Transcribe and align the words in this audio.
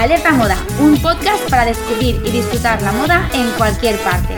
Alerta 0.00 0.32
Moda, 0.32 0.56
un 0.80 0.96
podcast 1.02 1.50
para 1.50 1.66
descubrir 1.66 2.22
y 2.24 2.30
disfrutar 2.30 2.80
la 2.80 2.90
moda 2.90 3.28
en 3.34 3.50
cualquier 3.58 3.98
parte. 3.98 4.34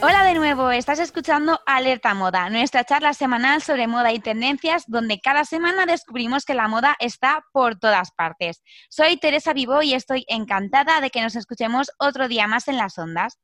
Hola 0.00 0.22
de 0.22 0.34
nuevo, 0.34 0.70
estás 0.70 1.00
escuchando 1.00 1.58
Alerta 1.66 2.14
Moda, 2.14 2.48
nuestra 2.48 2.84
charla 2.84 3.12
semanal 3.12 3.60
sobre 3.60 3.88
moda 3.88 4.12
y 4.12 4.20
tendencias, 4.20 4.84
donde 4.86 5.18
cada 5.18 5.44
semana 5.44 5.84
descubrimos 5.84 6.44
que 6.44 6.54
la 6.54 6.68
moda 6.68 6.94
está 7.00 7.42
por 7.52 7.76
todas 7.76 8.12
partes. 8.12 8.62
Soy 8.88 9.16
Teresa 9.16 9.52
Vivo 9.52 9.82
y 9.82 9.94
estoy 9.94 10.24
encantada 10.28 11.00
de 11.00 11.10
que 11.10 11.20
nos 11.20 11.34
escuchemos 11.34 11.90
otro 11.98 12.28
día 12.28 12.46
más 12.46 12.68
en 12.68 12.76
las 12.76 12.96
ondas. 12.98 13.40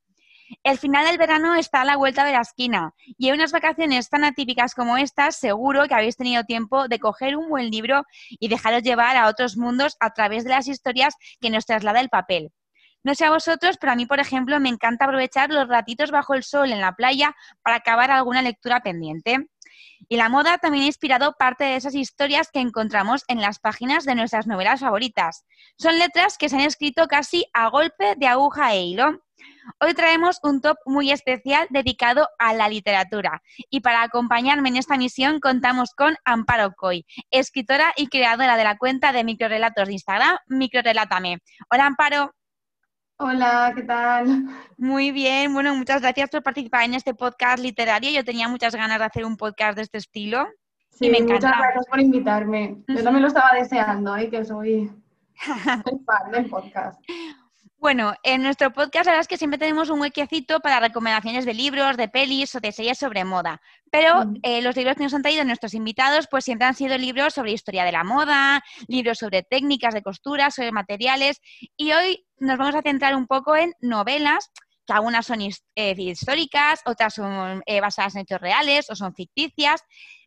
El 0.63 0.77
final 0.77 1.05
del 1.05 1.17
verano 1.17 1.55
está 1.55 1.81
a 1.81 1.85
la 1.85 1.97
vuelta 1.97 2.25
de 2.25 2.33
la 2.33 2.41
esquina 2.41 2.93
y 3.17 3.29
en 3.29 3.35
unas 3.35 3.51
vacaciones 3.51 4.09
tan 4.09 4.23
atípicas 4.23 4.75
como 4.75 4.97
estas, 4.97 5.37
seguro 5.37 5.87
que 5.87 5.93
habéis 5.93 6.17
tenido 6.17 6.43
tiempo 6.43 6.87
de 6.87 6.99
coger 6.99 7.37
un 7.37 7.49
buen 7.49 7.69
libro 7.69 8.03
y 8.29 8.47
dejaros 8.47 8.83
llevar 8.83 9.15
a 9.17 9.27
otros 9.27 9.57
mundos 9.57 9.95
a 9.99 10.11
través 10.11 10.43
de 10.43 10.51
las 10.51 10.67
historias 10.67 11.15
que 11.39 11.49
nos 11.49 11.65
traslada 11.65 11.99
el 11.99 12.09
papel. 12.09 12.51
No 13.03 13.15
sé 13.15 13.25
a 13.25 13.31
vosotros, 13.31 13.77
pero 13.79 13.93
a 13.93 13.95
mí, 13.95 14.05
por 14.05 14.19
ejemplo, 14.19 14.59
me 14.59 14.69
encanta 14.69 15.05
aprovechar 15.05 15.49
los 15.49 15.67
ratitos 15.67 16.11
bajo 16.11 16.35
el 16.35 16.43
sol 16.43 16.71
en 16.71 16.81
la 16.81 16.93
playa 16.93 17.35
para 17.63 17.77
acabar 17.77 18.11
alguna 18.11 18.43
lectura 18.43 18.81
pendiente. 18.81 19.47
Y 20.07 20.17
la 20.17 20.29
moda 20.29 20.57
también 20.57 20.83
ha 20.83 20.87
inspirado 20.87 21.33
parte 21.37 21.63
de 21.63 21.75
esas 21.75 21.95
historias 21.95 22.49
que 22.51 22.59
encontramos 22.59 23.23
en 23.27 23.41
las 23.41 23.59
páginas 23.59 24.03
de 24.05 24.15
nuestras 24.15 24.45
novelas 24.45 24.81
favoritas. 24.81 25.45
Son 25.77 25.97
letras 25.97 26.37
que 26.37 26.49
se 26.49 26.57
han 26.57 26.61
escrito 26.61 27.07
casi 27.07 27.45
a 27.53 27.69
golpe 27.69 28.15
de 28.17 28.27
aguja 28.27 28.73
e 28.73 28.83
hilo. 28.83 29.21
Hoy 29.79 29.93
traemos 29.93 30.39
un 30.43 30.61
top 30.61 30.77
muy 30.85 31.11
especial 31.11 31.67
dedicado 31.69 32.27
a 32.39 32.53
la 32.53 32.69
literatura 32.69 33.41
y 33.69 33.81
para 33.81 34.03
acompañarme 34.03 34.69
en 34.69 34.77
esta 34.77 34.97
misión 34.97 35.39
contamos 35.39 35.93
con 35.95 36.15
Amparo 36.25 36.73
Coy, 36.73 37.05
escritora 37.29 37.93
y 37.95 38.07
creadora 38.07 38.57
de 38.57 38.63
la 38.63 38.77
cuenta 38.77 39.11
de 39.11 39.23
microrelatos 39.23 39.87
de 39.87 39.93
Instagram 39.93 40.37
Microrelátame. 40.47 41.39
Hola 41.69 41.85
Amparo. 41.85 42.31
Hola, 43.17 43.71
¿qué 43.75 43.83
tal? 43.83 44.45
Muy 44.77 45.11
bien, 45.11 45.53
bueno, 45.53 45.75
muchas 45.75 46.01
gracias 46.01 46.29
por 46.31 46.41
participar 46.41 46.85
en 46.85 46.95
este 46.95 47.13
podcast 47.13 47.59
literario. 47.59 48.09
Yo 48.09 48.25
tenía 48.25 48.47
muchas 48.47 48.73
ganas 48.73 48.97
de 48.97 49.05
hacer 49.05 49.25
un 49.25 49.37
podcast 49.37 49.75
de 49.75 49.83
este 49.83 49.99
estilo. 49.99 50.47
Sí, 50.89 51.05
y 51.05 51.11
me 51.11 51.21
muchas 51.21 51.55
gracias 51.57 51.85
por 51.87 51.99
invitarme. 51.99 52.77
Yo 52.87 53.03
también 53.03 53.21
lo 53.21 53.27
estaba 53.27 53.51
deseando, 53.53 54.17
¿eh? 54.17 54.29
que 54.29 54.43
soy 54.43 54.91
fan 56.05 56.31
del 56.31 56.49
podcast. 56.49 56.99
Bueno, 57.81 58.13
en 58.21 58.43
nuestro 58.43 58.71
podcast 58.71 59.07
la 59.07 59.13
verdad 59.13 59.21
es 59.21 59.27
que 59.27 59.37
siempre 59.37 59.57
tenemos 59.57 59.89
un 59.89 59.99
huequecito 59.99 60.59
para 60.59 60.79
recomendaciones 60.79 61.45
de 61.45 61.55
libros, 61.55 61.97
de 61.97 62.07
pelis 62.07 62.53
o 62.53 62.59
de 62.59 62.71
series 62.71 62.99
sobre 62.99 63.25
moda. 63.25 63.59
Pero 63.89 64.23
mm. 64.23 64.35
eh, 64.43 64.61
los 64.61 64.75
libros 64.75 64.95
que 64.95 65.01
nos 65.01 65.15
han 65.15 65.23
traído 65.23 65.43
nuestros 65.45 65.73
invitados 65.73 66.27
pues 66.29 66.45
siempre 66.45 66.67
han 66.67 66.75
sido 66.75 66.95
libros 66.99 67.33
sobre 67.33 67.53
historia 67.53 67.83
de 67.83 67.91
la 67.91 68.03
moda, 68.03 68.61
libros 68.87 69.17
sobre 69.17 69.41
técnicas 69.41 69.95
de 69.95 70.03
costura, 70.03 70.51
sobre 70.51 70.71
materiales. 70.71 71.41
Y 71.75 71.91
hoy 71.91 72.23
nos 72.37 72.59
vamos 72.59 72.75
a 72.75 72.83
centrar 72.83 73.15
un 73.15 73.25
poco 73.25 73.55
en 73.55 73.73
novelas 73.79 74.51
que 74.85 74.93
algunas 74.93 75.25
son 75.25 75.41
eh, 75.41 75.95
históricas, 75.97 76.81
otras 76.85 77.15
son 77.15 77.63
eh, 77.65 77.81
basadas 77.81 78.13
en 78.13 78.21
hechos 78.21 78.41
reales 78.41 78.91
o 78.91 78.95
son 78.95 79.15
ficticias, 79.15 79.81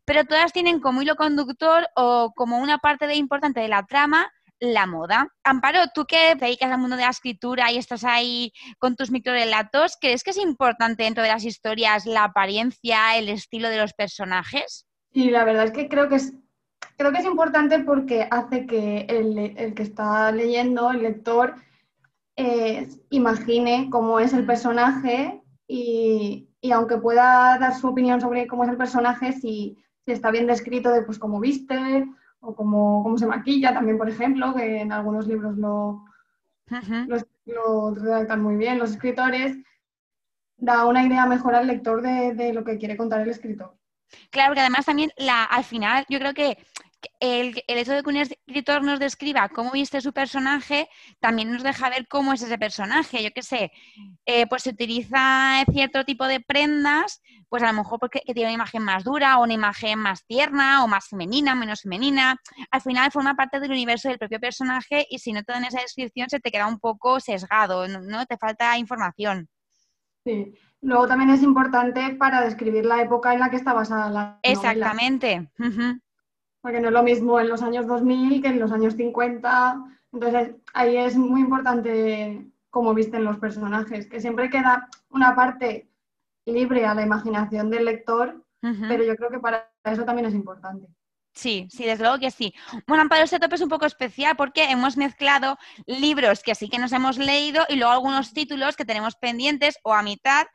pero 0.05 0.25
todas 0.25 0.53
tienen 0.53 0.81
como 0.81 1.03
hilo 1.03 1.15
conductor 1.15 1.87
o 1.95 2.33
como 2.35 2.59
una 2.59 2.79
parte 2.79 3.07
de 3.07 3.15
importante 3.15 3.61
de 3.61 3.69
la 3.69 3.87
trama 3.87 4.29
la 4.73 4.87
moda. 4.87 5.29
Amparo, 5.43 5.81
tú 5.95 6.07
que 6.07 6.37
te 6.39 6.47
dedicas 6.47 6.71
al 6.71 6.79
mundo 6.79 6.97
de 6.97 7.03
la 7.03 7.11
escritura 7.11 7.71
y 7.71 7.77
estás 7.77 8.05
ahí 8.05 8.53
con 8.79 8.97
tus 8.97 9.11
microrelatos, 9.11 9.97
¿crees 10.01 10.23
que 10.23 10.31
es 10.31 10.39
importante 10.39 11.03
dentro 11.03 11.23
de 11.23 11.29
las 11.29 11.45
historias 11.45 12.07
la 12.07 12.25
apariencia, 12.25 13.17
el 13.19 13.29
estilo 13.29 13.69
de 13.69 13.79
los 13.79 13.93
personajes? 13.93 14.87
Sí, 15.13 15.31
la 15.31 15.45
verdad 15.45 15.65
es 15.65 15.73
que 15.73 15.89
creo 15.89 16.09
que 16.09 16.17
es, 16.17 16.35
creo 16.97 17.13
que 17.13 17.19
es 17.19 17.25
importante 17.25 17.81
porque 17.81 18.27
hace 18.31 18.67
que 18.67 19.07
el, 19.09 19.75
que 19.75 19.83
está 19.83 20.33
leyendo, 20.33 20.91
el 20.91 21.03
lector, 21.03 21.55
eh, 22.37 22.89
imagine 23.11 23.89
cómo 23.91 24.19
es 24.19 24.33
el 24.33 24.47
personaje 24.47 25.43
y, 25.69 26.49
aunque 26.73 26.97
pueda 26.97 27.59
dar 27.59 27.75
su 27.75 27.89
opinión 27.89 28.21
sobre 28.21 28.47
cómo 28.47 28.65
es 28.65 28.71
el 28.71 28.77
personaje, 28.77 29.33
si, 29.33 29.77
si 30.05 30.13
está 30.13 30.31
bien 30.31 30.47
descrito 30.47 30.91
de 30.91 31.03
pues 31.03 31.19
cómo 31.19 31.39
viste 31.39 32.07
o 32.45 32.55
cómo, 32.55 33.17
se 33.19 33.27
maquilla 33.27 33.73
también, 33.73 33.99
por 33.99 34.09
ejemplo, 34.09 34.55
que 34.55 34.81
en 34.81 34.93
algunos 34.93 35.27
libros 35.27 35.57
lo, 35.57 36.05
lo, 37.47 37.95
redactan 37.95 38.43
muy 38.43 38.57
bien 38.57 38.79
los 38.79 38.91
escritores, 38.91 39.57
da 40.57 40.87
una 40.87 41.05
idea 41.05 41.27
mejor 41.27 41.55
al 41.55 41.67
lector 41.67 42.03
de, 42.03 42.35
de, 42.35 42.53
lo 42.53 42.65
que 42.65 42.79
quiere 42.79 42.97
contar 42.97 43.21
el 43.21 43.31
escritor. 43.31 43.75
Claro, 44.31 44.55
que 44.55 44.61
además 44.61 44.87
también 44.87 45.11
la, 45.17 45.45
al 45.45 45.65
final 45.65 46.05
yo 46.09 46.19
creo 46.19 46.35
que 46.35 46.59
el, 47.21 47.63
hecho 47.67 47.93
de 47.93 48.03
que 48.03 48.09
un 48.09 48.17
escritor 48.17 48.83
nos 48.83 48.99
describa 48.99 49.49
cómo 49.49 49.73
viste 49.73 50.01
su 50.01 50.13
personaje 50.13 50.89
también 51.21 51.53
nos 51.53 51.63
deja 51.63 51.91
ver 51.91 52.07
cómo 52.09 52.33
es 52.33 52.43
ese 52.43 52.59
personaje. 52.59 53.23
Yo 53.23 53.31
qué 53.33 53.43
sé, 53.43 53.73
eh, 54.27 54.47
pues 54.47 54.63
se 54.63 54.71
utiliza 54.71 55.65
cierto 55.73 56.05
tipo 56.05 56.27
de 56.27 56.41
prendas, 56.41 57.21
pues 57.49 57.63
a 57.63 57.67
lo 57.67 57.73
mejor 57.73 57.99
porque 58.01 58.21
tiene 58.25 58.43
una 58.43 58.53
imagen 58.53 58.83
más 58.83 59.05
dura 59.05 59.39
o 59.39 59.45
una 59.45 59.55
imagen 59.55 59.99
más 59.99 60.25
tierna 60.27 60.85
o 60.85 60.89
más 60.89 61.09
femenina, 61.09 61.55
menos 61.55 61.83
femenina. 61.83 62.37
Al 62.71 62.81
final 62.81 63.11
forma 63.13 63.35
parte 63.35 63.61
del 63.61 63.73
universo 63.73 64.09
del 64.09 64.19
propio 64.19 64.41
personaje 64.41 65.07
y 65.11 65.19
si 65.19 65.33
no 65.33 65.43
te 65.43 65.53
dan 65.53 65.65
esa 65.65 65.81
descripción 65.81 66.29
se 66.29 66.41
te 66.41 66.51
queda 66.51 66.67
un 66.67 66.79
poco 66.79 67.21
sesgado, 67.21 67.89
¿no? 67.89 68.27
Te 68.27 68.37
falta 68.37 68.77
información. 68.79 69.49
Sí. 70.25 70.55
Luego 70.81 71.07
también 71.07 71.31
es 71.31 71.43
importante 71.43 72.15
para 72.19 72.43
describir 72.43 72.85
la 72.85 73.01
época 73.01 73.33
en 73.33 73.41
la 73.41 73.49
que 73.49 73.57
está 73.57 73.73
basada 73.73 74.11
la 74.11 74.39
Exactamente 74.43 75.51
porque 76.65 76.81
no 76.81 76.89
es 76.89 76.95
lo 76.95 77.03
mismo 77.03 77.39
en 77.39 77.51
los 77.51 77.61
años 77.61 77.87
2000 77.87 78.41
que 78.41 78.49
en 78.49 78.59
los 78.59 78.73
años 78.73 78.95
50. 78.95 79.85
Entonces 80.15 80.53
ahí 80.73 80.97
es 80.97 81.15
muy 81.15 81.43
importante 81.43 82.47
cómo 82.71 82.95
visten 82.95 83.23
los 83.23 83.37
personajes, 83.37 84.07
que 84.07 84.19
siempre 84.19 84.49
queda 84.49 84.89
una 85.11 85.37
parte 85.37 85.91
libre 86.47 86.87
a 86.87 86.95
la 86.95 87.03
imaginación 87.03 87.69
del 87.69 87.85
lector, 87.85 88.43
pero 88.63 89.05
yo 89.05 89.15
creo 89.15 89.29
que 89.29 89.41
para 89.41 89.71
eso 89.85 90.07
también 90.07 90.27
es 90.27 90.33
importante. 90.33 90.89
Sí, 91.35 91.69
sí, 91.71 91.85
desde 91.85 92.05
luego 92.05 92.19
que 92.19 92.31
sí. 92.31 92.55
Bueno, 92.87 93.07
para 93.11 93.25
este 93.25 93.39
top 93.39 93.53
es 93.53 93.61
un 93.61 93.69
poco 93.69 93.85
especial 93.85 94.35
porque 94.35 94.65
hemos 94.71 94.97
mezclado 94.97 95.59
libros 95.85 96.43
que 96.43 96.55
sí 96.55 96.71
que 96.71 96.79
nos 96.79 96.93
hemos 96.93 97.19
leído 97.19 97.63
y 97.69 97.77
luego 97.77 97.93
algunos 97.93 98.33
títulos 98.33 98.75
que 98.75 98.87
tenemos 98.87 99.17
pendientes 99.17 99.79
o 99.83 99.93
a 99.93 100.03
mitad 100.03 100.47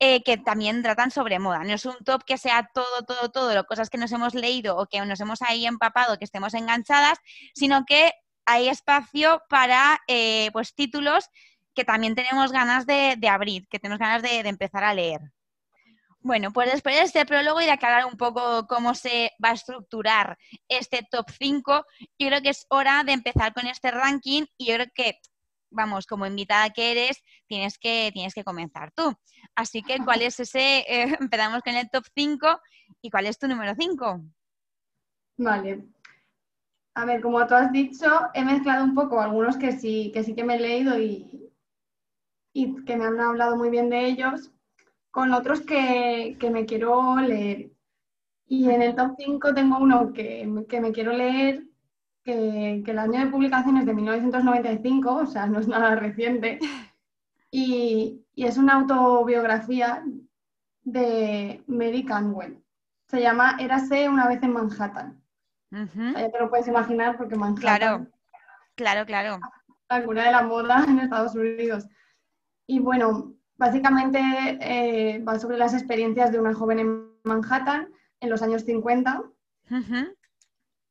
eh, 0.00 0.22
que 0.22 0.36
también 0.36 0.82
tratan 0.82 1.10
sobre 1.10 1.38
moda. 1.38 1.62
No 1.64 1.74
es 1.74 1.84
un 1.86 1.96
top 2.04 2.24
que 2.24 2.36
sea 2.36 2.68
todo, 2.74 3.02
todo, 3.06 3.30
todo, 3.30 3.64
cosas 3.64 3.90
que 3.90 3.98
nos 3.98 4.12
hemos 4.12 4.34
leído 4.34 4.76
o 4.76 4.86
que 4.86 5.00
nos 5.04 5.20
hemos 5.20 5.40
ahí 5.42 5.66
empapado, 5.66 6.18
que 6.18 6.24
estemos 6.24 6.54
enganchadas, 6.54 7.18
sino 7.54 7.84
que 7.84 8.12
hay 8.44 8.68
espacio 8.68 9.42
para 9.48 10.00
eh, 10.08 10.50
pues 10.52 10.74
títulos 10.74 11.30
que 11.74 11.84
también 11.84 12.14
tenemos 12.14 12.52
ganas 12.52 12.86
de, 12.86 13.18
abrir, 13.28 13.66
que 13.68 13.78
tenemos 13.78 13.98
ganas 13.98 14.22
de, 14.22 14.40
empezar 14.40 14.84
a 14.84 14.94
leer. 14.94 15.20
Bueno, 16.20 16.52
pues 16.52 16.72
después 16.72 16.96
de 16.96 17.02
este 17.02 17.26
prólogo 17.26 17.60
y 17.60 17.66
de 17.66 17.72
aclarar 17.72 18.06
un 18.06 18.16
poco 18.16 18.66
cómo 18.66 18.94
se 18.94 19.32
va 19.44 19.50
a 19.50 19.54
estructurar 19.54 20.38
este 20.68 21.06
top 21.10 21.26
5, 21.38 21.84
yo 22.18 22.28
creo 22.28 22.40
que 22.40 22.48
es 22.50 22.66
hora 22.70 23.02
de 23.04 23.12
empezar 23.12 23.52
con 23.52 23.66
este 23.66 23.90
ranking 23.90 24.44
y 24.56 24.66
yo 24.66 24.74
creo 24.74 24.86
que 24.94 25.20
vamos, 25.74 26.06
como 26.06 26.24
invitada 26.24 26.70
que 26.70 26.92
eres, 26.92 27.22
tienes 27.46 27.78
que, 27.78 28.10
tienes 28.14 28.32
que 28.32 28.44
comenzar 28.44 28.92
tú. 28.92 29.14
Así 29.56 29.82
que, 29.82 29.98
¿cuál 30.04 30.22
es 30.22 30.40
ese? 30.40 30.80
Eh, 30.88 31.16
empezamos 31.20 31.62
con 31.62 31.74
el 31.74 31.90
top 31.90 32.04
5 32.14 32.60
y 33.02 33.10
¿cuál 33.10 33.26
es 33.26 33.38
tu 33.38 33.48
número 33.48 33.74
5? 33.78 34.20
Vale. 35.38 35.84
A 36.96 37.04
ver, 37.04 37.20
como 37.20 37.44
tú 37.46 37.54
has 37.54 37.72
dicho, 37.72 38.06
he 38.34 38.44
mezclado 38.44 38.84
un 38.84 38.94
poco 38.94 39.20
algunos 39.20 39.56
que 39.56 39.72
sí 39.72 40.12
que, 40.14 40.22
sí 40.22 40.34
que 40.34 40.44
me 40.44 40.56
he 40.56 40.60
leído 40.60 40.98
y, 40.98 41.50
y 42.52 42.84
que 42.84 42.96
me 42.96 43.04
han 43.04 43.20
hablado 43.20 43.56
muy 43.56 43.68
bien 43.68 43.90
de 43.90 44.06
ellos, 44.06 44.52
con 45.10 45.34
otros 45.34 45.60
que, 45.60 46.36
que 46.38 46.50
me 46.50 46.66
quiero 46.66 47.16
leer. 47.16 47.72
Y 48.46 48.70
en 48.70 48.82
el 48.82 48.94
top 48.94 49.14
5 49.18 49.54
tengo 49.54 49.78
uno 49.78 50.12
que, 50.12 50.64
que 50.68 50.80
me 50.80 50.92
quiero 50.92 51.12
leer, 51.12 51.64
que, 52.24 52.82
el 52.86 52.98
año 52.98 53.20
de 53.20 53.30
publicación 53.30 53.76
es 53.76 53.86
de 53.86 53.94
1995, 53.94 55.14
o 55.14 55.26
sea, 55.26 55.46
no 55.46 55.60
es 55.60 55.68
nada 55.68 55.94
reciente, 55.94 56.58
y, 57.54 58.26
es 58.34 58.58
una 58.58 58.74
autobiografía 58.74 60.04
de 60.82 61.62
Mary 61.68 62.04
Canwell. 62.04 62.60
Se 63.06 63.20
llama 63.20 63.56
Érase 63.60 64.08
una 64.08 64.26
vez 64.26 64.42
en 64.42 64.52
Manhattan. 64.52 65.22
ya 65.70 66.30
te 66.32 66.38
lo 66.40 66.50
puedes 66.50 66.66
imaginar 66.66 67.16
porque 67.16 67.36
Manhattan... 67.36 67.78
Claro, 67.78 68.06
claro, 68.74 69.06
claro. 69.06 69.38
La 69.88 70.02
cuna 70.04 70.24
de 70.24 70.32
la 70.32 70.42
moda 70.42 70.84
en 70.88 70.98
Estados 70.98 71.36
Unidos. 71.36 71.86
Y 72.66 72.80
bueno, 72.80 73.34
básicamente 73.56 74.18
eh, 74.60 75.22
va 75.22 75.38
sobre 75.38 75.56
las 75.56 75.74
experiencias 75.74 76.32
de 76.32 76.40
una 76.40 76.54
joven 76.54 76.80
en 76.80 77.08
Manhattan 77.22 77.88
en 78.18 78.30
los 78.30 78.42
años 78.42 78.62
50. 78.62 79.22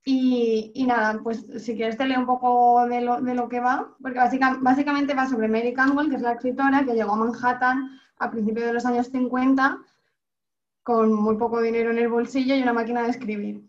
Y, 0.06 0.84
nada, 0.86 1.22
pues 1.24 1.46
si 1.60 1.76
quieres 1.76 1.98
te 1.98 2.06
leo 2.06 2.20
un 2.20 2.26
poco 2.26 2.86
de 2.88 3.00
lo, 3.02 3.22
de 3.22 3.36
lo 3.36 3.48
que 3.48 3.62
va, 3.62 3.96
porque 4.02 4.20
básicamente 4.62 5.14
va 5.14 5.28
sobre 5.28 5.48
Mary 5.48 5.74
Campbell, 5.74 6.10
que 6.10 6.18
es 6.18 6.22
la 6.22 6.34
escritora 6.34 6.84
que 6.84 6.94
llegó 6.94 7.14
a 7.14 7.18
Manhattan 7.18 8.02
a 8.18 8.30
principios 8.30 8.66
de 8.68 8.74
los 8.74 8.86
años 8.86 9.08
50 9.08 9.80
con 10.84 11.14
muy 11.14 11.38
poco 11.38 11.62
dinero 11.62 11.92
en 11.92 11.98
el 11.98 12.10
bolsillo 12.10 12.56
y 12.56 12.62
una 12.62 12.74
máquina 12.74 13.04
de 13.04 13.10
escribir. 13.10 13.66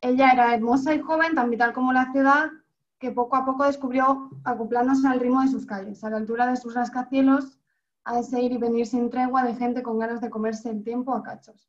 Ella 0.00 0.32
era 0.32 0.54
hermosa 0.54 0.94
y 0.94 1.00
joven, 1.00 1.34
tan 1.34 1.50
vital 1.50 1.74
como 1.74 1.92
la 1.92 2.10
ciudad, 2.12 2.50
que 2.98 3.10
poco 3.10 3.36
a 3.36 3.44
poco 3.44 3.64
descubrió 3.64 4.30
acoplándose 4.44 5.06
al 5.06 5.20
ritmo 5.20 5.42
de 5.42 5.48
sus 5.48 5.66
calles, 5.66 6.02
a 6.02 6.10
la 6.10 6.16
altura 6.16 6.46
de 6.46 6.56
sus 6.56 6.74
rascacielos, 6.74 7.58
a 8.04 8.20
ese 8.20 8.40
ir 8.40 8.52
y 8.52 8.58
venir 8.58 8.86
sin 8.86 9.10
tregua 9.10 9.42
de 9.42 9.54
gente 9.54 9.82
con 9.82 9.98
ganas 9.98 10.22
de 10.22 10.30
comerse 10.30 10.70
el 10.70 10.82
tiempo 10.82 11.14
a 11.14 11.22
cachos. 11.22 11.68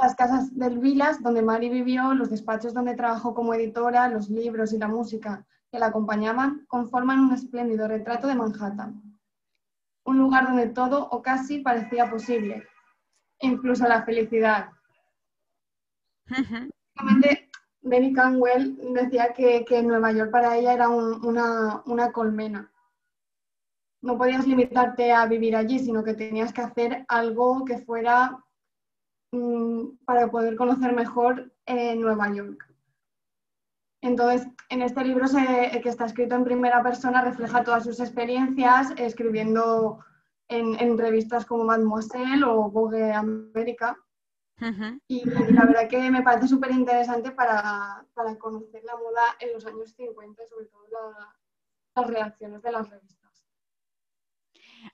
Las 0.00 0.14
casas 0.14 0.56
del 0.56 0.78
Vilas, 0.78 1.22
donde 1.22 1.42
Mari 1.42 1.68
vivió, 1.68 2.14
los 2.14 2.30
despachos 2.30 2.72
donde 2.72 2.94
trabajó 2.94 3.34
como 3.34 3.52
editora, 3.52 4.08
los 4.08 4.30
libros 4.30 4.72
y 4.72 4.78
la 4.78 4.88
música 4.88 5.46
que 5.70 5.78
la 5.78 5.86
acompañaban, 5.86 6.64
conforman 6.68 7.20
un 7.20 7.34
espléndido 7.34 7.86
retrato 7.86 8.26
de 8.26 8.34
Manhattan. 8.34 9.02
Un 10.04 10.18
lugar 10.18 10.46
donde 10.46 10.68
todo 10.68 11.06
o 11.10 11.20
casi 11.20 11.58
parecía 11.58 12.08
posible, 12.10 12.66
incluso 13.40 13.86
la 13.86 14.02
felicidad. 14.02 14.70
Benny 17.82 18.12
Canwell 18.12 18.76
decía 18.94 19.32
que, 19.34 19.82
Nueva 19.82 20.12
York 20.12 20.30
para 20.30 20.56
ella 20.56 20.72
era 20.72 20.88
una, 20.88 22.12
colmena. 22.12 22.72
No 24.02 24.16
podías 24.16 24.46
limitarte 24.46 25.12
a 25.12 25.26
vivir 25.26 25.56
allí, 25.56 25.78
sino 25.78 26.02
que 26.02 26.14
tenías 26.14 26.54
que 26.54 26.62
hacer 26.62 27.04
algo 27.08 27.66
que 27.66 27.78
fuera 27.78 28.42
para 30.04 30.30
poder 30.30 30.56
conocer 30.56 30.92
mejor 30.92 31.52
eh, 31.66 31.94
Nueva 31.94 32.32
York. 32.34 32.66
Entonces, 34.02 34.48
en 34.70 34.82
este 34.82 35.04
libro 35.04 35.26
que 35.28 35.88
está 35.88 36.06
escrito 36.06 36.34
en 36.34 36.44
primera 36.44 36.82
persona 36.82 37.22
refleja 37.22 37.62
todas 37.62 37.84
sus 37.84 38.00
experiencias 38.00 38.92
escribiendo 38.96 39.98
en, 40.48 40.98
revistas 40.98 41.44
como 41.44 41.64
Mademoiselle 41.64 42.44
o 42.44 42.70
Vogue 42.70 43.12
América. 43.12 43.96
Y 45.06 45.24
la 45.24 45.64
verdad 45.64 45.88
que 45.88 46.10
me 46.10 46.22
parece 46.22 46.48
súper 46.48 46.70
interesante 46.72 47.30
para, 47.30 48.04
conocer 48.38 48.82
la 48.84 48.96
moda 48.96 49.22
en 49.38 49.54
los 49.54 49.64
años 49.66 49.94
50, 49.94 50.46
sobre 50.46 50.66
todo 50.66 51.14
las 51.96 52.06
reacciones 52.06 52.62
de 52.62 52.72
las 52.72 52.88
revistas. 52.88 53.19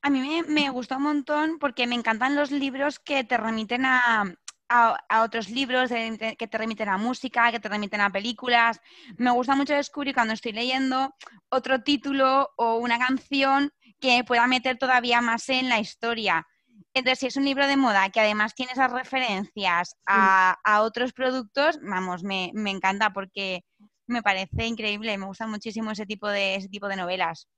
A 0.03 0.11
mí 0.11 0.21
me, 0.21 0.43
me 0.43 0.71
gustó 0.71 0.97
un 0.97 1.05
montón 1.05 1.59
porque 1.59 1.87
me 1.87 1.95
encantan 1.95 2.37
los 2.37 2.51
libros 2.51 2.99
que 2.99 3.25
te 3.25 3.37
remiten 3.37 3.85
a, 3.85 4.25
a, 4.69 5.23
otros 5.23 5.49
libros 5.51 5.91
que 5.91 6.49
te 6.49 6.59
remiten 6.59 6.89
a 6.89 6.99
música, 6.99 7.51
que 7.51 7.61
te 7.61 7.69
remiten 7.69 8.01
a 8.01 8.11
películas. 8.11 8.81
Me 9.17 9.31
gusta 9.31 9.55
mucho 9.55 9.75
descubrir 9.75 10.15
cuando 10.15 10.35
estoy 10.35 10.53
leyendo 10.53 11.15
otro 11.49 11.83
título 11.83 12.51
o 12.57 12.77
una 12.77 12.99
canción 12.99 13.73
que 14.01 14.25
pueda 14.25 14.47
meter 14.47 14.79
todavía 14.79 15.21
más 15.21 15.49
en 15.49 15.69
la 15.69 15.81
historia. 15.81 16.47
Entonces, 16.93 17.19
si 17.19 17.27
es 17.27 17.37
un 17.37 17.45
libro 17.45 17.67
de 17.67 17.77
moda 17.77 18.09
que 18.11 18.21
además 18.21 18.55
tiene 18.55 18.73
esas 18.73 18.91
referencias 18.91 19.97
a, 20.07 20.57
otros 20.81 21.13
productos, 21.13 21.79
vamos, 21.83 22.23
me, 22.23 22.51
encanta 22.55 23.13
porque 23.13 23.65
me 24.07 24.23
parece 24.23 24.67
increíble, 24.67 25.19
me 25.19 25.27
gusta 25.27 25.47
muchísimo 25.47 25.91
ese 25.91 26.07
tipo 26.07 26.29
de, 26.29 26.55
ese 26.57 26.69
tipo 26.69 26.89
de 26.89 26.97
novelas. 26.97 27.49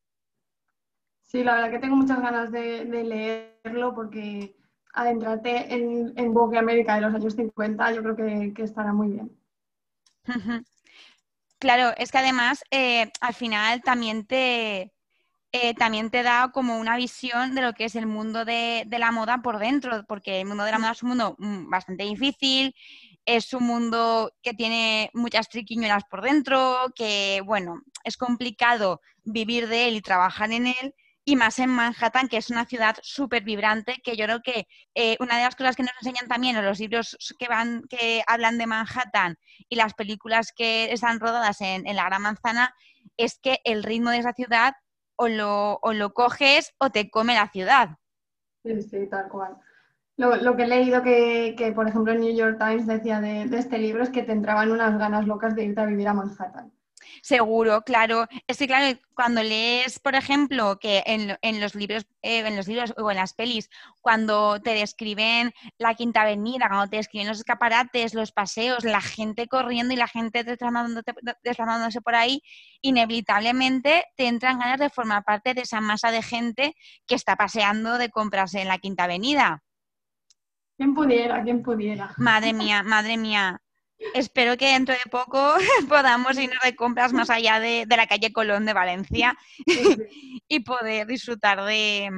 Sí, 1.29 1.45
la 1.45 1.55
verdad 1.55 1.71
que 1.71 1.79
tengo 1.79 1.95
muchas 1.95 2.21
ganas 2.21 2.51
de 2.51 2.85
leerlo 2.85 3.95
porque 3.95 4.59
adentrarte 4.99 5.73
en, 5.73 6.13
en 6.17 6.35
Vogue 6.35 6.59
América 6.59 6.97
de 6.97 7.03
los 7.03 7.15
años 7.15 7.35
50, 7.35 7.93
yo 7.93 8.03
creo 8.03 8.17
que, 8.17 8.63
estará 8.63 8.93
muy 8.93 9.09
bien. 9.09 9.31
Claro, 11.59 11.93
es 11.97 12.11
que 12.13 12.19
además 12.19 12.63
eh, 12.71 13.11
al 13.21 13.35
final 13.35 13.83
también 13.83 14.27
te, 14.27 14.93
eh, 15.53 15.75
también 15.75 16.11
te 16.11 16.23
da 16.23 16.51
como 16.53 16.79
una 16.79 16.97
visión 16.97 17.55
de 17.55 17.63
lo 17.63 17.73
que 17.73 17.85
es 17.85 17.95
el 17.95 18.07
mundo 18.07 18.45
de, 18.45 18.87
la 18.91 19.13
moda 19.13 19.39
por 19.43 19.59
dentro, 19.59 20.05
porque 20.07 20.41
el 20.41 20.47
mundo 20.47 20.65
de 20.65 20.73
la 20.73 20.79
moda 20.79 20.93
es 20.93 21.03
un 21.03 21.11
mundo 21.11 21.37
mm, 21.39 21.71
bastante 21.71 22.05
difícil, 22.05 22.75
es 23.25 23.53
un 23.53 23.65
mundo 23.65 24.33
que 24.43 24.55
tiene 24.55 25.11
muchas 25.15 25.49
triquiñuelas 25.49 26.05
por 26.11 26.23
dentro, 26.23 26.93
que 26.95 27.43
bueno, 27.45 27.83
es 28.05 28.17
complicado 28.17 29.01
vivir 29.25 29.69
de 29.69 29.89
él 29.89 29.97
y 29.97 30.01
trabajar 30.01 30.53
en 30.53 30.69
él, 30.69 30.95
y 31.29 31.37
más 31.37 31.59
en 31.59 31.69
Manhattan, 31.69 32.27
que 32.27 32.39
es 32.39 32.49
una 32.49 32.65
ciudad 32.65 32.97
súper 33.03 33.45
vibrante, 33.45 34.01
que 34.03 34.17
yo 34.17 34.25
creo 34.25 34.41
que 34.41 34.67
eh, 34.95 35.15
una 35.21 35.37
de 35.37 35.43
las 35.43 35.57
cosas 35.57 35.77
que 35.77 35.83
nos 35.83 35.93
enseñan 36.01 36.27
también 36.27 36.57
en 36.57 36.65
los 36.65 36.81
libros 36.81 37.19
que, 37.39 37.49
van, 37.49 37.83
que 37.91 38.23
hablan 38.27 38.57
de 38.57 38.67
Manhattan 38.67 39.37
y 39.69 39.77
las 39.77 39.93
películas 39.93 40.55
que 40.57 40.91
están 40.91 41.21
rodadas 41.21 41.61
en, 41.61 41.85
la 41.85 42.07
Gran 42.07 42.23
Manzana, 42.23 42.75
es 43.19 43.39
que 43.43 43.59
el 43.65 43.83
ritmo 43.83 44.09
de 44.09 44.21
esa 44.21 44.33
ciudad 44.33 44.73
o 45.17 45.29
lo, 45.29 45.81
lo 45.93 46.15
coges 46.15 46.73
o 46.79 46.89
te 46.89 47.11
come 47.11 47.35
la 47.35 47.51
ciudad. 47.51 47.91
Sí, 48.65 48.81
sí, 48.81 49.07
tal 49.11 49.29
cual. 49.29 49.59
Lo, 50.17 50.57
que 50.57 50.63
he 50.63 50.67
leído 50.67 51.03
que, 51.03 51.73
por 51.75 51.89
ejemplo, 51.89 52.15
el 52.15 52.21
New 52.21 52.35
York 52.35 52.57
Times 52.59 52.87
decía 52.87 53.21
de, 53.21 53.45
de, 53.45 53.59
este 53.59 53.77
libro 53.77 54.03
es 54.03 54.09
que 54.09 54.23
te 54.23 54.33
entraban 54.33 54.73
unas 54.73 54.99
ganas 54.99 55.27
locas 55.27 55.55
de 55.55 55.65
irte 55.65 55.81
a 55.83 55.87
vivir 55.87 56.09
a 56.09 56.15
Manhattan. 56.15 56.73
Seguro, 57.23 57.83
claro. 57.83 58.27
Es 58.47 58.59
que, 58.59 58.67
claro, 58.67 58.99
cuando 59.15 59.43
lees, 59.43 59.99
por 59.99 60.15
ejemplo, 60.15 60.79
que 60.79 61.03
en, 61.07 61.61
los 61.61 61.75
libros, 61.75 62.07
eh, 62.23 62.41
en 62.47 62.57
los 62.57 62.69
libros 62.69 62.95
o 62.97 63.11
en 63.11 63.17
las 63.17 63.35
pelis, 63.35 63.71
cuando 64.01 64.61
te 64.61 64.71
describen 64.71 65.53
la 65.79 65.95
Quinta 65.95 66.23
Avenida, 66.23 66.69
cuando 66.69 66.89
te 66.89 66.97
describen 66.97 67.29
los 67.29 67.39
escaparates, 67.39 68.15
los 68.15 68.33
paseos, 68.33 68.85
la 68.85 69.01
gente 69.01 69.49
corriendo 69.49 69.95
y 69.95 69.97
la 69.97 70.09
gente 70.09 70.45
desplazándose 70.45 72.01
por 72.01 72.15
ahí, 72.15 72.43
inevitablemente 72.81 74.05
te 74.17 74.27
entran 74.27 74.59
ganas 74.59 74.79
de 74.79 74.91
formar 74.91 75.25
parte 75.25 75.55
de 75.55 75.63
esa 75.63 75.81
masa 75.81 76.11
de 76.11 76.23
gente 76.23 76.75
que 77.07 77.15
está 77.15 77.37
paseando 77.37 77.99
de 77.99 78.11
compras 78.11 78.55
en 78.55 78.69
la 78.69 78.79
Quinta 78.79 79.05
Avenida. 79.05 79.63
¿Quién 80.77 80.95
pudiera? 80.95 81.43
¿Quién 81.43 81.63
pudiera? 81.63 82.15
Madre 82.19 82.53
mía, 82.53 82.85
madre 82.85 83.17
mía. 83.17 83.61
Espero 84.15 84.57
que 84.57 84.73
dentro 84.73 84.95
de 84.95 85.11
poco 85.11 85.55
podamos 85.89 86.39
irnos 86.39 86.63
de 86.63 86.77
compras 86.77 87.13
más 87.13 87.31
allá 87.31 87.61
de, 87.61 87.85
de 87.87 87.97
la 87.97 88.07
calle 88.07 88.33
Colón 88.33 88.65
de 88.65 88.73
Valencia 88.73 89.37
y 90.49 90.61
poder 90.61 91.07
disfrutar 91.07 91.65
de, 91.65 92.11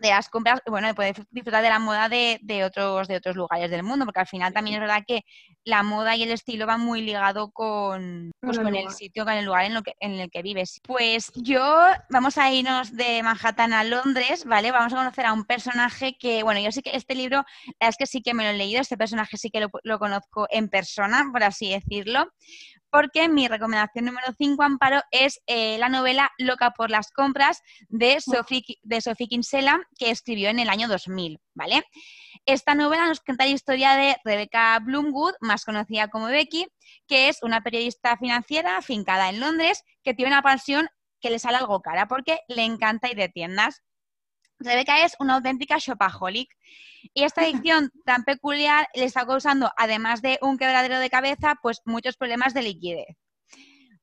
de 0.00 0.10
las 0.10 0.28
compras, 0.28 0.60
bueno, 0.66 0.88
de 0.88 0.94
poder 0.94 1.16
disfrutar 1.30 1.62
de 1.62 1.70
la 1.70 1.78
moda 1.78 2.08
de, 2.08 2.38
de, 2.42 2.64
otros, 2.64 3.08
de 3.08 3.16
otros 3.16 3.36
lugares 3.36 3.70
del 3.70 3.82
mundo, 3.82 4.04
porque 4.04 4.20
al 4.20 4.26
final 4.26 4.52
también 4.52 4.74
es 4.76 4.80
verdad 4.80 5.04
que 5.06 5.24
la 5.64 5.82
moda 5.82 6.16
y 6.16 6.22
el 6.22 6.30
estilo 6.30 6.66
van 6.66 6.80
muy 6.80 7.02
ligado 7.02 7.50
con, 7.50 8.30
pues, 8.40 8.58
con 8.58 8.74
el 8.74 8.90
sitio, 8.90 9.24
con 9.24 9.34
el 9.34 9.44
lugar 9.44 9.64
en, 9.64 9.74
lo 9.74 9.82
que, 9.82 9.94
en 10.00 10.12
el 10.12 10.30
que 10.30 10.42
vives. 10.42 10.80
Pues 10.82 11.32
yo, 11.34 11.62
vamos 12.10 12.36
a 12.38 12.52
irnos 12.52 12.94
de 12.94 13.22
Manhattan 13.22 13.72
a 13.72 13.84
Londres, 13.84 14.44
¿vale? 14.44 14.70
Vamos 14.70 14.92
a 14.92 14.96
conocer 14.96 15.26
a 15.26 15.32
un 15.32 15.44
personaje 15.44 16.16
que, 16.18 16.42
bueno, 16.42 16.60
yo 16.60 16.72
sí 16.72 16.82
que 16.82 16.96
este 16.96 17.14
libro, 17.14 17.38
la 17.38 17.74
verdad 17.80 17.88
es 17.90 17.96
que 17.96 18.06
sí 18.06 18.22
que 18.22 18.34
me 18.34 18.44
lo 18.44 18.50
he 18.50 18.56
leído, 18.56 18.80
este 18.80 18.98
personaje 18.98 19.36
sí 19.36 19.50
que 19.50 19.60
lo, 19.60 19.70
lo 19.82 19.98
conozco 19.98 20.46
en 20.50 20.68
persona, 20.68 21.24
por 21.32 21.42
así 21.42 21.70
decirlo, 21.70 22.30
porque 22.90 23.28
mi 23.28 23.48
recomendación 23.48 24.04
número 24.04 24.28
5, 24.36 24.62
Amparo, 24.62 25.00
es 25.10 25.40
eh, 25.46 25.78
la 25.78 25.88
novela 25.88 26.30
Loca 26.38 26.72
por 26.72 26.90
las 26.90 27.10
compras 27.10 27.60
de 27.88 28.20
Sophie, 28.20 28.62
de 28.82 29.00
Sophie 29.00 29.28
Kinsella, 29.28 29.80
que 29.98 30.10
escribió 30.10 30.48
en 30.48 30.58
el 30.58 30.68
año 30.68 30.88
2000, 30.88 31.38
¿vale? 31.54 31.84
Esta 32.46 32.74
novela 32.74 33.06
nos 33.06 33.20
cuenta 33.20 33.44
la 33.44 33.52
historia 33.52 33.94
de 33.94 34.16
Rebecca 34.24 34.78
Bloomwood, 34.80 35.34
más 35.40 35.64
conocida 35.64 36.08
como 36.08 36.26
Becky, 36.26 36.66
que 37.06 37.28
es 37.28 37.42
una 37.42 37.60
periodista 37.60 38.16
financiera 38.16 38.76
afincada 38.76 39.28
en 39.28 39.40
Londres, 39.40 39.82
que 40.02 40.14
tiene 40.14 40.32
una 40.32 40.42
pasión 40.42 40.88
que 41.20 41.30
le 41.30 41.38
sale 41.38 41.58
algo 41.58 41.80
cara, 41.80 42.08
porque 42.08 42.40
le 42.48 42.64
encanta 42.64 43.10
ir 43.10 43.16
de 43.16 43.28
tiendas. 43.28 43.82
Rebeca 44.60 45.04
es 45.04 45.16
una 45.18 45.36
auténtica 45.36 45.78
shopaholic 45.78 46.54
y 47.14 47.24
esta 47.24 47.40
adicción 47.42 47.90
tan 48.04 48.24
peculiar 48.24 48.88
le 48.94 49.04
está 49.04 49.26
causando, 49.26 49.72
además 49.76 50.22
de 50.22 50.38
un 50.42 50.58
quebradero 50.58 50.98
de 50.98 51.10
cabeza, 51.10 51.56
pues 51.62 51.80
muchos 51.84 52.16
problemas 52.16 52.54
de 52.54 52.62
liquidez. 52.62 53.16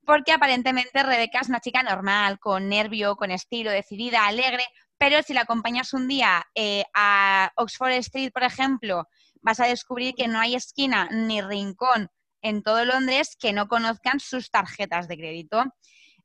Porque 0.06 0.32
aparentemente 0.32 1.04
Rebeca 1.04 1.42
es 1.42 1.50
una 1.50 1.60
chica 1.60 1.84
normal, 1.84 2.40
con 2.40 2.70
nervio, 2.70 3.16
con 3.16 3.30
estilo, 3.30 3.72
decidida, 3.72 4.26
alegre, 4.26 4.64
pero 4.98 5.22
si 5.22 5.34
la 5.34 5.42
acompañas 5.42 5.94
un 5.94 6.08
día 6.08 6.44
eh, 6.56 6.86
a 6.94 7.52
Oxford 7.56 7.92
Street, 7.92 8.32
por 8.34 8.44
ejemplo, 8.44 9.08
vas 9.42 9.60
a 9.60 9.68
descubrir 9.68 10.16
que 10.16 10.28
no 10.28 10.40
hay 10.40 10.56
esquina 10.56 11.08
ni 11.12 11.42
rincón 11.42 12.10
en 12.42 12.64
todo 12.64 12.86
Londres 12.86 13.36
que 13.40 13.54
no 13.54 13.68
conozcan 13.68 14.20
sus 14.20 14.50
tarjetas 14.50 15.08
de 15.08 15.18
crédito. 15.18 15.64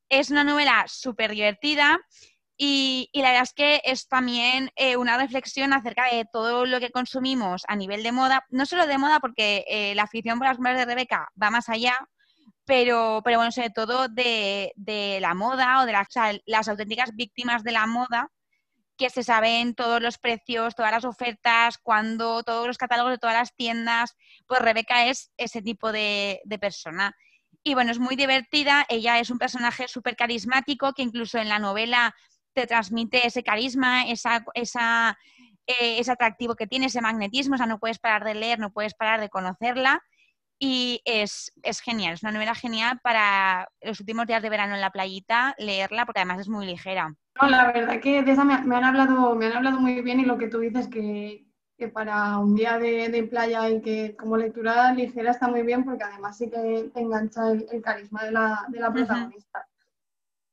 Es 0.09 0.31
una 0.31 0.45
novela 0.45 0.85
súper 0.87 1.33
divertida 1.33 1.99
y, 2.65 3.11
la 3.15 3.31
verdad 3.31 3.43
es 3.43 3.55
que 3.55 3.83
es 3.83 4.07
también 4.07 4.71
eh, 4.77 4.97
una 4.97 5.19
reflexión 5.19 5.73
acerca 5.73 6.05
de 6.15 6.25
todo 6.33 6.65
lo 6.65 6.79
que 6.79 6.93
consumimos 6.93 7.65
a 7.67 7.75
nivel 7.75 8.05
de 8.05 8.13
moda, 8.13 8.47
no 8.51 8.67
solo 8.67 8.87
de 8.87 8.99
moda, 8.99 9.19
porque 9.19 9.65
eh, 9.67 9.97
la 9.97 10.05
afición 10.05 10.39
por 10.39 10.47
las 10.47 10.59
mujeres 10.59 10.79
de 10.79 10.85
Rebeca 10.85 11.29
va 11.43 11.51
más 11.51 11.69
allá, 11.69 11.97
pero, 12.65 13.21
pero 13.25 13.39
bueno, 13.39 13.51
sobre 13.51 13.71
todo 13.71 14.07
de, 14.07 14.73
la 15.21 15.35
moda 15.35 15.81
o 15.83 15.87
de 15.87 15.93
las, 15.93 16.07
las 16.47 16.69
auténticas 16.69 17.11
víctimas 17.17 17.65
de 17.65 17.73
la 17.73 17.87
moda, 17.87 18.31
que 18.97 19.11
se 19.11 19.25
saben 19.25 19.75
todos 19.75 20.01
los 20.01 20.19
precios, 20.19 20.77
todas 20.77 20.93
las 20.93 21.05
ofertas, 21.05 21.79
cuando 21.79 22.45
todos 22.45 22.69
los 22.69 22.79
catálogos 22.79 23.11
de 23.11 23.19
todas 23.19 23.35
las 23.35 23.57
tiendas, 23.57 24.15
pues 24.47 24.61
Rebeca 24.61 25.07
es 25.07 25.33
ese 25.37 25.63
tipo 25.63 25.91
de, 25.91 26.41
de 26.45 26.59
persona. 26.61 27.17
Y 27.65 27.75
bueno, 27.75 27.91
es 27.91 27.99
muy 27.99 28.15
divertida, 28.15 28.87
ella 28.89 29.19
es 29.19 29.31
un 29.31 29.39
personaje 29.39 29.89
súper 29.89 30.15
carismático 30.15 30.93
que 30.93 31.03
incluso 31.03 31.39
en 31.39 31.49
la 31.49 31.59
novela 31.59 32.15
te 32.53 32.67
transmite 32.67 33.27
ese 33.27 33.43
carisma, 33.43 34.07
esa, 34.07 34.45
esa, 34.55 35.19
eh, 35.67 35.99
ese 35.99 36.13
atractivo 36.13 36.55
que 36.55 36.67
tiene, 36.67 36.87
ese 36.87 37.01
magnetismo, 37.01 37.55
o 37.55 37.59
sea, 37.59 37.67
no 37.67 37.79
puedes 37.79 37.99
parar 37.99 38.25
de 38.25 38.35
leer, 38.35 38.59
no 38.59 38.73
puedes 38.73 38.95
parar 38.95 39.21
de 39.21 39.29
conocerla. 39.29 40.03
y 40.59 41.01
es, 41.05 41.53
es, 41.63 41.81
genial, 41.81 42.15
es 42.15 42.23
una 42.23 42.33
novela 42.33 42.55
genial 42.55 43.01
para 43.03 43.69
los 43.81 43.99
últimos 44.01 44.27
días 44.27 44.43
de 44.43 44.51
verano 44.51 44.75
en 44.75 44.81
la 44.81 44.91
playita 44.91 45.55
leerla 45.59 46.07
porque 46.07 46.21
además 46.21 46.41
es 46.41 46.49
muy 46.49 46.67
ligera. 46.67 47.17
No, 47.41 47.49
la 47.49 47.73
verdad 47.73 48.01
que 48.01 48.23
de 48.23 48.33
esa 48.33 48.45
me, 48.45 48.55
han 48.55 48.85
hablado, 48.85 49.35
me 49.35 49.47
han 49.47 49.57
hablado 49.57 49.81
muy 49.81 50.01
bien 50.03 50.21
y 50.21 50.25
lo 50.25 50.39
que 50.39 50.49
tú 50.49 50.61
dices 50.61 50.87
que, 50.89 51.47
que 51.79 51.89
para 51.89 52.39
un 52.39 52.55
día 52.55 52.79
de, 52.79 53.27
playa 53.29 53.69
y 53.71 53.81
que 53.81 54.15
como 54.17 54.37
lectura 54.37 54.93
ligera 54.93 55.31
está 55.31 55.49
muy 55.49 55.63
bien 55.63 55.85
porque 55.85 56.05
además 56.05 56.39
sí 56.39 56.51
que 56.51 56.91
te 56.93 57.01
engancha 57.01 57.51
el, 57.51 57.83
carisma 57.83 58.25
de 58.25 58.33
la, 58.33 58.65
de 58.69 58.81
la 58.81 58.93
protagonista. 58.93 59.67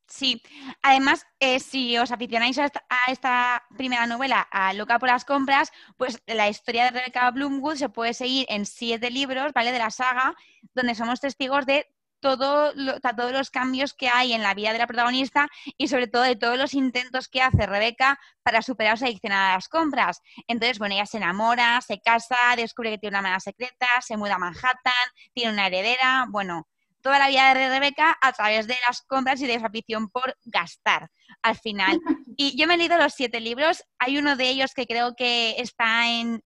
Sí, 0.09 0.41
además, 0.81 1.25
eh, 1.39 1.59
si 1.59 1.95
os 1.97 2.11
aficionáis 2.11 2.57
a 2.57 2.71
esta, 3.07 3.63
primera 3.77 4.07
novela, 4.07 4.41
a 4.51 4.73
Loca 4.73 4.97
por 4.97 5.07
las 5.07 5.23
compras, 5.23 5.71
pues 5.97 6.21
la 6.25 6.49
historia 6.49 6.85
de 6.85 6.91
Rebecca 6.91 7.29
Bloomwood 7.29 7.75
se 7.75 7.89
puede 7.89 8.15
seguir 8.15 8.47
en 8.49 8.65
siete 8.65 9.11
libros, 9.11 9.53
¿vale? 9.53 9.71
De 9.71 9.77
la 9.77 9.91
saga, 9.91 10.35
donde 10.73 10.95
somos 10.95 11.21
testigos 11.21 11.65
de 11.67 11.85
todo 12.21 12.73
todos 13.15 13.31
los 13.31 13.49
cambios 13.49 13.93
que 13.93 14.09
hay 14.09 14.33
en 14.33 14.43
la 14.43 14.53
vida 14.53 14.73
de 14.73 14.79
la 14.79 14.87
protagonista 14.87 15.47
y 15.77 15.87
sobre 15.87 16.07
todo 16.07 16.23
de 16.23 16.35
todos 16.35 16.57
los 16.57 16.73
intentos 16.73 17.29
que 17.29 17.41
hace 17.41 17.65
Rebeca 17.65 18.19
para 18.43 18.61
superar 18.61 18.97
su 18.97 19.05
adicción 19.05 19.31
a 19.31 19.53
las 19.53 19.69
compras. 19.69 20.21
Entonces, 20.47 20.79
bueno, 20.79 20.95
ella 20.95 21.05
se 21.05 21.17
enamora, 21.17 21.79
se 21.81 21.99
casa, 22.01 22.35
descubre 22.57 22.91
que 22.91 22.97
tiene 22.97 23.15
una 23.15 23.21
mala 23.21 23.39
secreta, 23.39 23.87
se 24.01 24.17
muda 24.17 24.35
a 24.35 24.39
Manhattan, 24.39 24.93
tiene 25.33 25.53
una 25.53 25.67
heredera, 25.67 26.25
bueno, 26.29 26.67
toda 27.01 27.19
la 27.19 27.27
vida 27.27 27.53
de 27.53 27.69
Rebeca 27.69 28.17
a 28.21 28.31
través 28.33 28.67
de 28.67 28.75
las 28.87 29.01
compras 29.01 29.41
y 29.41 29.47
de 29.47 29.59
su 29.59 29.65
afición 29.65 30.09
por 30.09 30.35
gastar 30.45 31.09
al 31.41 31.57
final. 31.57 31.99
Y 32.41 32.57
yo 32.57 32.67
me 32.67 32.75
he 32.75 32.77
leído 32.77 32.97
los 32.97 33.15
siete 33.15 33.41
libros, 33.41 33.83
hay 33.97 34.17
uno 34.17 34.37
de 34.37 34.47
ellos 34.47 34.71
que 34.73 34.85
creo 34.85 35.13
que 35.13 35.55
está 35.57 36.07
en, 36.07 36.39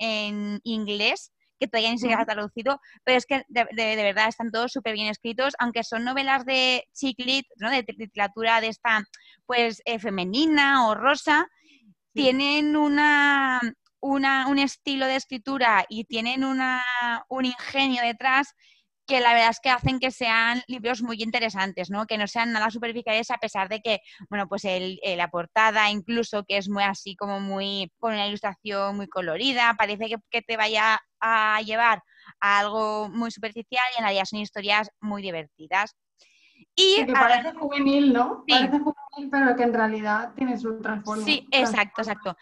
inglés, 0.64 1.32
que 1.60 1.68
todavía 1.68 1.92
ni 1.92 2.00
se 2.00 2.12
ha 2.12 2.26
traducido, 2.26 2.80
pero 3.04 3.16
es 3.16 3.28
que 3.28 3.44
de, 3.48 3.68
verdad 3.76 4.28
están 4.28 4.50
todos 4.50 4.72
súper 4.72 4.94
bien 4.94 5.10
escritos, 5.10 5.54
aunque 5.60 5.84
son 5.84 6.04
novelas 6.04 6.46
de 6.46 6.84
chiclit, 6.94 7.46
¿no? 7.58 7.70
de 7.70 7.86
literatura 7.96 8.60
de 8.60 8.70
esta, 8.70 9.04
pues, 9.46 9.84
eh, 9.86 10.00
femenina 10.00 10.88
o 10.88 10.96
rosa, 10.96 11.46
tienen 12.12 12.76
una, 12.76 13.62
una, 14.02 14.48
un 14.48 14.58
estilo 14.58 15.06
de 15.06 15.18
escritura 15.18 15.86
y 15.90 16.06
tienen 16.06 16.44
una, 16.44 16.84
un 17.30 17.46
ingenio 17.46 18.02
detrás 18.02 18.56
que 19.06 19.20
la 19.20 19.34
verdad 19.34 19.50
es 19.50 19.60
que 19.60 19.70
hacen 19.70 20.00
que 20.00 20.12
sean 20.12 20.62
libros 20.68 21.02
muy 21.02 21.22
interesantes, 21.22 21.90
¿no? 21.90 22.06
Que 22.06 22.18
no 22.18 22.28
sean 22.28 22.54
nada 22.54 22.70
superficiales 22.70 23.30
a 23.32 23.38
pesar 23.38 23.68
de 23.68 23.82
que, 23.82 24.00
bueno, 24.30 24.48
pues 24.48 24.64
el, 24.66 25.00
la 25.18 25.30
portada 25.30 25.90
incluso 25.90 26.44
que 26.46 26.58
es 26.58 26.70
muy 26.70 26.84
así 26.84 27.16
como 27.16 27.40
muy, 27.40 27.92
con 28.00 28.14
una 28.14 28.28
ilustración 28.28 28.96
muy 28.96 29.08
colorida, 29.08 29.76
parece 29.78 30.10
que, 30.30 30.42
te 30.42 30.58
vaya 30.58 31.00
a 31.20 31.62
llevar 31.62 32.02
a 32.40 32.60
algo 32.60 33.10
muy 33.10 33.32
superficial 33.32 33.84
y 33.94 34.00
en 34.00 34.04
realidad 34.04 34.26
son 34.26 34.40
historias 34.40 34.90
muy 35.02 35.22
divertidas. 35.22 35.96
Y 36.76 37.06
que 37.06 37.14
parece 37.14 37.54
juvenil, 37.54 38.14
¿no? 38.14 38.44
Parece 38.48 38.80
juvenil, 38.80 39.30
pero 39.32 39.56
que 39.56 39.64
en 39.64 39.74
realidad 39.74 40.34
tiene 40.36 40.58
su 40.58 40.82
transformación. 40.82 41.26
Sí, 41.26 41.48
exacto, 41.52 42.02
exacto. 42.02 42.38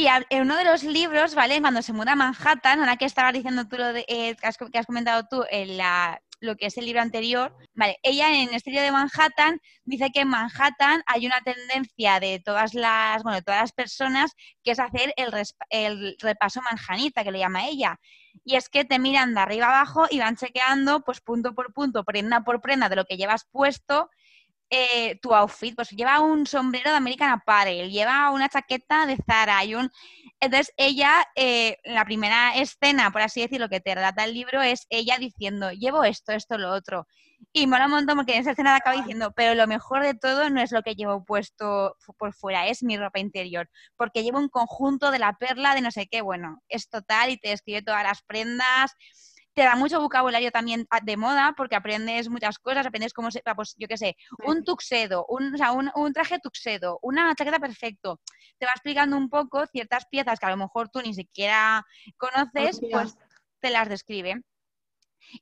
Y 0.00 0.06
en 0.06 0.40
uno 0.40 0.56
de 0.56 0.64
los 0.64 0.82
libros, 0.82 1.34
¿vale? 1.34 1.60
Cuando 1.60 1.82
se 1.82 1.92
muda 1.92 2.12
a 2.12 2.16
Manhattan, 2.16 2.80
ahora 2.80 2.96
que 2.96 3.04
estabas 3.04 3.34
diciendo 3.34 3.68
tú 3.68 3.76
lo 3.76 3.92
de, 3.92 4.06
eh, 4.08 4.34
que, 4.34 4.46
has, 4.78 4.86
comentado 4.86 5.26
tú 5.30 5.44
en 5.50 5.76
la, 5.76 6.22
lo 6.40 6.56
que 6.56 6.64
es 6.64 6.78
el 6.78 6.86
libro 6.86 7.02
anterior, 7.02 7.54
¿vale? 7.74 7.98
Ella 8.02 8.34
en 8.34 8.54
este 8.54 8.70
libro 8.70 8.82
de 8.82 8.92
Manhattan 8.92 9.60
dice 9.84 10.10
que 10.10 10.20
en 10.20 10.28
Manhattan 10.28 11.02
hay 11.04 11.26
una 11.26 11.42
tendencia 11.42 12.18
de 12.18 12.40
todas 12.42 12.72
las, 12.72 13.22
bueno, 13.24 13.42
todas 13.42 13.60
las 13.60 13.72
personas 13.72 14.32
que 14.64 14.70
es 14.70 14.78
hacer 14.78 15.12
el, 15.18 15.34
el 15.68 16.16
repaso 16.18 16.62
manjanita, 16.62 17.22
que 17.22 17.32
le 17.32 17.40
llama 17.40 17.66
ella. 17.66 18.00
Y 18.42 18.56
es 18.56 18.70
que 18.70 18.86
te 18.86 18.98
miran 18.98 19.34
de 19.34 19.40
arriba 19.40 19.66
abajo 19.66 20.06
y 20.10 20.18
van 20.18 20.36
chequeando, 20.36 21.04
pues 21.04 21.20
punto 21.20 21.54
por 21.54 21.74
punto, 21.74 22.04
prenda 22.04 22.40
por 22.40 22.62
prenda 22.62 22.88
de 22.88 22.96
lo 22.96 23.04
que 23.04 23.18
llevas 23.18 23.44
puesto 23.52 24.08
eh, 24.70 25.18
tu 25.20 25.34
outfit, 25.34 25.74
pues 25.74 25.90
lleva 25.90 26.20
un 26.20 26.46
sombrero 26.46 26.90
de 26.90 26.96
American 26.96 27.30
Apparel, 27.30 27.90
lleva 27.90 28.30
una 28.30 28.48
chaqueta 28.48 29.04
de 29.06 29.16
Zara 29.16 29.64
y 29.64 29.74
un... 29.74 29.90
Entonces 30.38 30.72
ella, 30.76 31.26
eh, 31.34 31.76
la 31.84 32.04
primera 32.04 32.54
escena, 32.54 33.10
por 33.10 33.20
así 33.20 33.40
decirlo, 33.42 33.68
que 33.68 33.80
te 33.80 33.94
relata 33.94 34.24
el 34.24 34.32
libro 34.32 34.62
es 34.62 34.86
ella 34.88 35.18
diciendo, 35.18 35.70
llevo 35.72 36.04
esto, 36.04 36.32
esto, 36.32 36.56
lo 36.56 36.72
otro. 36.72 37.06
Y 37.52 37.66
mola 37.66 37.86
un 37.86 37.92
montón 37.92 38.16
porque 38.16 38.34
en 38.34 38.42
esa 38.42 38.52
escena 38.52 38.76
acaba 38.76 38.96
diciendo, 38.96 39.32
pero 39.34 39.54
lo 39.54 39.66
mejor 39.66 40.02
de 40.02 40.14
todo 40.14 40.48
no 40.50 40.60
es 40.60 40.72
lo 40.72 40.82
que 40.82 40.94
llevo 40.94 41.24
puesto 41.24 41.96
por 42.16 42.32
fuera, 42.32 42.68
es 42.68 42.82
mi 42.82 42.96
ropa 42.96 43.18
interior, 43.18 43.68
porque 43.96 44.22
llevo 44.22 44.38
un 44.38 44.48
conjunto 44.48 45.10
de 45.10 45.18
la 45.18 45.32
perla 45.34 45.74
de 45.74 45.80
no 45.80 45.90
sé 45.90 46.06
qué, 46.06 46.20
bueno, 46.20 46.62
es 46.68 46.88
total 46.88 47.30
y 47.30 47.38
te 47.38 47.48
describe 47.48 47.82
todas 47.82 48.04
las 48.04 48.22
prendas, 48.22 48.94
te 49.54 49.62
da 49.62 49.76
mucho 49.76 50.00
vocabulario 50.00 50.50
también 50.50 50.86
ah, 50.90 51.00
de 51.02 51.16
moda 51.16 51.54
porque 51.56 51.76
aprendes 51.76 52.28
muchas 52.28 52.58
cosas, 52.58 52.86
aprendes 52.86 53.12
cómo 53.12 53.30
se, 53.30 53.42
pues 53.56 53.74
yo 53.78 53.88
qué 53.88 53.96
sé, 53.96 54.16
un 54.44 54.64
tuxedo, 54.64 55.26
un, 55.28 55.54
o 55.54 55.56
sea, 55.56 55.72
un, 55.72 55.90
un, 55.94 56.12
traje 56.12 56.38
tuxedo, 56.38 56.98
una 57.02 57.34
chaqueta 57.34 57.58
perfecto. 57.58 58.20
Te 58.58 58.66
va 58.66 58.72
explicando 58.72 59.16
un 59.16 59.28
poco 59.28 59.66
ciertas 59.66 60.06
piezas 60.06 60.38
que 60.38 60.46
a 60.46 60.50
lo 60.50 60.56
mejor 60.56 60.88
tú 60.88 61.00
ni 61.00 61.14
siquiera 61.14 61.84
conoces, 62.16 62.80
pues 62.90 63.16
te 63.60 63.70
las 63.70 63.88
describe. 63.88 64.42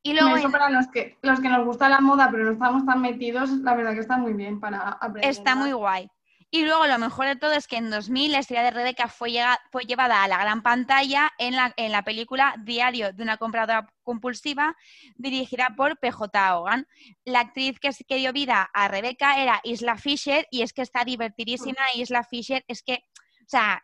Y 0.03 0.13
luego 0.13 0.37
Eso 0.37 0.51
para 0.51 0.71
los 0.71 0.89
que, 0.89 1.17
los 1.23 1.41
que 1.41 1.49
nos 1.49 1.65
gusta 1.65 1.89
la 1.89 2.01
moda 2.01 2.29
pero 2.31 2.45
no 2.45 2.53
estamos 2.53 2.85
tan 2.85 3.01
metidos, 3.01 3.51
la 3.51 3.75
verdad 3.75 3.95
que 3.95 4.01
está 4.01 4.17
muy 4.17 4.35
bien 4.35 4.61
para 4.61 4.81
aprender. 4.81 5.31
Está 5.31 5.55
muy 5.55 5.73
guay. 5.73 6.09
Y 6.51 6.65
luego 6.65 6.87
lo 6.87 6.99
mejor 6.99 7.27
de 7.27 7.37
todo 7.37 7.53
es 7.53 7.67
que 7.67 7.77
en 7.77 7.91
2000 7.91 8.33
la 8.33 8.39
historia 8.39 8.63
de 8.63 8.71
Rebeca 8.71 9.09
fue, 9.09 9.35
fue 9.71 9.85
llevada 9.85 10.23
a 10.23 10.29
la 10.29 10.39
gran 10.39 10.63
pantalla 10.63 11.31
en 11.37 11.55
la, 11.55 11.75
en 11.77 11.93
la, 11.93 12.03
película 12.03 12.55
Diario 12.65 13.13
de 13.13 13.23
una 13.23 13.37
compradora 13.37 13.93
compulsiva, 14.03 14.75
dirigida 15.17 15.75
por 15.77 15.99
PJ 15.99 16.57
Hogan. 16.57 16.87
La 17.25 17.41
actriz 17.41 17.79
que, 17.79 17.91
que 18.07 18.17
dio 18.17 18.33
vida 18.33 18.71
a 18.73 18.89
Rebeca 18.89 19.43
era 19.43 19.61
Isla 19.63 19.97
Fisher 19.97 20.47
y 20.51 20.63
es 20.63 20.73
que 20.73 20.81
está 20.81 21.05
divertidísima. 21.05 21.81
Isla 21.95 22.25
Fisher 22.25 22.65
es 22.67 22.83
que 22.83 23.03
o 23.49 23.51
sea, 23.51 23.81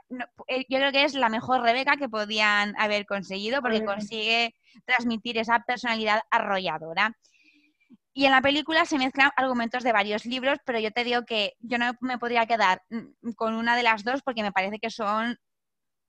eh, 0.49 0.67
yo 0.69 0.77
creo 0.77 0.93
que 0.93 1.05
es 1.05 1.15
la 1.15 1.31
mejor 1.31 1.63
Rebeca 1.63 1.97
que 1.97 2.11
podían 2.11 2.75
haber 2.79 3.07
conseguido 3.07 3.63
porque 3.63 3.83
consigue 3.83 4.55
transmitir 4.85 5.39
esa 5.39 5.61
personalidad 5.61 6.21
arrolladora. 6.31 7.17
Y 8.17 8.27
en 8.27 8.31
la 8.31 8.41
película 8.41 8.85
se 8.87 8.97
mezclan 8.97 9.33
argumentos 9.37 9.83
de 9.83 9.93
varios 9.93 10.25
libros, 10.25 10.59
pero 10.65 10.79
yo 10.79 10.93
te 10.93 11.03
digo 11.03 11.25
que 11.25 11.55
yo 11.59 11.79
no 11.79 11.93
me 12.01 12.17
podría 12.19 12.47
quedar 12.47 12.81
mm, 12.89 13.33
con 13.33 13.55
una 13.55 13.77
de 13.77 13.83
las 13.83 14.05
dos 14.05 14.23
porque 14.23 14.43
me 14.43 14.53
parece 14.53 14.79
que 14.79 14.89
son, 14.91 15.37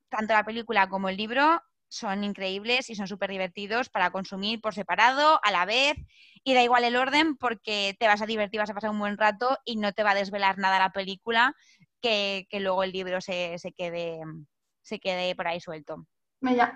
tanto 0.09 0.33
la 0.33 0.45
película 0.45 0.87
como 0.87 1.09
el 1.09 1.17
libro, 1.17 1.61
son 1.89 2.23
increíbles 2.23 2.91
y 2.91 2.95
son 2.95 3.07
súper 3.07 3.31
divertidos 3.31 3.89
para 3.89 4.11
consumir 4.11 4.61
por 4.61 4.75
separado, 4.75 5.39
a 5.43 5.51
la 5.51 5.65
vez, 5.65 5.95
y 6.43 6.53
da 6.53 6.61
igual 6.61 6.83
el 6.83 6.95
orden 6.95 7.37
porque 7.37 7.95
te 7.99 8.07
vas 8.07 8.21
a 8.21 8.27
divertir, 8.27 8.59
vas 8.59 8.69
a 8.69 8.75
pasar 8.75 8.91
un 8.91 8.99
buen 8.99 9.17
rato 9.17 9.57
y 9.65 9.77
no 9.77 9.91
te 9.91 10.03
va 10.03 10.11
a 10.11 10.15
desvelar 10.15 10.59
nada 10.59 10.77
la 10.77 10.91
película 10.91 11.55
que, 12.01 12.47
luego 12.59 12.83
el 12.83 12.91
libro 12.91 13.19
se, 13.19 13.57
quede, 13.75 14.19
se 14.83 14.99
quede 14.99 15.35
por 15.35 15.47
ahí 15.47 15.59
suelto. 15.59 16.05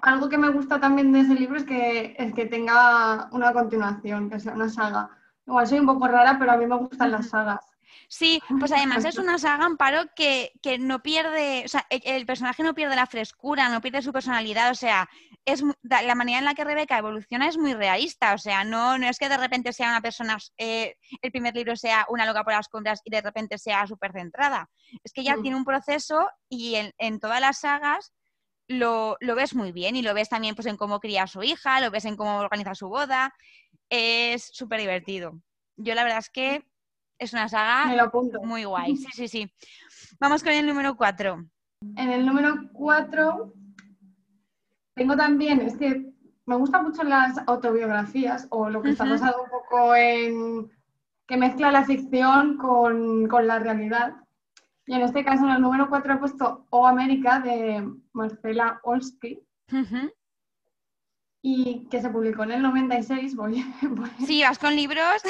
Algo 0.02 0.30
que 0.30 0.38
me 0.38 0.50
gusta 0.50 0.80
también 0.80 1.12
de 1.12 1.22
ese 1.22 1.36
libro 1.36 1.58
es 1.58 1.66
que, 1.66 2.16
es 2.18 2.34
que 2.34 2.46
tenga 2.46 3.30
una 3.32 3.54
continuación, 3.54 4.30
que 4.30 4.40
sea 4.40 4.54
una 4.54 4.70
saga. 4.70 5.10
Igual 5.46 5.68
soy 5.68 5.80
un 5.80 5.88
poco 5.88 6.08
rara, 6.08 6.38
pero 6.38 6.52
a 6.52 6.58
mí 6.58 6.66
me 6.66 6.78
gustan 6.78 7.12
las 7.12 7.30
sagas. 7.30 7.66
Sí, 8.08 8.42
pues 8.60 8.72
además 8.72 9.06
es 9.06 9.20
una 9.20 9.38
saga, 9.38 9.66
Amparo, 9.66 10.04
que, 10.16 10.52
que 10.64 10.80
no 10.80 11.04
pierde, 11.04 11.64
o 11.66 11.68
sea, 11.68 11.86
el, 11.92 12.26
personaje 12.26 12.64
no 12.64 12.74
pierde 12.74 12.96
la 12.96 13.06
frescura, 13.06 13.70
no 13.70 13.82
pierde 13.82 14.02
su 14.02 14.12
personalidad, 14.12 14.72
o 14.72 14.76
sea, 14.76 15.08
es 15.46 15.64
la 15.84 16.16
manera 16.16 16.40
en 16.40 16.46
la 16.46 16.56
que 16.56 16.64
Rebeca 16.64 16.98
evoluciona 16.98 17.48
es 17.48 17.60
muy 17.60 17.76
realista, 17.76 18.34
o 18.34 18.40
sea, 18.40 18.64
no, 18.64 18.98
no 18.98 19.08
es 19.08 19.20
que 19.20 19.30
de 19.30 19.38
repente 19.38 19.74
sea 19.74 19.90
una 19.90 20.02
persona, 20.02 20.38
eh, 20.58 20.96
el 21.22 21.32
primer 21.32 21.56
libro 21.56 21.76
sea 21.76 22.08
una 22.10 22.26
loca 22.26 22.44
por 22.44 22.54
las 22.54 22.68
compras 22.68 23.00
y 23.04 23.12
de 23.12 23.22
repente 23.22 23.60
sea 23.60 23.86
súper 23.86 24.12
centrada, 24.12 24.70
es 25.04 25.14
que 25.14 25.24
ya 25.24 25.38
mm. 25.38 25.42
tiene 25.44 25.58
un 25.58 25.66
proceso 25.66 26.30
y 26.50 26.76
en, 26.76 26.92
en 26.98 27.20
todas 27.20 27.42
las 27.42 27.60
sagas 27.60 28.12
lo, 28.70 29.18
lo, 29.20 29.36
ves 29.36 29.54
muy 29.54 29.74
bien 29.74 29.98
y 29.98 30.02
lo 30.02 30.14
ves 30.14 30.30
también 30.30 30.56
pues 30.56 30.68
en 30.68 30.78
cómo 30.78 31.02
cría 31.02 31.24
a 31.24 31.28
su 31.28 31.44
hija, 31.44 31.82
lo 31.82 31.92
ves 31.92 32.06
en 32.06 32.16
cómo 32.16 32.38
organiza 32.38 32.76
su 32.76 32.88
boda, 32.88 33.34
es 33.90 34.50
súper 34.54 34.80
divertido. 34.80 35.42
Yo 35.76 35.96
la 35.96 36.04
verdad 36.04 36.20
es 36.20 36.30
que 36.30 36.66
es 37.18 37.34
una 37.34 37.50
saga 37.50 37.86
muy 38.44 38.64
guay. 38.64 38.96
Sí, 38.96 39.08
sí, 39.14 39.28
sí. 39.28 39.52
Vamos 40.20 40.44
con 40.44 40.54
el 40.54 40.66
número 40.66 40.96
4. 40.96 41.46
En 41.98 42.12
el 42.12 42.26
número 42.26 42.56
4 42.72 43.54
tengo 45.00 45.16
también, 45.16 45.62
es 45.62 45.78
que 45.78 46.12
me 46.46 46.56
gustan 46.56 46.84
mucho 46.84 47.04
las 47.04 47.38
autobiografías 47.48 48.48
o 48.50 48.70
lo 48.70 48.82
que 48.82 48.90
está 48.90 49.06
basado 49.06 49.44
un 49.44 49.50
poco 49.50 49.96
en 49.96 50.70
que 51.26 51.38
mezcla 51.38 51.72
la 51.72 51.86
ficción 51.86 52.58
con, 52.58 53.30
la 53.48 53.60
realidad. 53.60 54.16
Y 54.90 54.96
en 54.96 55.04
este 55.04 55.24
caso, 55.24 55.46
en 55.46 55.52
el 55.52 55.62
número 55.62 55.88
4 55.88 56.14
he 56.14 56.18
puesto 56.18 56.66
O 56.72 56.88
América 56.88 57.40
de 57.40 57.88
Marcela 58.12 58.80
Olsky 58.82 59.40
y 61.44 61.88
que 61.92 62.02
se 62.02 62.10
publicó 62.10 62.42
en 62.42 62.54
el 62.54 62.64
96. 62.64 63.36
Voy, 63.36 63.64
Sí, 64.26 64.42
vas 64.42 64.58
con 64.58 64.76
libros. 64.76 65.22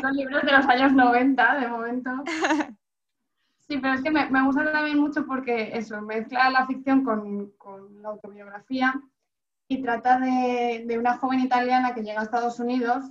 con 0.00 0.14
libros 0.14 0.42
de 0.44 0.52
los 0.52 0.64
años 0.66 0.92
90, 0.92 1.58
de 1.58 1.68
momento. 1.68 2.10
Sí, 3.66 3.76
pero 3.76 3.92
es 3.92 4.00
que 4.00 4.10
me, 4.10 4.44
gusta 4.44 4.72
también 4.72 4.98
mucho 4.98 5.26
porque 5.26 5.72
eso, 5.74 6.00
mezcla 6.00 6.48
la 6.48 6.66
ficción 6.66 7.04
con, 7.04 7.52
la 8.00 8.08
autobiografía. 8.08 8.94
y 9.68 9.82
trata 9.82 10.18
de, 10.18 10.84
de, 10.86 10.98
una 10.98 11.18
joven 11.18 11.40
italiana 11.40 11.92
que 11.92 12.00
llega 12.00 12.20
a 12.20 12.22
Estados 12.22 12.58
Unidos 12.60 13.10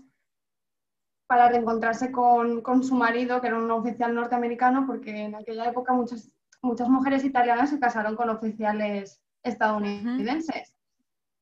para 1.27 1.49
reencontrarse 1.49 2.11
con, 2.11 2.61
con, 2.61 2.83
su 2.83 2.95
marido, 2.95 3.41
que 3.41 3.47
era 3.47 3.57
un 3.57 3.69
oficial 3.69 4.15
norteamericano, 4.15 4.87
porque 4.87 5.25
en 5.25 5.35
aquella 5.35 5.65
época 5.65 5.93
muchas, 5.93 6.31
muchas 6.61 6.89
mujeres 6.89 7.25
italianas 7.25 7.69
se 7.69 7.79
casaron 7.79 8.15
con 8.15 8.29
oficiales 8.29 9.21
estadounidenses. 9.43 10.73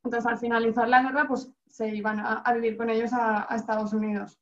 Entonces, 0.03 0.31
al 0.31 0.39
finalizar 0.39 0.87
la 0.87 1.03
guerra, 1.03 1.27
pues 1.27 1.51
se 1.67 1.95
iban 1.95 2.19
a, 2.19 2.51
vivir 2.53 2.77
con 2.77 2.89
ellos 2.89 3.11
a, 3.13 3.47
Estados 3.55 3.93
Unidos. 3.93 4.39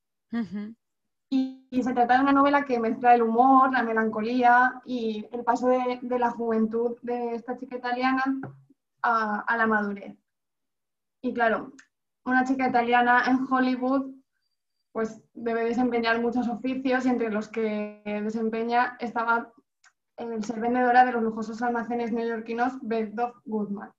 y, 1.29 1.59
se 1.83 1.93
trata 1.93 2.15
de 2.15 2.21
una 2.21 2.31
novela 2.31 2.63
que 2.63 2.79
mezcla 2.79 3.15
el 3.15 3.23
humor, 3.23 3.71
la 3.73 3.83
melancolía 3.83 4.81
y 4.85 5.27
el 5.31 5.43
paso 5.43 5.67
de, 5.67 6.00
de 6.01 6.19
la 6.19 6.29
juventud 6.29 6.97
de 7.01 7.35
esta 7.35 7.57
chica 7.57 7.77
italiana 7.77 8.23
a, 9.01 9.39
a, 9.39 9.57
la 9.57 9.67
madurez. 9.67 10.15
Y 11.21 11.33
claro, 11.33 11.73
una 12.25 12.45
chica 12.45 12.69
italiana 12.69 13.23
en 13.27 13.47
Hollywood 13.51 14.23
pues 14.93 15.21
debe 15.33 15.65
desempeñar 15.65 16.21
muchos 16.21 16.47
oficios 16.47 17.05
y 17.05 17.09
entre 17.09 17.29
los 17.29 17.50
que 17.50 18.01
desempeña 18.23 18.95
estaba 19.01 19.51
el 20.15 20.43
ser 20.45 20.62
vendedora 20.62 21.03
de 21.03 21.12
los 21.12 21.23
lujosos 21.23 21.62
almacenes 21.62 22.13
neoyorquinos 22.13 22.73
Beth 22.81 23.13
Goodman 23.43 23.91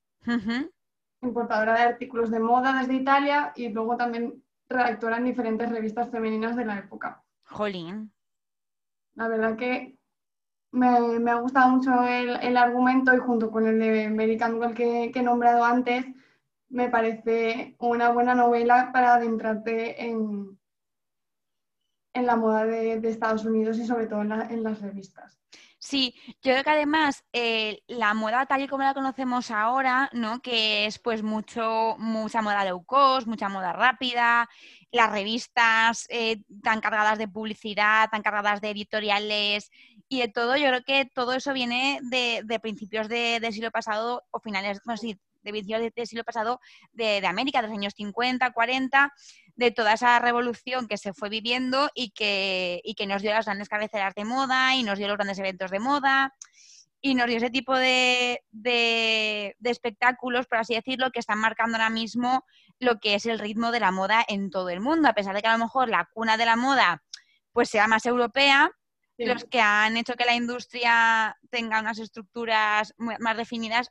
importadora 1.24 1.74
de 1.74 1.82
artículos 1.82 2.30
de 2.30 2.38
moda 2.38 2.78
desde 2.78 2.94
Italia 2.94 3.52
y 3.56 3.68
luego 3.70 3.96
también 3.96 4.42
redactora 4.68 5.16
en 5.16 5.24
diferentes 5.24 5.70
revistas 5.70 6.10
femeninas 6.10 6.56
de 6.56 6.64
la 6.64 6.78
época. 6.78 7.22
Jolín. 7.44 8.12
La 9.14 9.28
verdad 9.28 9.56
que 9.56 9.96
me, 10.72 11.30
ha 11.30 11.34
gustado 11.36 11.70
mucho 11.70 12.02
el, 12.04 12.56
argumento 12.56 13.14
y 13.14 13.18
junto 13.18 13.50
con 13.50 13.66
el 13.66 13.78
de 13.78 14.06
American 14.06 14.60
Girl 14.60 14.74
que, 14.74 15.12
he 15.14 15.22
nombrado 15.22 15.64
antes, 15.64 16.04
me 16.68 16.88
parece 16.88 17.76
una 17.78 18.10
buena 18.10 18.34
novela 18.34 18.90
para 18.92 19.14
adentrarte 19.14 20.04
en, 20.04 20.58
en 22.14 22.26
la 22.26 22.37
moda 22.37 22.64
de, 22.64 22.94
Estados 23.09 23.44
Unidos 23.44 23.78
y 23.78 23.87
sobre 23.87 24.06
todo 24.06 24.23
en 24.23 24.62
las 24.62 24.80
revistas. 24.80 25.38
Sí, 25.85 26.14
yo 26.42 26.52
creo 26.52 26.64
que 26.64 26.71
además 26.71 27.25
eh, 27.35 27.83
la 27.88 28.14
moda 28.14 28.47
tal 28.47 28.62
y 28.62 28.68
como 28.68 28.85
la 28.85 28.94
conocemos 28.94 29.50
ahora, 29.50 30.09
¿no? 30.14 30.40
Que 30.40 30.87
es 30.87 30.99
pues 30.99 31.23
mucho, 31.23 31.97
mucha 31.99 32.40
moda 32.40 32.64
low 32.64 32.83
cost, 32.87 33.26
mucha 33.26 33.50
moda 33.50 33.75
rápida, 33.75 34.49
las 34.92 35.12
revistas 35.12 36.06
eh, 36.09 36.42
tan 36.62 36.80
cargadas 36.80 37.18
de 37.18 37.28
publicidad, 37.28 38.09
tan 38.11 38.23
cargadas 38.23 38.62
de 38.62 38.71
editoriales 38.71 39.71
y 40.09 40.21
de 40.21 40.28
todo, 40.28 40.56
yo 40.56 40.68
creo 40.68 40.85
que 40.85 41.04
todo 41.14 41.35
eso 41.35 41.52
viene 41.52 42.00
de, 42.02 42.61
principios 42.61 43.06
del 43.11 43.52
siglo 43.52 43.71
pasado 43.71 44.23
o 44.30 44.40
finales, 44.40 44.80
no 44.87 44.97
sé, 44.97 45.18
de 45.44 45.50
principios 45.52 45.92
del 45.94 46.06
siglo 46.06 46.24
pasado 46.24 46.60
de, 46.92 47.20
de 47.20 47.26
América, 47.26 47.62
de 47.62 47.68
los 47.68 47.76
años 47.76 47.94
50, 47.96 48.50
40 48.52 49.12
de 49.56 49.70
toda 49.70 49.92
esa 49.92 50.18
revolución 50.18 50.88
que 50.88 50.98
se 50.98 51.12
fue 51.12 51.28
viviendo 51.28 51.90
y 51.94 52.10
que, 52.10 52.82
que 52.96 53.06
nos 53.06 53.22
dio 53.22 53.30
las 53.30 53.46
grandes 53.46 53.68
cabeceras 53.68 54.14
de 54.14 54.24
moda 54.24 54.74
y 54.74 54.82
nos 54.82 54.98
dio 54.98 55.08
los 55.08 55.16
grandes 55.16 55.38
eventos 55.38 55.70
de 55.70 55.78
moda 55.78 56.34
y 57.00 57.14
nos 57.14 57.26
dio 57.26 57.36
ese 57.36 57.50
tipo 57.50 57.76
de, 57.76 58.42
de, 58.50 59.54
espectáculos, 59.62 60.46
por 60.46 60.58
así 60.58 60.74
decirlo, 60.74 61.10
que 61.10 61.20
están 61.20 61.38
marcando 61.38 61.76
ahora 61.76 61.90
mismo 61.90 62.44
lo 62.78 62.98
que 62.98 63.14
es 63.14 63.26
el 63.26 63.38
ritmo 63.38 63.72
de 63.72 63.80
la 63.80 63.90
moda 63.90 64.24
en 64.26 64.50
todo 64.50 64.70
el 64.70 64.80
mundo, 64.80 65.08
a 65.08 65.12
pesar 65.12 65.34
de 65.34 65.42
que 65.42 65.48
a 65.48 65.52
lo 65.52 65.64
mejor 65.64 65.90
la 65.90 66.08
cuna 66.12 66.36
de 66.36 66.46
la 66.46 66.56
moda 66.56 67.02
pues 67.52 67.68
sea 67.68 67.86
más 67.86 68.06
europea, 68.06 68.70
los 69.16 69.44
que 69.44 69.60
han 69.60 69.96
hecho 69.96 70.14
que 70.14 70.24
la 70.24 70.34
industria 70.34 71.38
tenga 71.50 71.78
unas 71.78 72.00
estructuras 72.00 72.94
más 72.96 73.36
definidas 73.36 73.88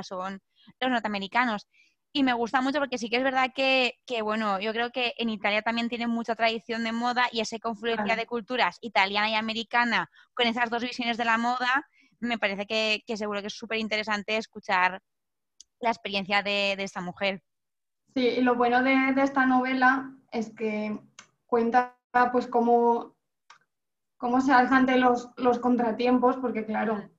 son 0.00 0.40
los 0.80 0.90
norteamericanos 0.90 1.68
y 2.12 2.22
me 2.22 2.34
gusta 2.34 2.60
mucho 2.60 2.78
porque 2.78 2.98
sí 2.98 3.08
que 3.08 3.16
es 3.16 3.22
verdad 3.22 3.52
que, 3.54 3.94
bueno, 4.22 4.60
yo 4.60 4.72
creo 4.72 4.90
que 4.90 5.14
en 5.16 5.30
Italia 5.30 5.62
también 5.62 5.88
tienen 5.88 6.10
mucha 6.10 6.34
tradición 6.34 6.84
de 6.84 6.92
moda 6.92 7.24
y 7.32 7.40
esa 7.40 7.58
confluencia 7.58 8.16
de 8.16 8.26
culturas 8.26 8.76
italiana 8.82 9.30
y 9.30 9.34
americana 9.34 10.10
con 10.34 10.46
esas 10.46 10.68
dos 10.68 10.82
visiones 10.82 11.16
de 11.16 11.24
la 11.24 11.38
moda, 11.38 11.88
me 12.20 12.38
parece 12.38 12.66
que, 12.66 13.02
seguro 13.16 13.40
que 13.40 13.46
es 13.46 13.56
súper 13.56 13.78
interesante 13.78 14.36
escuchar 14.36 15.02
la 15.80 15.90
experiencia 15.90 16.42
de, 16.42 16.72
esta 16.74 17.00
mujer. 17.00 17.42
Sí, 18.14 18.26
y 18.26 18.40
lo 18.42 18.56
bueno 18.56 18.82
de, 18.82 19.14
esta 19.16 19.46
novela 19.46 20.14
es 20.30 20.50
que 20.54 20.98
cuenta 21.46 21.96
pues 22.30 22.46
cómo, 22.46 23.16
cómo 24.18 24.42
se 24.42 24.52
alzan 24.52 24.86
los, 25.00 25.30
los 25.38 25.58
contratiempos, 25.58 26.36
porque 26.36 26.66
claro, 26.66 27.10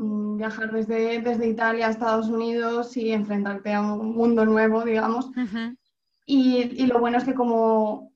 viajar 0.00 0.72
desde, 0.72 1.20
desde 1.20 1.48
Italia 1.48 1.86
a 1.86 1.90
Estados 1.90 2.28
Unidos 2.28 2.96
y 2.96 3.12
enfrentarte 3.12 3.74
a 3.74 3.82
un 3.82 4.14
mundo 4.14 4.44
nuevo, 4.44 4.84
digamos. 4.84 5.30
y, 6.26 6.86
lo 6.86 7.00
bueno 7.00 7.18
es 7.18 7.24
que 7.24 7.34
como 7.34 8.12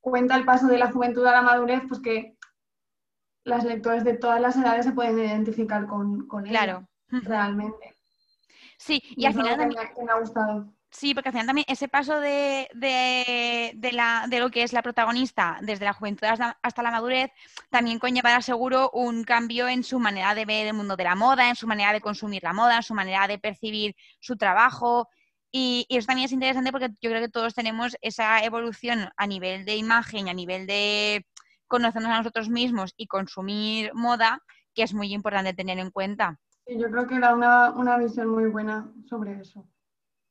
cuenta 0.00 0.36
el 0.36 0.44
paso 0.44 0.68
de 0.68 0.78
la 0.78 0.92
juventud 0.92 1.26
a 1.26 1.32
la 1.32 1.42
madurez, 1.42 1.82
pues 1.88 2.00
que 2.00 2.36
las 3.44 3.64
lectores 3.64 4.04
de 4.04 4.14
todas 4.14 4.40
las 4.40 4.56
edades 4.56 4.86
se 4.86 4.92
pueden 4.92 5.18
identificar 5.18 5.86
con, 5.86 6.26
con 6.26 6.44
claro. 6.44 6.88
realmente. 7.08 7.94
Sí, 8.78 9.02
y, 9.16 9.24
al 9.24 9.34
final 9.34 9.56
también... 9.56 9.80
me 10.04 10.12
ha 10.12 10.20
gustado. 10.20 10.72
Sí, 10.98 11.12
porque 11.12 11.28
al 11.28 11.34
final 11.34 11.46
también 11.46 11.66
ese 11.68 11.88
paso 11.88 12.20
de, 12.20 12.70
lo 14.40 14.50
que 14.50 14.62
es 14.62 14.72
la 14.72 14.80
protagonista 14.80 15.58
desde 15.60 15.84
la 15.84 15.92
juventud 15.92 16.26
hasta, 16.26 16.82
la 16.82 16.90
madurez 16.90 17.30
también 17.68 17.98
conllevará 17.98 18.40
seguro 18.40 18.90
un 18.94 19.22
cambio 19.22 19.68
en 19.68 19.84
su 19.84 19.98
manera 19.98 20.34
de 20.34 20.46
ver 20.46 20.68
el 20.68 20.72
mundo 20.72 20.96
de 20.96 21.04
la 21.04 21.14
moda, 21.14 21.50
en 21.50 21.54
su 21.54 21.66
manera 21.66 21.92
de 21.92 22.00
consumir 22.00 22.42
la 22.42 22.54
moda, 22.54 22.76
en 22.76 22.82
su 22.82 22.94
manera 22.94 23.28
de 23.28 23.38
percibir 23.38 23.94
su 24.20 24.36
trabajo. 24.38 25.10
Y, 25.52 25.86
eso 25.90 26.06
también 26.06 26.24
es 26.24 26.32
interesante 26.32 26.72
porque 26.72 26.88
yo 27.02 27.10
creo 27.10 27.20
que 27.20 27.28
todos 27.28 27.52
tenemos 27.52 27.94
esa 28.00 28.42
evolución 28.42 29.10
a 29.18 29.26
nivel 29.26 29.66
de 29.66 29.76
imagen, 29.76 30.30
a 30.30 30.32
nivel 30.32 30.66
de 30.66 31.26
conocernos 31.66 32.10
a 32.10 32.16
nosotros 32.16 32.48
mismos 32.48 32.94
y 32.96 33.06
consumir 33.06 33.92
moda, 33.92 34.42
que 34.72 34.82
es 34.82 34.94
muy 34.94 35.12
importante 35.12 35.52
tener 35.52 35.78
en 35.78 35.90
cuenta. 35.90 36.40
Sí, 36.66 36.78
yo 36.78 36.90
creo 36.90 37.06
que 37.06 37.18
da 37.18 37.34
una 37.34 37.98
visión 37.98 38.28
muy 38.28 38.46
buena 38.46 38.90
sobre 39.04 39.38
eso. 39.38 39.68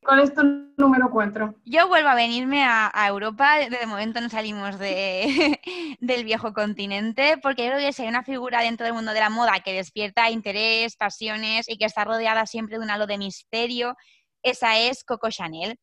¿Cuál 0.05 0.19
es 0.19 0.35
tu 0.35 0.43
número 0.77 1.09
cuatro? 1.09 1.55
Yo 1.65 1.87
vuelvo 1.87 2.09
a 2.09 2.15
venirme 2.15 2.63
a, 2.63 2.91
Europa. 3.07 3.57
De 3.57 3.87
momento 3.87 4.21
no 4.21 4.29
salimos 4.29 4.77
de, 4.77 5.59
del 5.99 6.23
viejo 6.23 6.53
continente, 6.53 7.39
porque 7.41 7.65
creo 7.65 7.79
que 7.79 7.91
si 7.91 8.03
hay 8.03 8.09
una 8.09 8.23
figura 8.23 8.61
dentro 8.61 8.85
del 8.85 8.93
mundo 8.93 9.13
de 9.13 9.19
la 9.19 9.31
moda 9.31 9.61
que 9.61 9.73
despierta 9.73 10.29
interés, 10.29 10.95
pasiones 10.95 11.67
y 11.67 11.77
que 11.77 11.85
está 11.85 12.03
rodeada 12.03 12.45
siempre 12.45 12.77
de 12.77 12.83
un 12.83 12.91
halo 12.91 13.07
de 13.07 13.17
misterio, 13.17 13.95
esa 14.43 14.77
es 14.77 15.03
Coco 15.03 15.31
Chanel. 15.31 15.79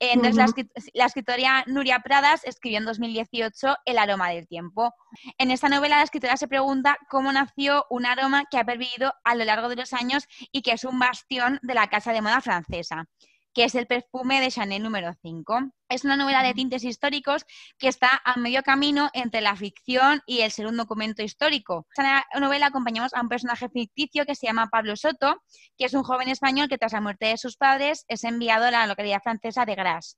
Entonces, 0.00 0.66
la, 0.94 1.06
escritora 1.06 1.64
Nuria 1.66 2.00
Pradas 2.00 2.44
escribió 2.44 2.78
en 2.78 2.84
2018 2.86 3.76
El 3.84 3.98
aroma 3.98 4.30
del 4.30 4.48
tiempo. 4.48 4.92
En 5.38 5.50
esta 5.50 5.68
novela, 5.68 5.96
la 5.96 6.02
escritora 6.02 6.36
se 6.36 6.48
pregunta 6.48 6.98
cómo 7.08 7.32
nació 7.32 7.86
un 7.88 8.04
aroma 8.04 8.44
que 8.50 8.58
ha 8.58 8.64
pervivido 8.64 9.12
a 9.24 9.34
lo 9.36 9.44
largo 9.44 9.68
de 9.68 9.76
los 9.76 9.92
años 9.92 10.26
y 10.50 10.62
que 10.62 10.72
es 10.72 10.84
un 10.84 10.98
bastión 10.98 11.60
de 11.62 11.74
la 11.74 11.88
casa 11.88 12.12
de 12.12 12.20
moda 12.20 12.40
francesa 12.40 13.06
que 13.54 13.64
es 13.64 13.74
el 13.74 13.86
perfume 13.86 14.40
de 14.40 14.50
Chanel 14.50 14.82
número 14.82 15.12
5. 15.22 15.72
Es 15.88 16.04
una 16.04 16.16
novela 16.16 16.42
de 16.42 16.54
tintes 16.54 16.84
históricos 16.84 17.44
que 17.78 17.88
está 17.88 18.20
a 18.24 18.36
medio 18.36 18.62
camino 18.62 19.10
entre 19.12 19.40
la 19.40 19.56
ficción 19.56 20.22
y 20.26 20.40
el 20.40 20.50
ser 20.50 20.66
un 20.66 20.76
documento 20.76 21.22
histórico. 21.22 21.86
En 21.96 22.06
esta 22.06 22.26
novela 22.38 22.66
acompañamos 22.66 23.14
a 23.14 23.20
un 23.20 23.28
personaje 23.28 23.68
ficticio 23.68 24.24
que 24.24 24.34
se 24.34 24.46
llama 24.46 24.68
Pablo 24.68 24.96
Soto, 24.96 25.42
que 25.76 25.86
es 25.86 25.94
un 25.94 26.02
joven 26.02 26.28
español 26.28 26.68
que 26.68 26.78
tras 26.78 26.92
la 26.92 27.00
muerte 27.00 27.26
de 27.26 27.38
sus 27.38 27.56
padres 27.56 28.04
es 28.08 28.24
enviado 28.24 28.66
a 28.66 28.70
la 28.70 28.86
localidad 28.86 29.22
francesa 29.22 29.64
de 29.64 29.74
Grasse 29.74 30.16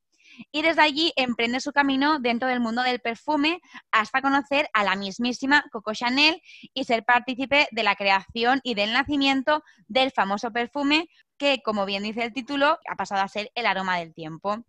y 0.51 0.63
desde 0.63 0.83
allí 0.83 1.13
emprende 1.17 1.61
su 1.61 1.73
camino 1.73 2.19
dentro 2.19 2.49
del 2.49 2.61
mundo 2.61 2.83
del 2.83 3.01
perfume 3.01 3.61
hasta 3.91 4.23
conocer 4.23 4.69
a 4.73 4.85
la 4.85 4.97
mismísima 4.97 5.65
Coco 5.71 5.93
Chanel 5.93 6.41
y 6.75 6.85
ser 6.85 7.05
partícipe 7.05 7.69
de 7.71 7.83
la 7.83 7.97
creación 7.97 8.61
y 8.63 8.75
del 8.75 8.93
nacimiento 8.93 9.63
del 9.89 10.11
famoso 10.11 10.51
perfume 10.51 11.09
que, 11.43 11.61
como 11.61 11.85
bien 11.87 12.05
dice 12.05 12.23
el 12.23 12.33
título, 12.33 12.79
ha 12.89 12.95
pasado 12.95 13.21
a 13.21 13.27
ser 13.27 13.51
el 13.57 13.67
aroma 13.67 13.99
del 13.99 14.15
tiempo. 14.15 14.65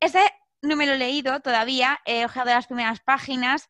Ese 0.00 0.22
no 0.62 0.74
me 0.74 0.86
lo 0.86 0.94
he 0.94 0.98
leído 0.98 1.40
todavía, 1.40 2.00
he 2.06 2.24
ojeado 2.24 2.48
las 2.48 2.66
primeras 2.66 3.00
páginas 3.00 3.68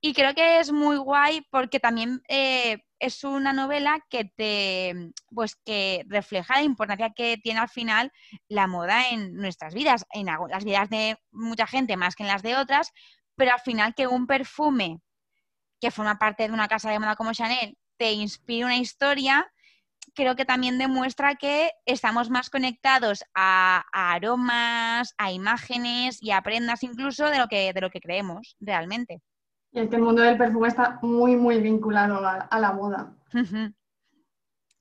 y 0.00 0.12
creo 0.12 0.34
que 0.34 0.58
es 0.58 0.72
muy 0.72 0.96
guay 0.96 1.46
porque 1.48 1.78
también 1.78 2.22
eh, 2.28 2.78
es 2.98 3.22
una 3.22 3.52
novela 3.52 4.04
que 4.10 4.24
te 4.24 5.12
pues 5.32 5.54
que 5.64 6.04
refleja 6.08 6.54
la 6.56 6.62
importancia 6.62 7.12
que 7.14 7.36
tiene 7.36 7.60
al 7.60 7.68
final 7.68 8.10
la 8.48 8.66
moda 8.66 9.08
en 9.10 9.36
nuestras 9.36 9.72
vidas, 9.72 10.04
en 10.10 10.26
las 10.26 10.64
vidas 10.64 10.90
de 10.90 11.18
mucha 11.30 11.68
gente 11.68 11.96
más 11.96 12.16
que 12.16 12.24
en 12.24 12.30
las 12.30 12.42
de 12.42 12.56
otras, 12.56 12.90
pero 13.36 13.52
al 13.52 13.60
final 13.60 13.94
que 13.94 14.08
un 14.08 14.26
perfume 14.26 14.98
que 15.80 15.92
forma 15.92 16.18
parte 16.18 16.48
de 16.48 16.52
una 16.52 16.66
casa 16.66 16.90
de 16.90 16.98
moda 16.98 17.14
como 17.14 17.32
Chanel 17.32 17.78
te 17.96 18.10
inspire 18.10 18.64
una 18.64 18.76
historia, 18.76 19.52
creo 20.14 20.36
que 20.36 20.44
también 20.44 20.78
demuestra 20.78 21.34
que 21.34 21.70
estamos 21.86 22.30
más 22.30 22.50
conectados 22.50 23.24
a, 23.34 23.84
aromas, 23.92 25.14
a 25.18 25.32
imágenes 25.32 26.22
y 26.22 26.30
a 26.30 26.42
prendas 26.42 26.82
incluso 26.82 27.26
de 27.26 27.38
lo 27.38 27.48
que, 27.48 27.72
de 27.72 27.80
lo 27.80 27.90
que 27.90 28.00
creemos 28.00 28.56
realmente. 28.60 29.20
Y 29.72 29.80
es 29.80 29.88
que 29.88 29.96
el 29.96 30.02
mundo 30.02 30.22
del 30.22 30.36
perfume 30.36 30.68
está 30.68 30.98
muy, 31.02 31.36
muy 31.36 31.60
vinculado 31.60 32.20
a, 32.26 32.58
la 32.58 32.72
moda. 32.72 33.14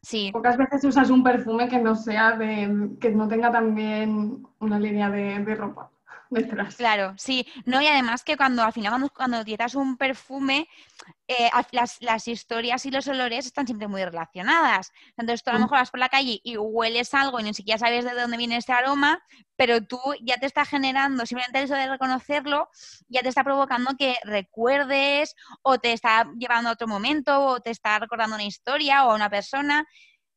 Sí. 0.01 0.31
Pocas 0.31 0.57
veces 0.57 0.83
usas 0.85 1.09
un 1.09 1.23
perfume 1.23 1.67
que 1.67 1.77
no 1.77 1.95
sea 1.95 2.31
de, 2.37 2.97
que 2.99 3.11
no 3.11 3.27
tenga 3.27 3.51
también 3.51 4.47
una 4.59 4.79
línea 4.79 5.09
de, 5.09 5.39
de 5.39 5.55
ropa 5.55 5.91
detrás. 6.69 6.75
Claro, 6.75 7.13
sí. 7.17 7.45
No, 7.65 7.81
y 7.81 7.87
además 7.87 8.23
que 8.23 8.37
cuando 8.37 8.63
al 8.63 8.73
final 8.73 8.91
cuando, 8.91 9.09
cuando 9.09 9.39
utilizas 9.41 9.75
un 9.75 9.97
perfume, 9.97 10.67
eh, 11.27 11.49
las, 11.71 11.97
las 12.01 12.27
historias 12.27 12.85
y 12.85 12.91
los 12.91 13.07
olores 13.07 13.45
están 13.45 13.65
siempre 13.67 13.87
muy 13.87 14.03
relacionadas. 14.03 14.91
Entonces 15.17 15.43
tú 15.43 15.49
a 15.51 15.53
lo 15.53 15.59
Mm. 15.59 15.63
mejor 15.63 15.77
vas 15.79 15.91
por 15.91 15.99
la 15.99 16.09
calle 16.09 16.39
y 16.43 16.57
hueles 16.57 17.13
algo 17.13 17.39
y 17.39 17.43
ni 17.43 17.53
siquiera 17.53 17.77
sabes 17.79 18.05
de 18.05 18.13
dónde 18.13 18.37
viene 18.37 18.57
este 18.57 18.73
aroma, 18.73 19.21
pero 19.55 19.81
tú 19.85 19.99
ya 20.21 20.37
te 20.37 20.45
está 20.45 20.65
generando, 20.65 21.25
simplemente 21.25 21.61
eso 21.63 21.75
de 21.75 21.87
reconocerlo, 21.89 22.69
ya 23.07 23.21
te 23.21 23.29
está 23.29 23.43
provocando 23.43 23.91
que 23.97 24.15
recuerdes 24.23 25.35
o 25.61 25.77
te 25.79 25.93
está 25.93 26.31
llevando 26.37 26.69
a 26.69 26.73
otro 26.73 26.87
momento 26.87 27.41
o 27.45 27.59
te 27.59 27.71
está 27.71 27.99
recordando 27.99 28.35
una 28.35 28.45
historia 28.45 29.05
o 29.05 29.11
a 29.11 29.15
una 29.15 29.29
persona. 29.29 29.87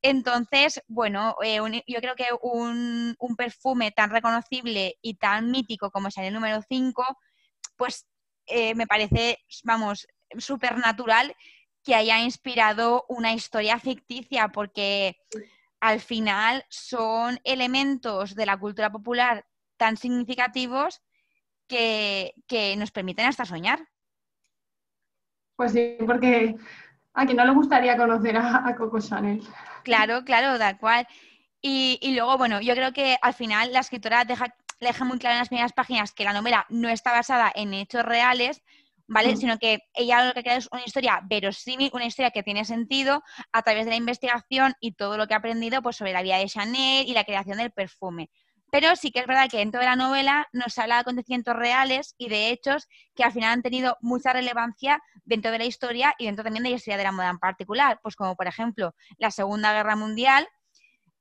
Entonces, 0.02 0.82
bueno, 0.88 1.36
eh, 1.44 1.60
yo 1.86 2.00
creo 2.00 2.16
que 2.16 2.26
un, 2.42 3.16
perfume 3.36 3.92
tan 3.92 4.10
reconocible 4.10 4.98
y 5.00 5.14
tan 5.14 5.50
mítico 5.50 5.90
como 5.90 6.08
es 6.08 6.16
el 6.18 6.34
número 6.34 6.60
5, 6.68 7.04
pues 7.76 8.06
eh, 8.46 8.74
me 8.74 8.88
parece, 8.88 9.38
vamos, 9.62 10.08
súper 10.38 10.76
natural 10.78 11.34
que 11.84 11.94
haya 11.94 12.18
inspirado 12.20 13.04
una 13.08 13.32
historia 13.32 13.78
ficticia, 13.78 14.48
porque 14.48 15.16
al 15.80 16.00
final 16.00 16.64
son 16.68 17.40
elementos 17.44 18.34
de 18.34 18.46
la 18.46 18.58
cultura 18.58 18.90
popular 18.90 19.46
tan 19.76 19.96
significativos 19.96 21.00
que, 21.68 22.34
que 22.48 22.76
nos 22.76 22.90
permiten 22.90 23.26
hasta 23.26 23.44
soñar. 23.44 23.88
Pues 25.56 25.72
sí, 25.72 25.96
porque 26.06 26.56
a 27.14 27.24
quien 27.24 27.36
no 27.36 27.44
le 27.44 27.52
gustaría 27.52 27.96
conocer 27.96 28.36
a, 28.36 28.66
a 28.66 28.76
Coco 28.76 29.00
Chanel. 29.00 29.42
Claro, 29.82 30.24
claro, 30.24 30.58
tal 30.58 30.78
cual. 30.78 31.06
Y, 31.60 31.98
y 32.02 32.14
luego, 32.14 32.38
bueno, 32.38 32.60
yo 32.60 32.74
creo 32.74 32.92
que 32.92 33.16
al 33.20 33.34
final 33.34 33.72
la 33.72 33.80
escritora 33.80 34.24
deja, 34.24 34.54
deja 34.80 35.04
muy 35.04 35.18
claro 35.18 35.34
en 35.34 35.40
las 35.40 35.48
primeras 35.48 35.72
páginas 35.72 36.12
que 36.12 36.24
la 36.24 36.32
novela 36.32 36.66
no 36.68 36.88
está 36.88 37.12
basada 37.12 37.52
en 37.54 37.72
hechos 37.74 38.04
reales, 38.04 38.62
¿vale? 39.06 39.34
Mm. 39.34 39.36
Sino 39.36 39.58
que 39.58 39.80
ella 39.94 40.24
lo 40.24 40.32
que 40.32 40.42
crea 40.42 40.56
es 40.56 40.68
una 40.72 40.84
historia 40.84 41.20
verosímil, 41.24 41.90
una 41.92 42.06
historia 42.06 42.30
que 42.30 42.42
tiene 42.42 42.64
sentido 42.64 43.22
a 43.52 43.62
través 43.62 43.84
de 43.84 43.90
la 43.90 43.96
investigación 43.96 44.74
y 44.80 44.92
todo 44.92 45.16
lo 45.16 45.26
que 45.26 45.34
ha 45.34 45.38
aprendido 45.38 45.82
pues, 45.82 45.96
sobre 45.96 46.12
la 46.12 46.22
vida 46.22 46.38
de 46.38 46.46
Chanel 46.46 47.06
y 47.06 47.12
la 47.12 47.24
creación 47.24 47.58
del 47.58 47.70
perfume. 47.70 48.30
Pero 48.72 48.96
sí 48.96 49.10
que 49.10 49.20
es 49.20 49.26
verdad 49.26 49.50
que 49.50 49.58
dentro 49.58 49.80
de 49.80 49.86
la 49.86 49.96
novela 49.96 50.48
nos 50.54 50.78
habla 50.78 50.94
de 50.94 51.00
acontecimientos 51.02 51.54
reales 51.54 52.14
y 52.16 52.30
de 52.30 52.48
hechos 52.48 52.88
que 53.14 53.22
al 53.22 53.30
final 53.30 53.52
han 53.52 53.62
tenido 53.62 53.98
mucha 54.00 54.32
relevancia 54.32 55.02
dentro 55.26 55.50
de 55.50 55.58
la 55.58 55.66
historia 55.66 56.14
y 56.16 56.24
dentro 56.24 56.42
también 56.42 56.64
de 56.64 56.70
la 56.70 56.76
historia 56.76 56.96
de 56.96 57.04
la 57.04 57.12
moda 57.12 57.28
en 57.28 57.38
particular. 57.38 58.00
Pues 58.02 58.16
como 58.16 58.34
por 58.34 58.46
ejemplo 58.46 58.94
la 59.18 59.30
Segunda 59.30 59.74
Guerra 59.74 59.94
Mundial, 59.94 60.48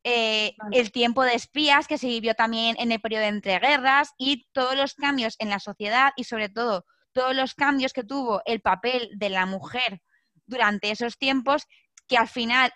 eh, 0.05 0.53
Vale. 0.59 0.79
el 0.79 0.93
tiempo 0.93 1.23
de 1.23 1.35
espías 1.35 1.89
que 1.89 1.97
se 1.97 2.07
vivió 2.07 2.35
también 2.35 2.77
en 2.79 2.93
el 2.93 3.01
periodo 3.01 3.23
de 3.23 3.27
entreguerras 3.27 4.13
y 4.17 4.47
todos 4.53 4.77
los 4.77 4.93
cambios 4.93 5.35
en 5.39 5.49
la 5.49 5.59
sociedad 5.59 6.13
y 6.15 6.23
sobre 6.23 6.47
todo 6.47 6.85
todos 7.11 7.35
los 7.35 7.53
cambios 7.53 7.91
que 7.91 8.05
tuvo 8.05 8.41
el 8.45 8.61
papel 8.61 9.09
de 9.17 9.29
la 9.29 9.45
mujer 9.45 10.01
durante 10.45 10.89
esos 10.89 11.17
tiempos 11.17 11.67
que 12.07 12.15
al 12.15 12.29
final 12.29 12.71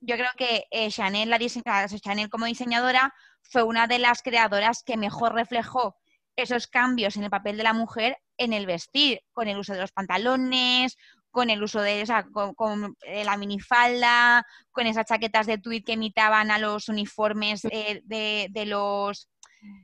yo 0.00 0.16
creo 0.16 0.30
que 0.36 0.64
eh, 0.70 0.90
Chanel, 0.90 1.30
la 1.30 1.38
Chanel 1.38 2.28
como 2.30 2.46
diseñadora 2.46 3.12
fue 3.42 3.62
una 3.62 3.86
de 3.86 3.98
las 3.98 4.22
creadoras 4.22 4.82
que 4.84 4.96
mejor 4.96 5.34
reflejó 5.34 5.96
esos 6.36 6.66
cambios 6.68 7.16
en 7.16 7.24
el 7.24 7.30
papel 7.30 7.56
de 7.56 7.64
la 7.64 7.72
mujer 7.72 8.16
en 8.36 8.52
el 8.52 8.66
vestir, 8.66 9.20
con 9.32 9.48
el 9.48 9.58
uso 9.58 9.72
de 9.72 9.80
los 9.80 9.90
pantalones, 9.92 10.96
con 11.30 11.50
el 11.50 11.62
uso 11.62 11.80
de 11.80 12.00
esa, 12.00 12.24
con, 12.32 12.54
con, 12.54 12.96
eh, 13.02 13.24
la 13.24 13.36
minifalda, 13.36 14.46
con 14.70 14.86
esas 14.86 15.06
chaquetas 15.06 15.46
de 15.46 15.58
tweed 15.58 15.84
que 15.84 15.92
imitaban 15.92 16.50
a 16.50 16.58
los 16.58 16.88
uniformes 16.88 17.64
eh, 17.70 18.00
de, 18.04 18.48
de 18.50 18.66
los 18.66 19.28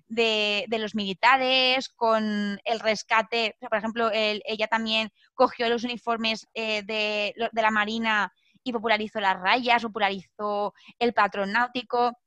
de, 0.07 0.67
de 0.69 0.79
los 0.79 0.95
militares, 0.95 1.89
con 1.89 2.61
el 2.65 2.81
rescate, 2.81 3.55
o 3.57 3.59
sea, 3.59 3.69
por 3.69 3.79
ejemplo, 3.79 4.11
el- 4.13 4.41
ella 4.47 4.69
también 4.69 5.11
cogió 5.35 5.69
los 5.69 5.83
uniformes 5.83 6.47
eh, 6.55 6.83
de, 6.85 7.35
de 7.51 7.63
la 7.63 7.73
Marina 7.73 8.33
y 8.65 8.73
popularizó 8.73 9.21
las 9.21 9.39
rayas, 9.39 9.83
popularizó 9.83 10.75
el 10.99 11.13
patrón 11.13 11.53
náutico. 11.53 12.19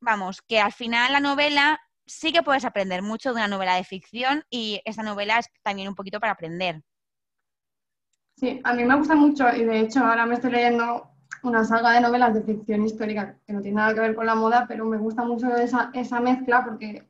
Vamos, 0.00 0.40
que 0.42 0.60
al 0.60 0.72
final 0.72 1.12
la 1.12 1.20
novela 1.20 1.80
sí 2.06 2.32
que 2.32 2.42
puedes 2.42 2.64
aprender 2.64 3.02
mucho 3.02 3.30
de 3.30 3.36
una 3.36 3.48
novela 3.48 3.74
de 3.76 3.84
ficción 3.84 4.44
y 4.50 4.80
esta 4.84 5.02
novela 5.02 5.38
es 5.38 5.48
también 5.62 5.88
un 5.88 5.94
poquito 5.94 6.18
para 6.20 6.32
aprender. 6.32 6.82
Sí, 8.36 8.60
a 8.64 8.72
mí 8.72 8.84
me 8.84 8.96
gusta 8.96 9.14
mucho 9.14 9.48
y 9.54 9.64
de 9.64 9.80
hecho 9.80 10.00
ahora 10.04 10.26
me 10.26 10.34
estoy 10.34 10.50
leyendo 10.52 11.08
una 11.42 11.64
saga 11.64 11.92
de 11.92 12.00
novelas 12.00 12.34
de 12.34 12.42
ficción 12.42 12.84
histórica 12.84 13.38
que 13.46 13.52
no 13.52 13.60
tiene 13.60 13.76
nada 13.76 13.94
que 13.94 14.00
ver 14.00 14.14
con 14.14 14.26
la 14.26 14.34
moda, 14.34 14.64
pero 14.66 14.84
me 14.84 14.96
gusta 14.98 15.24
mucho 15.24 15.54
esa, 15.56 15.90
esa 15.92 16.20
mezcla 16.20 16.64
porque 16.64 17.08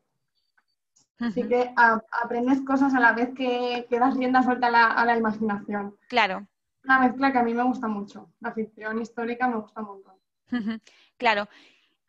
sí 1.32 1.42
que 1.48 1.72
a- 1.76 2.00
aprendes 2.22 2.60
cosas 2.62 2.94
a 2.94 3.00
la 3.00 3.12
vez 3.12 3.30
que, 3.34 3.86
que 3.88 3.98
das 3.98 4.16
rienda 4.16 4.42
suelta 4.42 4.66
a 4.66 4.70
la, 4.70 4.86
a 4.88 5.04
la 5.04 5.16
imaginación. 5.16 5.96
Claro. 6.08 6.46
Una 6.84 6.98
mezcla 6.98 7.32
que 7.32 7.38
a 7.38 7.42
mí 7.42 7.54
me 7.54 7.62
gusta 7.62 7.88
mucho. 7.88 8.32
La 8.40 8.52
ficción 8.52 9.00
histórica 9.00 9.48
me 9.48 9.56
gusta 9.56 9.80
un 9.80 9.86
montón. 9.86 10.80
Claro. 11.16 11.48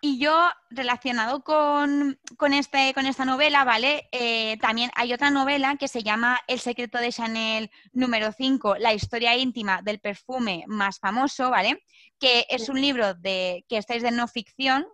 Y 0.05 0.19
yo, 0.19 0.49
relacionado 0.69 1.45
con, 1.45 2.19
con 2.35 2.53
este, 2.53 2.93
con 2.93 3.05
esta 3.05 3.23
novela, 3.23 3.63
¿vale? 3.63 4.09
Eh, 4.11 4.57
también 4.57 4.91
hay 4.95 5.13
otra 5.13 5.29
novela 5.29 5.77
que 5.77 5.87
se 5.87 6.03
llama 6.03 6.41
El 6.47 6.59
secreto 6.59 6.97
de 6.97 7.13
Chanel 7.13 7.71
número 7.93 8.33
5, 8.33 8.75
la 8.79 8.93
historia 8.93 9.37
íntima 9.37 9.81
del 9.81 10.01
perfume 10.01 10.65
más 10.67 10.99
famoso, 10.99 11.51
¿vale? 11.51 11.85
Que 12.19 12.45
es 12.49 12.67
un 12.67 12.81
libro 12.81 13.13
de, 13.13 13.63
que 13.69 13.77
estáis 13.77 14.03
de 14.03 14.11
no 14.11 14.27
ficción, 14.27 14.85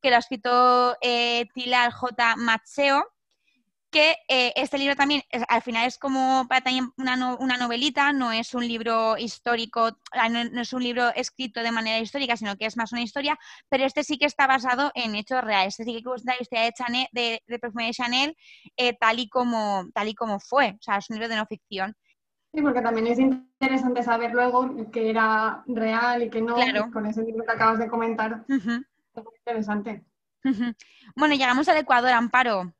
que 0.00 0.10
lo 0.10 0.16
ha 0.16 0.20
escrito 0.20 0.96
eh, 1.00 1.48
Tilar 1.54 1.90
J. 1.90 2.36
Matseo, 2.36 3.11
que 3.92 4.16
eh, 4.28 4.52
este 4.56 4.78
libro 4.78 4.96
también 4.96 5.22
es- 5.30 5.44
al 5.48 5.62
final 5.62 5.86
es 5.86 5.98
como 5.98 6.46
para 6.48 6.62
también 6.62 6.90
una, 6.96 7.14
no- 7.14 7.36
una 7.36 7.56
novelita, 7.58 8.12
no 8.12 8.32
es 8.32 8.54
un 8.54 8.66
libro 8.66 9.16
histórico, 9.18 9.98
ah, 10.12 10.28
no, 10.28 10.42
no 10.44 10.62
es 10.62 10.72
un 10.72 10.82
libro 10.82 11.10
escrito 11.14 11.62
de 11.62 11.70
manera 11.70 11.98
histórica, 11.98 12.36
sino 12.36 12.56
que 12.56 12.66
es 12.66 12.76
más 12.76 12.90
una 12.92 13.02
historia, 13.02 13.38
pero 13.68 13.84
este 13.84 14.02
sí 14.02 14.18
que 14.18 14.26
está 14.26 14.46
basado 14.48 14.90
en 14.96 15.14
hechos 15.14 15.42
reales, 15.44 15.74
este 15.78 15.84
sí 15.84 15.96
que 15.98 16.02
cuenta 16.02 16.32
la 16.34 16.40
historia 16.42 16.64
de 16.64 16.72
Chanel, 16.72 17.06
de, 17.12 17.42
de 17.46 17.58
perfume 17.60 17.86
de 17.86 17.92
Chanel 17.92 18.36
eh, 18.76 18.94
tal, 18.98 19.20
y 19.20 19.28
como, 19.28 19.86
tal 19.94 20.08
y 20.08 20.14
como 20.14 20.40
fue, 20.40 20.70
o 20.70 20.82
sea, 20.82 20.96
es 20.96 21.08
un 21.10 21.16
libro 21.16 21.28
de 21.28 21.36
no 21.36 21.46
ficción. 21.46 21.94
Sí, 22.54 22.60
porque 22.62 22.82
también 22.82 23.06
es 23.06 23.18
interesante 23.18 24.02
saber 24.02 24.32
luego 24.32 24.90
que 24.90 25.08
era 25.10 25.62
real 25.66 26.22
y 26.22 26.30
que 26.30 26.42
no, 26.42 26.54
Claro. 26.56 26.90
con 26.92 27.06
ese 27.06 27.22
libro 27.22 27.44
que 27.44 27.52
acabas 27.52 27.78
de 27.78 27.88
comentar. 27.88 28.44
Es 28.48 28.64
muy 29.24 29.34
interesante. 29.38 30.02
Bueno, 31.14 31.34
llegamos 31.34 31.68
al 31.68 31.76
Ecuador, 31.78 32.10
Amparo. 32.10 32.72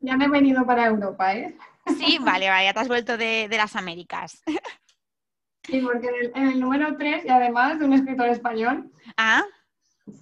Ya 0.00 0.16
me 0.16 0.26
he 0.26 0.28
venido 0.28 0.64
para 0.66 0.86
Europa, 0.86 1.34
¿eh? 1.34 1.56
Sí, 1.86 2.18
vale, 2.20 2.48
vale, 2.48 2.64
ya 2.66 2.72
te 2.74 2.80
has 2.80 2.88
vuelto 2.88 3.16
de, 3.16 3.48
de 3.48 3.56
las 3.56 3.74
Américas. 3.76 4.42
Sí, 5.64 5.80
porque 5.80 6.08
en 6.08 6.14
el, 6.14 6.32
en 6.34 6.48
el 6.48 6.60
número 6.60 6.96
3, 6.96 7.24
y 7.24 7.28
además 7.28 7.78
de 7.78 7.84
un 7.84 7.92
escritor 7.92 8.28
español, 8.28 8.90
Ah, 9.16 9.44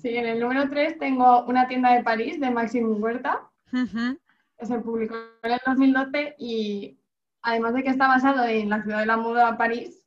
sí, 0.01 0.17
en 0.17 0.27
el 0.27 0.41
número 0.41 0.69
3 0.69 0.99
tengo 0.99 1.45
una 1.47 1.67
tienda 1.67 1.93
de 1.93 2.03
París 2.05 2.39
de 2.41 2.51
Maxim 2.51 3.03
Huerta, 3.03 3.51
ujú, 3.73 4.19
que 4.59 4.67
se 4.67 4.79
publicó 4.81 5.17
en 5.43 5.53
el 5.53 5.61
2012 5.67 6.35
y 6.39 6.99
además 7.43 7.75
de 7.75 7.83
que 7.83 7.91
está 7.91 8.09
basado 8.09 8.45
en 8.45 8.69
la 8.71 8.83
ciudad 8.83 9.01
de 9.01 9.07
la 9.07 9.17
moda 9.17 9.57
París, 9.57 10.03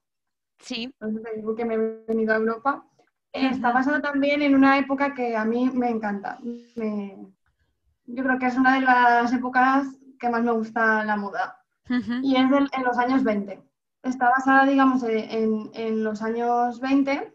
sí, 0.60 0.94
entonces 1.00 1.24
te 1.24 1.38
digo 1.38 1.56
que 1.56 1.66
me 1.66 1.76
he 1.76 1.78
venido 2.08 2.34
a 2.34 2.38
Europa, 2.38 2.86
está 3.32 3.72
basado 3.72 4.02
también 4.02 4.42
en 4.42 4.56
una 4.56 4.78
época 4.78 5.14
que 5.14 5.36
a 5.36 5.46
mí 5.46 5.70
me 5.74 5.90
encanta. 5.90 6.38
Me- 6.76 7.18
yo 8.16 8.24
creo 8.24 8.40
que 8.40 8.48
es 8.48 8.58
una 8.58 8.76
de 8.76 8.82
las 8.82 9.32
épocas 9.34 9.88
que 10.20 10.30
más 10.30 10.44
me 10.44 10.52
gusta 10.52 11.04
la 11.06 11.16
moda. 11.16 11.56
y 12.24 12.36
es 12.36 12.50
del- 12.52 12.70
en 12.78 12.84
los 12.84 12.98
años 12.98 13.24
20. 13.24 13.64
Está 14.04 14.30
basada, 14.30 14.66
digamos, 14.66 15.04
en, 15.04 15.72
en 15.74 16.04
los 16.04 16.22
años 16.22 16.80
20 16.80 17.34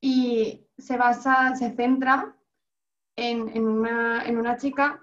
y 0.00 0.66
se 0.78 0.96
basa, 0.96 1.54
se 1.56 1.70
centra 1.74 2.36
en, 3.16 3.48
en 3.56 3.66
una, 3.66 4.24
en 4.26 4.38
una 4.38 4.56
chica 4.56 5.00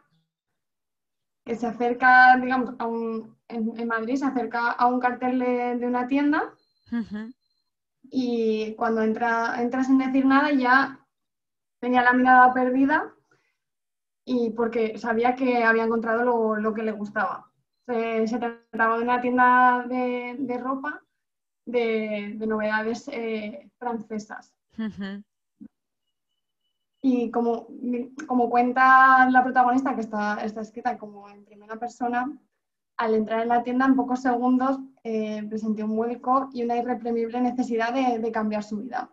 que 1.45 1.55
se 1.55 1.67
acerca, 1.67 2.37
digamos, 2.37 2.75
a 2.79 2.85
un, 2.87 3.37
en, 3.49 3.87
Madrid, 3.87 4.15
se 4.15 4.25
acerca 4.25 4.71
a 4.71 4.87
un 4.87 4.99
cartel 4.99 5.39
de, 5.39 5.77
de 5.77 5.85
una 5.87 6.07
tienda 6.07 6.53
y 8.09 8.73
cuando 8.75 9.01
entra, 9.01 9.61
entra 9.61 9.83
sin 9.83 9.97
decir 9.97 10.25
nada 10.25 10.51
ya 10.51 10.99
tenía 11.79 12.03
la 12.03 12.13
mirada 12.13 12.53
perdida 12.53 13.14
y 14.25 14.49
porque 14.49 14.97
sabía 14.97 15.35
que 15.35 15.63
había 15.63 15.83
encontrado 15.83 16.23
lo, 16.23 16.55
lo 16.55 16.73
que 16.73 16.83
le 16.83 16.91
gustaba. 16.91 17.51
Se, 17.85 18.27
se 18.27 18.39
trataba 18.39 18.97
de 18.97 19.03
una 19.03 19.21
tienda 19.21 19.85
de, 19.87 20.35
de 20.39 20.57
ropa 20.57 21.03
de, 21.65 22.33
de 22.35 22.47
novedades 22.47 23.07
eh, 23.07 23.69
francesas. 23.77 24.53
Y 27.01 27.29
como, 27.29 27.67
como 28.25 28.49
cuenta 28.49 29.29
la 29.29 29.43
protagonista, 29.43 29.93
que 29.93 30.01
está, 30.01 30.43
está 30.43 30.61
escrita 30.61 30.97
como 30.97 31.29
en 31.29 31.45
primera 31.45 31.77
persona, 31.77 32.35
al 32.97 33.13
entrar 33.13 33.41
en 33.41 33.49
la 33.49 33.61
tienda 33.61 33.85
en 33.85 33.95
pocos 33.95 34.21
segundos 34.21 34.79
eh, 35.03 35.43
presenté 35.47 35.83
un 35.83 35.95
vuelco 35.95 36.49
y 36.51 36.63
una 36.63 36.77
irreprimible 36.77 37.39
necesidad 37.41 37.93
de, 37.93 38.17
de 38.17 38.31
cambiar 38.31 38.63
su 38.63 38.77
vida. 38.77 39.11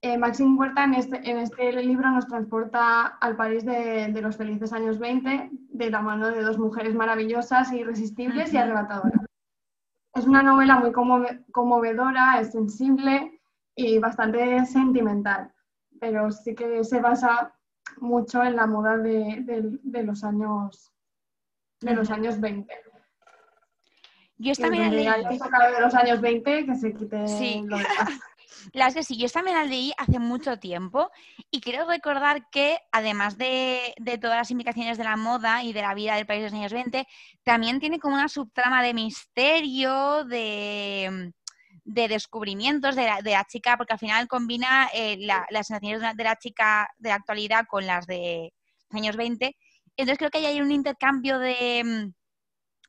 Eh, 0.00 0.16
Maxim 0.16 0.56
Huerta 0.56 0.84
en 0.84 0.94
este, 0.94 1.16
en 1.28 1.38
este 1.38 1.72
libro 1.72 2.08
nos 2.10 2.28
transporta 2.28 3.06
al 3.06 3.34
París 3.36 3.64
de, 3.64 4.12
los 4.22 4.36
felices 4.36 4.72
años 4.72 4.98
20 4.98 5.50
de 5.52 5.90
la 5.90 6.00
mano 6.00 6.30
de 6.30 6.42
dos 6.42 6.58
mujeres 6.58 6.94
maravillosas, 6.94 7.72
irresistibles 7.72 8.52
y 8.52 8.58
arrebatadoras. 8.58 9.24
Es 10.14 10.24
una 10.24 10.42
novela 10.42 10.76
muy 10.76 10.92
conmovedora, 10.92 12.40
es 12.40 12.52
sensible 12.52 13.40
y 13.74 13.98
bastante 13.98 14.64
sentimental, 14.66 15.52
pero 16.00 16.30
sí 16.30 16.54
que 16.54 16.84
se 16.84 17.00
basa 17.00 17.54
mucho 18.00 18.42
en 18.44 18.56
la 18.56 18.66
moda 18.66 18.96
de, 18.96 19.80
los 20.04 20.22
años 20.22 20.92
de 21.80 21.94
los 21.94 22.10
años 22.10 22.40
20. 22.40 22.72
Yo 24.38 24.52
también 24.54 24.94
leí... 24.94 25.06
de 25.06 25.80
los 25.80 25.94
años 25.94 26.20
20 26.20 26.66
que 26.66 26.74
se 26.76 26.94
quite 26.94 27.26
sí. 27.26 27.64
Las 28.72 28.94
que 28.94 29.02
sí, 29.02 29.16
yo 29.16 29.28
también 29.28 29.56
la 29.56 29.64
leí 29.64 29.92
hace 29.98 30.18
mucho 30.18 30.58
tiempo 30.58 31.10
y 31.50 31.60
quiero 31.60 31.86
recordar 31.86 32.48
que 32.50 32.78
además 32.92 33.38
de, 33.38 33.94
todas 34.20 34.36
las 34.36 34.50
indicaciones 34.50 34.98
de 34.98 35.04
la 35.04 35.16
moda 35.16 35.62
y 35.62 35.72
de 35.72 35.82
la 35.82 35.94
vida 35.94 36.16
del 36.16 36.26
país 36.26 36.40
de 36.40 36.50
los 36.50 36.54
años 36.54 36.72
20, 36.72 37.06
también 37.42 37.80
tiene 37.80 37.98
como 37.98 38.14
una 38.14 38.28
subtrama 38.28 38.82
de 38.82 38.94
misterio, 38.94 40.24
de, 40.24 41.32
descubrimientos 41.84 42.96
de 42.96 43.06
la, 43.06 43.44
chica, 43.48 43.76
porque 43.76 43.94
al 43.94 43.98
final 43.98 44.28
combina 44.28 44.88
eh, 44.92 45.16
las 45.20 45.66
sensaciones 45.66 46.16
de 46.16 46.24
la 46.24 46.36
chica 46.36 46.88
de 46.98 47.10
la 47.10 47.16
actualidad 47.16 47.64
con 47.68 47.86
las 47.86 48.06
de 48.06 48.52
los 48.90 49.00
años 49.00 49.16
20. 49.16 49.56
Entonces 49.96 50.18
creo 50.18 50.30
que 50.30 50.46
hay 50.46 50.60
un 50.60 50.70
intercambio 50.70 51.38
de, 51.38 52.12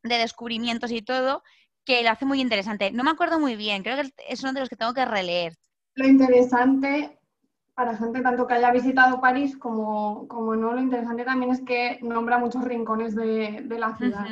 de 0.03 0.17
descubrimientos 0.17 0.91
y 0.91 1.01
todo 1.01 1.43
que 1.89 2.03
lo 2.03 2.11
hace 2.11 2.25
muy 2.25 2.39
interesante. 2.39 2.91
No 2.91 3.03
me 3.03 3.09
acuerdo 3.09 3.39
muy 3.39 3.55
bien, 3.55 3.81
creo 3.81 3.97
que 3.97 4.13
es 4.27 4.43
uno 4.43 4.53
de 4.53 4.59
los 4.59 4.69
que 4.69 4.75
tengo 4.75 4.93
que 4.93 5.05
releer. 5.05 5.55
Lo 5.95 6.05
interesante 6.05 7.17
para 7.73 7.97
gente 7.97 8.21
tanto 8.21 8.45
que 8.45 8.53
haya 8.53 8.71
visitado 8.71 9.19
París 9.19 9.57
como, 9.57 10.27
como 10.27 10.55
no, 10.55 10.73
lo 10.73 10.81
interesante 10.81 11.23
también 11.23 11.51
es 11.51 11.61
que 11.61 11.97
nombra 12.03 12.37
muchos 12.37 12.63
rincones 12.63 13.15
de, 13.15 13.65
la 13.69 13.97
ciudad 13.97 14.27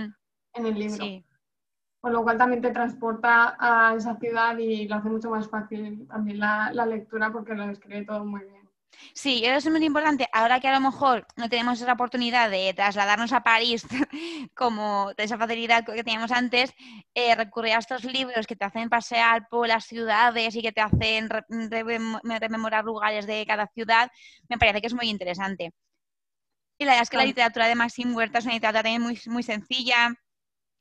en 0.53 0.65
el 0.67 0.75
libro. 0.77 1.03
Con 1.99 2.13
lo 2.13 2.21
cual 2.21 2.37
también 2.37 2.61
te 2.61 2.69
transporta 2.69 3.57
a 3.59 3.95
esa 3.95 4.17
ciudad 4.17 4.55
y 4.59 4.87
lo 4.87 4.97
hace 4.97 5.09
mucho 5.09 5.31
más 5.31 5.49
fácil 5.49 6.07
también 6.07 6.39
la, 6.39 6.71
la 6.73 6.85
lectura 6.85 7.31
porque 7.31 7.55
lo 7.55 7.65
describe 7.65 8.05
todo 8.05 8.23
muy 8.23 8.41
bien. 8.41 8.56
Sí, 9.13 9.43
eso 9.45 9.69
es 9.69 9.69
muy 9.69 9.83
importante. 9.83 10.27
Ahora 10.31 10.59
que 10.59 10.67
a 10.67 10.73
lo 10.73 10.79
mejor 10.79 11.25
no 11.35 11.49
tenemos 11.49 11.81
esa 11.81 11.93
oportunidad 11.93 12.49
de 12.49 12.73
trasladarnos 12.73 13.33
a 13.33 13.41
París 13.41 13.85
como 14.55 15.13
de 15.15 15.23
esa 15.23 15.37
facilidad 15.37 15.85
que 15.85 16.03
teníamos 16.03 16.31
antes, 16.31 16.73
eh, 17.13 17.35
recurrir 17.35 17.73
a 17.73 17.79
estos 17.79 18.03
libros 18.03 18.47
que 18.47 18.55
te 18.55 18.65
hacen 18.65 18.89
pasear 18.89 19.47
por 19.49 19.67
las 19.67 19.85
ciudades 19.85 20.55
y 20.55 20.61
que 20.61 20.71
te 20.71 20.81
hacen 20.81 21.29
rememorar 22.39 22.85
lugares 22.85 23.27
de 23.27 23.45
cada 23.45 23.67
ciudad, 23.67 24.09
me 24.49 24.57
parece 24.57 24.81
que 24.81 24.87
es 24.87 24.93
muy 24.93 25.09
interesante. 25.09 25.71
Y 26.79 26.85
la 26.85 26.91
verdad 26.91 27.03
es 27.03 27.09
que 27.09 27.17
la 27.17 27.25
literatura 27.25 27.67
de 27.67 27.75
Maxim 27.75 28.15
Huerta 28.15 28.39
es 28.39 28.45
una 28.45 28.53
literatura 28.53 28.83
también 28.83 29.01
muy, 29.01 29.19
muy 29.25 29.41
sencilla, 29.41 30.13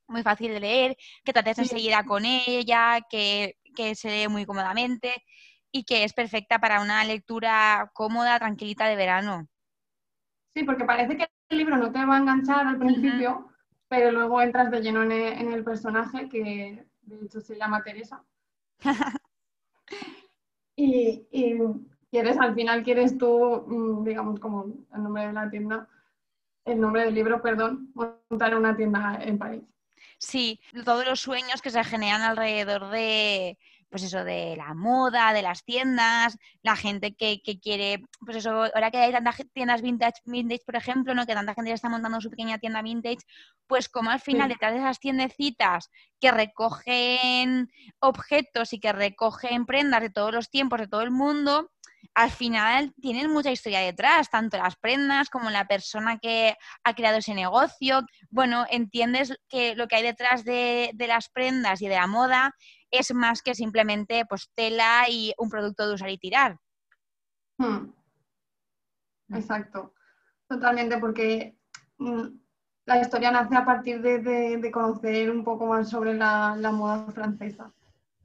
muy 0.08 0.22
fácil 0.22 0.52
de 0.52 0.60
leer, 0.60 0.96
que 1.24 1.32
te 1.32 1.40
haces 1.40 1.58
enseguida 1.58 2.04
con 2.04 2.24
ella, 2.26 3.00
que, 3.08 3.56
que 3.74 3.94
se 3.94 4.10
lee 4.10 4.28
muy 4.28 4.44
cómodamente 4.44 5.24
y 5.72 5.84
que 5.84 6.04
es 6.04 6.12
perfecta 6.12 6.58
para 6.58 6.80
una 6.80 7.04
lectura 7.04 7.90
cómoda, 7.94 8.38
tranquilita 8.38 8.86
de 8.86 8.96
verano. 8.96 9.48
Sí, 10.54 10.64
porque 10.64 10.84
parece 10.84 11.16
que 11.16 11.26
el 11.50 11.58
libro 11.58 11.76
no 11.76 11.92
te 11.92 12.04
va 12.04 12.16
a 12.16 12.18
enganchar 12.18 12.66
al 12.66 12.78
principio, 12.78 13.48
pero 13.88 14.10
luego 14.10 14.40
entras 14.40 14.70
de 14.70 14.80
lleno 14.80 15.02
en 15.02 15.52
el, 15.52 15.64
personaje 15.64 16.28
que 16.28 16.86
de 17.02 17.24
hecho 17.24 17.40
se 17.40 17.56
llama 17.56 17.82
Teresa. 17.82 18.24
y, 20.76 21.26
y 21.30 21.58
quieres, 22.10 22.38
al 22.38 22.54
final 22.54 22.82
quieres 22.82 23.18
tú, 23.18 23.64
mm, 23.66 24.04
digamos, 24.04 24.40
como 24.40 24.64
el 24.64 25.02
nombre 25.02 25.26
de 25.26 25.32
la 25.32 25.50
tienda, 25.50 25.88
el 26.64 26.80
nombre 26.80 27.04
del 27.04 27.14
libro, 27.14 27.42
perdón, 27.42 27.92
montar 27.94 28.56
una 28.56 28.76
tienda 28.76 29.18
en 29.22 29.38
París. 29.38 29.62
Sí, 30.18 30.60
todos 30.84 31.06
los 31.06 31.20
sueños 31.20 31.60
que 31.62 31.70
se 31.70 31.84
generan 31.84 32.22
alrededor 32.22 32.90
de, 32.90 33.58
pues 33.88 34.02
eso, 34.02 34.24
de 34.24 34.56
la 34.56 34.74
moda, 34.74 35.32
de 35.32 35.42
las 35.42 35.64
tiendas, 35.64 36.36
la 36.62 36.76
gente 36.76 37.14
que, 37.14 37.40
quiere, 37.62 38.02
pues 38.24 38.38
eso, 38.38 38.50
ahora 38.50 38.90
que 38.90 38.98
hay 38.98 39.12
tantas 39.12 39.36
tiendas 39.52 39.82
vintage, 39.82 40.20
vintage, 40.24 40.62
por 40.66 40.76
ejemplo, 40.76 41.14
¿no? 41.14 41.26
que 41.26 41.34
tanta 41.34 41.54
gente 41.54 41.72
está 41.72 41.88
montando 41.88 42.20
su 42.20 42.30
pequeña 42.30 42.58
tienda 42.58 42.82
vintage, 42.82 43.24
pues 43.66 43.88
como 43.88 44.10
al 44.10 44.20
final 44.20 44.48
detrás 44.48 44.72
de 44.72 44.80
esas 44.80 44.98
tiendecitas 44.98 45.90
que 46.20 46.30
recogen 46.30 47.70
objetos 48.00 48.72
y 48.72 48.80
que 48.80 48.92
recogen 48.92 49.66
prendas 49.66 50.02
de 50.02 50.10
todos 50.10 50.32
los 50.32 50.50
tiempos, 50.50 50.80
de 50.80 50.88
todo 50.88 51.02
el 51.02 51.10
mundo, 51.10 51.70
al 52.14 52.30
final 52.30 52.92
tienen 53.00 53.30
mucha 53.30 53.50
historia 53.50 53.80
detrás, 53.80 54.30
tanto 54.30 54.56
las 54.58 54.76
prendas 54.76 55.30
como 55.30 55.50
la 55.50 55.66
persona 55.66 56.18
que 56.18 56.56
ha 56.84 56.94
creado 56.94 57.18
ese 57.18 57.34
negocio. 57.34 58.02
Bueno, 58.30 58.66
entiendes 58.70 59.36
que 59.48 59.74
lo 59.74 59.88
que 59.88 59.96
hay 59.96 60.02
detrás 60.02 60.44
de, 60.44 60.90
de 60.94 61.06
las 61.06 61.28
prendas 61.28 61.82
y 61.82 61.88
de 61.88 61.96
la 61.96 62.06
moda 62.06 62.54
es 62.90 63.12
más 63.14 63.42
que 63.42 63.54
simplemente 63.54 64.24
pues, 64.26 64.50
tela 64.54 65.04
y 65.08 65.32
un 65.38 65.48
producto 65.48 65.86
de 65.86 65.94
usar 65.94 66.10
y 66.10 66.18
tirar. 66.18 66.58
Hmm. 67.58 67.90
Exacto, 69.32 69.94
totalmente, 70.46 70.98
porque 70.98 71.56
mm, 71.98 72.26
la 72.84 73.00
historia 73.00 73.30
nace 73.30 73.56
a 73.56 73.64
partir 73.64 74.00
de, 74.00 74.70
conocer 74.70 75.30
un 75.30 75.42
poco 75.42 75.66
más 75.66 75.88
sobre 75.88 76.14
la, 76.14 76.56
moda 76.72 77.10
francesa. 77.10 77.72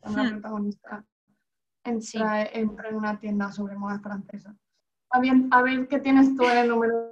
La 0.04 0.24
hmm. 0.24 0.30
protagonista 0.30 1.06
entra, 1.84 2.44
entra, 2.46 2.90
en 2.90 2.96
una 2.96 3.20
tienda 3.20 3.52
sobre 3.52 3.76
moda 3.76 4.00
francesa. 4.00 4.56
A, 5.12 5.20
a 5.52 5.62
ver 5.62 5.88
qué 5.88 6.00
tienes 6.00 6.36
tú 6.36 6.44
en 6.44 6.58
el 6.58 6.70
número 6.70 7.12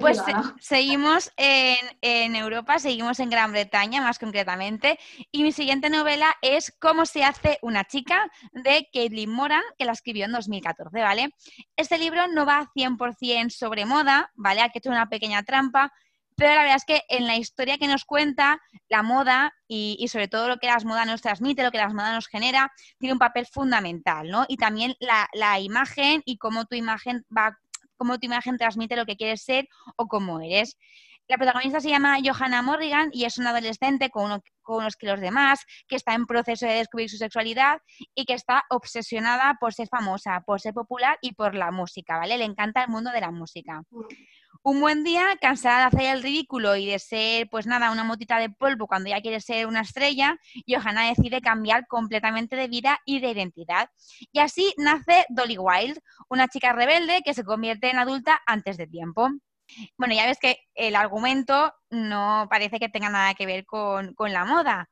pues 0.00 0.22
seguimos 0.60 1.32
en, 1.36 2.36
Europa, 2.36 2.78
seguimos 2.78 3.18
en 3.20 3.30
Gran 3.30 3.52
Bretaña 3.52 4.02
más 4.02 4.18
concretamente. 4.18 4.98
Y 5.30 5.42
mi 5.42 5.52
siguiente 5.52 5.90
novela 5.90 6.34
es 6.42 6.74
Cómo 6.78 7.06
se 7.06 7.24
hace 7.24 7.58
una 7.62 7.84
chica 7.84 8.30
de 8.52 8.88
Caitlin 8.92 9.30
Moran, 9.30 9.62
que 9.78 9.84
la 9.84 9.92
escribió 9.92 10.24
en 10.24 10.32
2014, 10.32 11.00
¿vale? 11.00 11.30
Este 11.76 11.98
libro 11.98 12.26
no 12.28 12.46
va 12.46 12.70
100% 12.74 13.50
sobre 13.50 13.86
moda, 13.86 14.30
¿vale? 14.34 14.60
Aquí 14.60 14.72
he 14.76 14.78
hecho 14.78 14.90
una 14.90 15.08
pequeña 15.08 15.42
trampa, 15.42 15.92
pero 16.36 16.54
la 16.54 16.62
verdad 16.62 16.76
es 16.76 16.84
que 16.84 17.02
en 17.08 17.26
la 17.26 17.36
historia 17.36 17.78
que 17.78 17.86
nos 17.86 18.04
cuenta, 18.04 18.60
la 18.88 19.02
moda 19.02 19.54
y, 19.68 20.06
sobre 20.08 20.28
todo 20.28 20.48
lo 20.48 20.58
que 20.58 20.66
las 20.66 20.84
modas 20.84 21.06
nos 21.06 21.22
transmite, 21.22 21.62
lo 21.62 21.70
que 21.70 21.78
las 21.78 21.94
modas 21.94 22.14
nos 22.14 22.26
genera, 22.26 22.72
tiene 22.98 23.12
un 23.12 23.18
papel 23.18 23.46
fundamental, 23.46 24.28
¿no? 24.28 24.44
Y 24.48 24.56
también 24.56 24.94
la, 25.00 25.60
imagen 25.60 26.22
y 26.24 26.38
cómo 26.38 26.64
tu 26.66 26.74
imagen 26.74 27.24
va 27.36 27.58
cómo 27.96 28.18
tu 28.18 28.26
imagen 28.26 28.58
transmite 28.58 28.96
lo 28.96 29.06
que 29.06 29.16
quieres 29.16 29.42
ser 29.42 29.68
o 29.96 30.08
cómo 30.08 30.40
eres. 30.40 30.76
La 31.28 31.38
protagonista 31.38 31.80
se 31.80 31.88
llama 31.88 32.18
Johanna 32.22 32.60
Morrigan 32.60 33.08
y 33.12 33.24
es 33.24 33.38
una 33.38 33.50
adolescente 33.50 34.10
con, 34.10 34.24
uno, 34.26 34.42
con 34.62 34.78
unos 34.78 34.96
kilos 34.96 35.20
de 35.20 35.30
más, 35.30 35.64
que 35.86 35.96
está 35.96 36.12
en 36.12 36.26
proceso 36.26 36.66
de 36.66 36.74
descubrir 36.74 37.08
su 37.08 37.16
sexualidad 37.16 37.78
y 38.14 38.26
que 38.26 38.34
está 38.34 38.64
obsesionada 38.68 39.56
por 39.58 39.72
ser 39.72 39.88
famosa, 39.88 40.42
por 40.44 40.60
ser 40.60 40.74
popular 40.74 41.16
y 41.22 41.32
por 41.32 41.54
la 41.54 41.70
música, 41.70 42.18
¿vale? 42.18 42.36
Le 42.36 42.44
encanta 42.44 42.82
el 42.82 42.90
mundo 42.90 43.10
de 43.10 43.20
la 43.20 43.30
música. 43.30 43.82
Un 44.66 44.80
buen 44.80 45.04
día, 45.04 45.36
cansada 45.42 45.80
de 45.80 45.84
hacer 45.84 46.16
el 46.16 46.22
ridículo 46.22 46.74
y 46.74 46.86
de 46.86 46.98
ser, 46.98 47.50
pues 47.50 47.66
nada, 47.66 47.90
una 47.90 48.02
motita 48.02 48.38
de 48.38 48.48
polvo 48.48 48.86
cuando 48.86 49.10
ya 49.10 49.20
quiere 49.20 49.38
ser 49.38 49.66
una 49.66 49.82
estrella, 49.82 50.38
Johanna 50.66 51.06
decide 51.06 51.42
cambiar 51.42 51.86
completamente 51.86 52.56
de 52.56 52.66
vida 52.68 52.98
y 53.04 53.20
de 53.20 53.32
identidad. 53.32 53.90
Y 54.32 54.38
así 54.38 54.72
nace 54.78 55.26
Dolly 55.28 55.58
Wild, 55.58 55.98
una 56.30 56.48
chica 56.48 56.72
rebelde 56.72 57.20
que 57.22 57.34
se 57.34 57.44
convierte 57.44 57.90
en 57.90 57.98
adulta 57.98 58.40
antes 58.46 58.78
de 58.78 58.86
tiempo. 58.86 59.28
Bueno, 59.98 60.14
ya 60.14 60.24
ves 60.24 60.38
que 60.40 60.56
el 60.74 60.96
argumento 60.96 61.70
no 61.90 62.46
parece 62.48 62.80
que 62.80 62.88
tenga 62.88 63.10
nada 63.10 63.34
que 63.34 63.44
ver 63.44 63.66
con, 63.66 64.14
la 64.18 64.46
moda, 64.46 64.88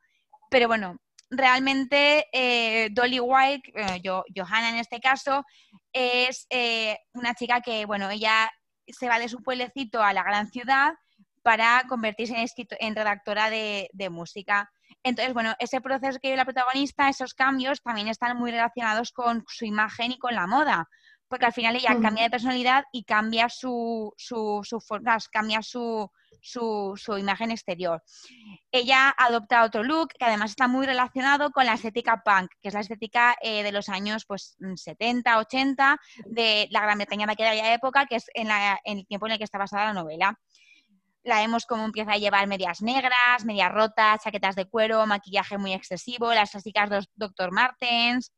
pero 0.50 0.68
bueno, 0.68 0.98
realmente 1.30 2.26
eh, 2.30 2.90
Dolly 2.90 3.20
White, 3.20 3.72
eh, 3.74 4.02
Johanna 4.36 4.68
en 4.68 4.76
este 4.76 5.00
caso, 5.00 5.46
es 5.94 6.46
eh, 6.50 6.98
una 7.14 7.32
chica 7.32 7.62
que, 7.62 7.86
bueno, 7.86 8.10
ella 8.10 8.50
se 8.92 9.08
va 9.08 9.18
de 9.18 9.28
su 9.28 9.42
pueblecito 9.42 10.02
a 10.02 10.12
la 10.12 10.22
gran 10.22 10.48
ciudad 10.50 10.94
para 11.42 11.84
convertirse 11.88 12.34
en, 12.36 12.46
en 12.78 12.94
redactora 12.94 13.50
de, 13.50 13.88
música. 14.10 14.70
Entonces, 15.02 15.34
bueno, 15.34 15.54
ese 15.58 15.80
proceso 15.80 16.18
que 16.20 16.28
vive 16.28 16.36
la 16.36 16.44
protagonista, 16.44 17.08
esos 17.08 17.34
cambios 17.34 17.82
también 17.82 18.08
están 18.08 18.36
muy 18.36 18.50
relacionados 18.50 19.12
con 19.12 19.44
su 19.48 19.64
imagen 19.64 20.12
y 20.12 20.18
con 20.18 20.34
la 20.34 20.46
moda, 20.46 20.88
porque 21.28 21.46
al 21.46 21.52
final 21.52 21.74
ella 21.74 21.98
cambia 22.00 22.24
de 22.24 22.30
personalidad 22.30 22.84
y 22.92 23.04
cambia 23.04 23.48
su, 23.48 24.12
su, 24.16 24.60
su 24.62 24.78
cambia 25.32 25.62
su, 25.62 26.10
su, 26.42 26.98
imagen 27.18 27.50
exterior. 27.50 28.02
Ella 28.70 29.14
adopta 29.16 29.64
otro 29.64 29.82
look 29.82 30.08
que 30.18 30.24
además 30.24 30.50
está 30.50 30.68
muy 30.68 30.84
relacionado 30.84 31.50
con 31.50 31.64
la 31.64 31.74
estética 31.74 32.22
punk, 32.24 32.50
que 32.60 32.68
es 32.68 32.74
la 32.74 32.80
estética 32.80 33.36
eh, 33.40 33.62
de 33.62 33.72
los 33.72 33.88
años 33.88 34.24
pues, 34.26 34.56
70, 34.74 35.38
80 35.38 35.98
de 36.26 36.68
la 36.70 36.80
Gran 36.82 36.98
Bretaña 36.98 37.26
de 37.26 37.32
aquella 37.32 37.72
época, 37.72 38.06
que 38.06 38.16
es 38.16 38.26
en, 38.34 38.48
el 38.84 39.06
tiempo 39.06 39.26
en 39.26 39.32
el 39.32 39.38
que 39.38 39.44
está 39.44 39.58
basada 39.58 39.86
la 39.86 39.94
novela 39.94 40.38
la 41.24 41.36
vemos 41.36 41.66
como 41.66 41.84
empieza 41.84 42.14
a 42.14 42.18
llevar 42.18 42.48
medias 42.48 42.82
negras, 42.82 43.44
medias 43.44 43.70
rotas, 43.70 44.22
chaquetas 44.24 44.56
de 44.56 44.64
cuero, 44.64 45.06
maquillaje 45.06 45.56
muy 45.56 45.72
excesivo, 45.72 46.34
las 46.34 46.50
clásicas 46.50 46.90
dos 46.90 47.08
Dr. 47.14 47.52
Martens. 47.52 48.32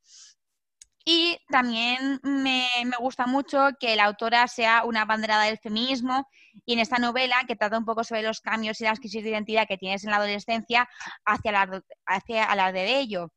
Y 1.07 1.39
también 1.49 2.19
me, 2.23 2.67
gusta 2.99 3.27
mucho 3.27 3.69
que 3.79 3.95
la 3.95 4.05
autora 4.05 4.49
sea 4.49 4.85
una 4.85 5.05
banderada 5.05 5.45
del 5.45 5.59
feminismo 5.59 6.27
y 6.65 6.73
en 6.73 6.79
esta 6.79 6.97
novela, 6.97 7.45
que 7.47 7.57
trata 7.57 7.77
un 7.77 7.85
poco 7.85 8.05
sobre 8.05 8.23
los 8.23 8.41
cambios 8.41 8.81
y 8.81 8.85
las 8.85 9.01
crisis 9.01 9.23
de 9.23 9.31
identidad 9.31 9.69
que 9.69 9.77
tienes 9.77 10.05
en 10.05 10.11
la 10.11 10.17
adolescencia, 10.17 10.89
hacia, 11.27 11.53
la, 11.53 11.83
hacia 12.07 12.45
hablar 12.45 12.73
de 12.73 12.99
ello. 12.99 13.33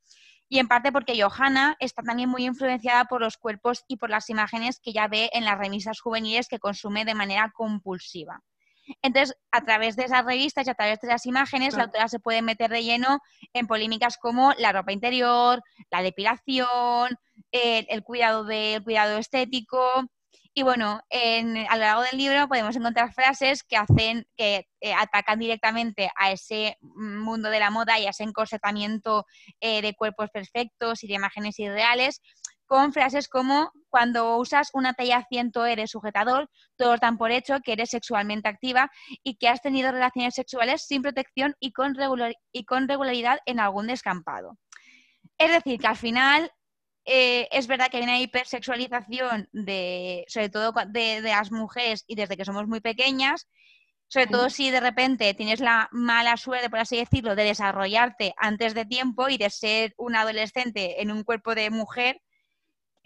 Y 0.47 0.59
en 0.59 0.69
parte 0.69 0.93
porque 0.93 1.21
Johanna 1.21 1.75
está 1.79 2.03
también 2.03 2.29
muy 2.29 2.45
influenciada 2.45 3.03
por 3.05 3.19
los 3.19 3.35
cuerpos 3.35 3.83
y 3.89 3.97
por 3.97 4.09
las 4.09 4.29
imágenes 4.29 4.79
que 4.79 4.93
ya 4.93 5.09
ve 5.09 5.29
en 5.33 5.43
las 5.43 5.57
revistas 5.57 5.99
juveniles 5.99 6.47
que 6.47 6.59
consume 6.59 7.03
de 7.03 7.15
manera 7.15 7.51
compulsiva. 7.53 8.41
Entonces, 9.01 9.35
a 9.51 9.61
través 9.61 9.95
de 9.95 10.05
esas 10.05 10.25
revistas 10.25 10.67
y 10.67 10.69
a 10.69 10.75
través 10.75 10.99
de 10.99 11.07
esas 11.07 11.25
imágenes, 11.25 11.75
la 11.75 11.83
autora 11.83 12.07
se 12.07 12.19
puede 12.19 12.41
meter 12.41 12.69
de 12.69 12.83
lleno 12.83 13.19
en 13.53 13.67
polémicas 13.67 14.17
como 14.17 14.53
la 14.57 14.71
ropa 14.71 14.91
interior, 14.91 15.61
la 15.91 16.01
depilación, 16.01 17.17
el, 17.51 18.03
cuidado 18.03 18.43
del 18.43 18.83
cuidado 18.83 19.17
estético. 19.17 20.05
Y 20.53 20.63
bueno, 20.63 21.01
a 21.11 21.75
lo 21.75 21.81
largo 21.81 22.01
del 22.01 22.17
libro 22.17 22.47
podemos 22.47 22.75
encontrar 22.75 23.13
frases 23.13 23.63
que 23.63 23.77
hacen, 23.77 24.25
que 24.35 24.67
eh, 24.81 24.93
atacan 24.93 25.37
directamente 25.37 26.09
a 26.15 26.31
ese 26.31 26.77
mundo 26.81 27.51
de 27.51 27.59
la 27.59 27.69
moda 27.69 27.99
y 27.99 28.07
a 28.07 28.09
ese 28.09 28.23
encorsetamiento 28.23 29.27
eh, 29.59 29.83
de 29.83 29.93
cuerpos 29.93 30.31
perfectos 30.31 31.03
y 31.03 31.07
de 31.07 31.13
imágenes 31.13 31.59
irreales, 31.59 32.21
con 32.67 32.93
frases 32.93 33.27
como 33.27 33.71
cuando 33.89 34.37
usas 34.37 34.69
una 34.73 34.93
talla 34.93 35.25
100 35.27 35.51
eres 35.67 35.91
sujetador, 35.91 36.49
todos 36.75 36.99
dan 36.99 37.17
por 37.17 37.31
hecho 37.31 37.59
que 37.63 37.71
eres 37.71 37.89
sexualmente 37.89 38.49
activa 38.49 38.91
y 39.23 39.37
que 39.37 39.47
has 39.47 39.61
tenido 39.61 39.91
relaciones 39.91 40.35
sexuales 40.35 40.85
sin 40.85 41.01
protección 41.01 41.55
y 41.59 41.71
con, 41.71 41.95
y 42.51 42.65
con 42.65 42.87
regularidad 42.87 43.39
en 43.45 43.59
algún 43.59 43.87
descampado. 43.87 44.57
Es 45.37 45.51
decir, 45.51 45.79
que 45.79 45.87
al 45.87 45.95
final 45.95 46.51
eh, 47.05 47.47
es 47.51 47.67
verdad 47.67 47.89
que 47.89 47.97
hay 47.97 48.03
una 48.03 48.19
hipersexualización 48.19 49.47
de, 49.53 50.25
sobre 50.27 50.49
todo 50.49 50.73
de, 50.87 51.21
las 51.21 51.51
mujeres 51.51 52.03
y 52.05 52.15
desde 52.15 52.35
que 52.35 52.43
somos 52.43 52.67
muy 52.67 52.81
pequeñas, 52.81 53.47
sobre 54.09 54.27
todo 54.27 54.49
si 54.49 54.71
de 54.71 54.79
repente 54.79 55.33
tienes 55.33 55.59
la 55.61 55.87
mala 55.91 56.35
suerte, 56.37 56.69
por 56.69 56.79
así 56.79 56.97
decirlo, 56.97 57.35
de 57.35 57.43
desarrollarte 57.43 58.33
antes 58.37 58.73
de 58.73 58.85
tiempo 58.85 59.29
y 59.29 59.37
de 59.37 59.49
ser 59.49 59.93
un 59.97 60.15
adolescente 60.15 61.01
en 61.01 61.11
un 61.11 61.23
cuerpo 61.23 61.55
de 61.55 61.69
mujer, 61.69 62.21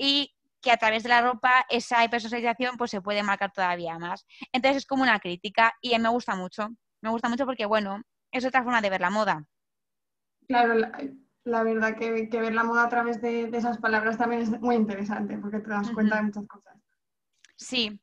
y 0.02 0.34
que 0.62 0.72
a 0.72 0.78
través 0.78 1.04
de 1.04 1.10
la 1.10 1.22
ropa 1.22 1.66
esa 1.70 2.04
hipersocialización 2.04 2.76
pues 2.76 2.90
se 2.90 3.02
puede 3.02 3.22
marcar 3.22 3.52
todavía 3.52 4.00
más. 4.00 4.26
Entonces 4.52 4.78
es 4.78 4.86
como 4.88 5.04
una 5.04 5.20
crítica 5.20 5.74
y 5.80 5.98
me 6.00 6.10
gusta 6.10 6.36
mucho. 6.36 6.70
Me 7.02 7.12
gusta 7.12 7.30
mucho 7.30 7.46
porque, 7.46 7.68
bueno, 7.68 8.02
es 8.32 8.44
otra 8.44 8.64
forma 8.64 8.82
de 8.82 8.90
ver 8.90 9.02
la 9.02 9.12
moda. 9.12 9.46
Claro, 10.48 10.74
la, 11.44 11.64
verdad 11.64 11.96
que, 11.96 12.28
ver 12.32 12.54
la 12.54 12.64
moda 12.64 12.86
a 12.86 12.90
través 12.90 13.22
de, 13.22 13.48
de, 13.48 13.58
esas 13.58 13.78
palabras 13.78 14.18
también 14.18 14.42
es 14.42 14.50
muy 14.60 14.76
interesante 14.76 15.38
porque 15.38 15.60
te 15.60 15.70
das 15.70 15.92
cuenta 15.92 16.16
de 16.16 16.24
muchas 16.24 16.48
cosas. 16.48 16.76
Sí, 17.56 18.02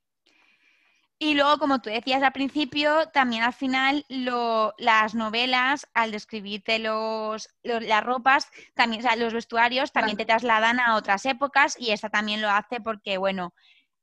y 1.18 1.34
luego, 1.34 1.58
como 1.58 1.80
tú 1.80 1.90
decías 1.90 2.22
al 2.22 2.32
principio, 2.32 3.08
también 3.08 3.42
al 3.42 3.52
final 3.52 4.04
las 4.08 5.14
novelas, 5.14 5.86
al 5.92 6.12
describirte 6.12 6.78
los, 6.78 7.48
las 7.62 8.04
ropas, 8.04 8.48
también, 8.74 9.02
los 9.18 9.32
vestuarios, 9.32 9.90
también 9.90 10.16
te 10.16 10.26
trasladan 10.26 10.78
a 10.78 10.96
otras 10.96 11.26
épocas 11.26 11.76
y 11.78 11.90
esta 11.90 12.08
también 12.08 12.40
lo 12.40 12.50
hace 12.50 12.80
porque, 12.80 13.18
bueno, 13.18 13.52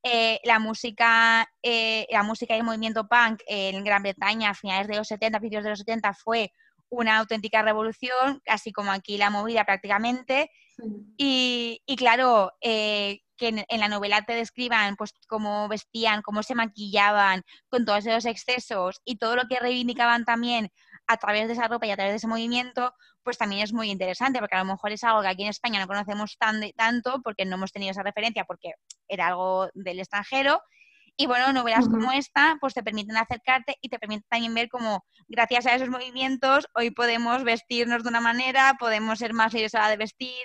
eh, 0.04 0.39
la 0.43 0.60
música 0.60 1.49
eh, 1.63 2.06
la 2.12 2.21
música 2.21 2.54
y 2.54 2.60
el 2.60 2.63
movimiento 2.63 3.08
punk 3.08 3.41
en 3.47 3.84
Gran 3.84 4.04
Bretaña 4.04 4.51
a 4.51 4.54
finales 4.54 4.88
de 4.88 4.97
los 4.97 5.08
70, 5.08 5.39
principios 5.39 5.63
de 5.63 5.69
los 5.71 5.80
70 5.80 6.13
fue 6.13 6.51
una 6.89 7.17
auténtica 7.17 7.62
revolución, 7.62 8.41
así 8.45 8.71
como 8.71 8.91
aquí 8.91 9.17
la 9.17 9.30
movida 9.30 9.65
prácticamente. 9.65 10.51
Y, 11.17 11.82
y, 11.86 11.95
claro, 11.95 12.51
eh, 12.62 13.21
que 13.38 13.65
en, 13.67 13.80
la 13.80 13.88
novela 13.88 14.24
te 14.24 14.34
describan 14.34 14.95
pues 14.95 15.13
cómo 15.28 15.67
vestían, 15.67 16.21
cómo 16.21 16.43
se 16.43 16.56
maquillaban, 16.56 17.43
con 17.69 17.86
todos 17.86 18.06
esos 18.06 18.26
excesos 18.26 19.02
y 19.06 19.17
todo 19.17 19.36
lo 19.36 19.43
que 19.48 19.60
reivindicaban 19.60 20.26
también 20.26 20.71
a 21.08 21.17
través 21.17 21.48
de 21.48 21.54
esa 21.54 21.67
ropa 21.67 21.86
y 21.86 21.91
a 21.91 21.95
través 21.95 22.13
de 22.13 22.17
ese 22.17 22.28
movimiento, 22.28 22.93
pues 23.24 23.38
también 23.38 23.62
es 23.62 23.74
muy 23.74 23.89
interesante, 23.89 24.39
porque 24.39 24.56
a 24.56 24.60
lo 24.60 24.65
mejor 24.65 24.91
es 24.91 25.04
algo 25.04 25.21
que 25.21 25.28
aquí 25.28 25.43
en 25.43 25.50
España 25.50 25.80
no 25.80 25.88
conocemos 25.88 26.38
tan 26.38 26.62
tanto, 26.76 27.21
porque 27.24 27.45
no 27.45 27.56
hemos 27.56 27.71
tenido 27.71 27.91
esa 27.91 28.04
referencia, 28.04 28.45
porque 28.45 28.74
era 29.08 29.28
algo 29.28 29.69
del 29.74 30.00
extranjero. 30.00 30.62
Y 31.17 31.28
bueno, 31.28 31.54
novelas 31.54 31.88
como 31.88 32.12
esta, 32.12 32.58
pues 32.60 32.74
te 32.74 32.84
permiten 32.84 33.15
acercarte 33.15 33.78
y 33.82 33.89
te 33.89 34.00
permiten 34.00 34.26
también 34.30 34.54
ver 34.54 34.67
cómo, 34.67 35.06
gracias 35.28 35.65
a 35.65 35.76
esos 35.76 35.89
movimientos, 35.89 36.67
hoy 36.76 36.91
podemos 36.91 37.43
vestirnos 37.43 38.04
de 38.04 38.10
una 38.10 38.19
manera, 38.19 38.76
podemos 38.80 39.19
ser 39.19 39.34
más 39.34 39.54
libres 39.54 39.76
a 39.76 39.82
la 39.82 39.89
de 39.89 39.98
vestir, 39.98 40.43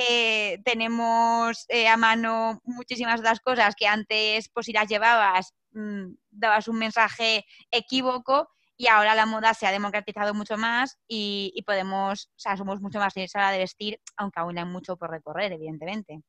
eh, 0.00 0.60
tenemos 0.64 1.66
eh, 1.68 1.88
a 1.88 1.96
mano 1.96 2.60
muchísimas 2.62 3.18
otras 3.18 3.40
cosas 3.40 3.74
que 3.76 3.88
antes, 3.88 4.48
pues 4.54 4.66
si 4.66 4.72
las 4.72 4.88
llevabas, 4.88 5.54
mm, 5.72 6.14
dabas 6.30 6.68
un 6.68 6.78
mensaje 6.78 7.44
equívoco 7.72 8.48
y 8.76 8.86
ahora 8.86 9.16
la 9.16 9.26
moda 9.26 9.54
se 9.54 9.66
ha 9.66 9.72
democratizado 9.72 10.34
mucho 10.34 10.56
más 10.56 11.00
y, 11.08 11.60
podemos, 11.66 12.30
o 12.36 12.38
sea, 12.38 12.56
somos 12.56 12.80
mucho 12.80 13.00
más 13.00 13.16
libres 13.16 13.34
a 13.34 13.40
la 13.40 13.50
de 13.50 13.58
vestir, 13.58 14.00
aunque 14.16 14.38
aún 14.38 14.56
hay 14.56 14.66
mucho 14.66 14.96
por 14.96 15.10
recorrer, 15.10 15.50
evidentemente. 15.50 16.22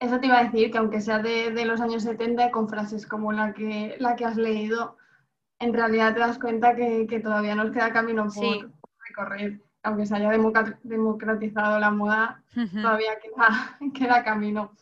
Eso 0.00 0.20
te 0.20 0.26
iba 0.26 0.40
a 0.40 0.44
decir, 0.44 0.70
que 0.70 0.76
aunque 0.76 1.00
sea 1.00 1.20
de, 1.20 1.64
los 1.64 1.80
años 1.80 2.02
70, 2.02 2.50
con 2.50 2.68
frases 2.68 3.06
como 3.06 3.32
la 3.32 3.54
que, 3.54 3.96
la 4.00 4.16
que 4.16 4.26
has 4.26 4.36
leído, 4.36 4.98
en 5.60 5.72
realidad 5.72 6.12
te 6.12 6.20
das 6.20 6.38
cuenta 6.38 6.76
que, 6.76 7.20
todavía 7.22 7.54
nos 7.54 7.70
queda 7.70 7.90
camino 7.90 8.26
por 8.26 8.70
recorrer 9.08 9.62
aunque 9.84 10.06
se 10.06 10.16
haya 10.16 10.30
democratizado 10.82 11.78
la 11.78 11.90
moda, 11.90 12.42
todavía 12.72 13.12
queda, 13.94 14.24
camino. 14.24 14.72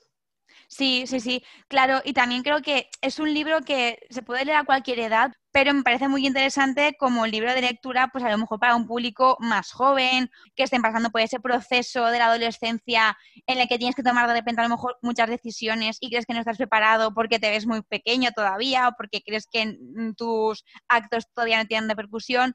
Sí, 0.68 1.04
sí, 1.06 1.20
sí, 1.20 1.44
claro. 1.68 2.00
Y 2.04 2.14
también 2.14 2.42
creo 2.42 2.62
que 2.62 2.88
es 3.02 3.18
un 3.18 3.34
libro 3.34 3.60
que 3.60 3.98
se 4.10 4.22
puede 4.22 4.44
leer 4.44 4.58
a 4.58 4.64
cualquier 4.64 5.00
edad, 5.00 5.32
pero 5.50 5.74
me 5.74 5.82
parece 5.82 6.08
muy 6.08 6.26
interesante 6.26 6.94
como 6.98 7.26
libro 7.26 7.52
de 7.52 7.60
lectura, 7.60 8.08
pues 8.12 8.24
a 8.24 8.30
lo 8.30 8.38
mejor 8.38 8.58
para 8.58 8.76
un 8.76 8.86
público 8.86 9.36
más 9.40 9.72
joven, 9.72 10.30
que 10.54 10.62
estén 10.62 10.80
pasando 10.80 11.10
por 11.10 11.20
ese 11.20 11.40
proceso 11.40 12.06
de 12.06 12.18
la 12.18 12.26
adolescencia 12.26 13.18
en 13.46 13.58
el 13.58 13.68
que 13.68 13.76
tienes 13.76 13.96
que 13.96 14.02
tomar 14.02 14.28
de 14.28 14.34
repente 14.34 14.60
a 14.62 14.64
lo 14.64 14.70
mejor 14.70 14.96
muchas 15.02 15.28
decisiones 15.28 15.98
y 16.00 16.08
crees 16.08 16.26
que 16.26 16.32
no 16.32 16.38
estás 16.38 16.56
preparado 16.56 17.12
porque 17.12 17.38
te 17.38 17.50
ves 17.50 17.66
muy 17.66 17.82
pequeño 17.82 18.30
todavía 18.34 18.88
o 18.88 18.92
porque 18.96 19.20
crees 19.22 19.46
que 19.50 19.76
tus 20.16 20.64
actos 20.88 21.26
todavía 21.34 21.58
no 21.58 21.66
tienen 21.66 21.88
repercusión 21.88 22.54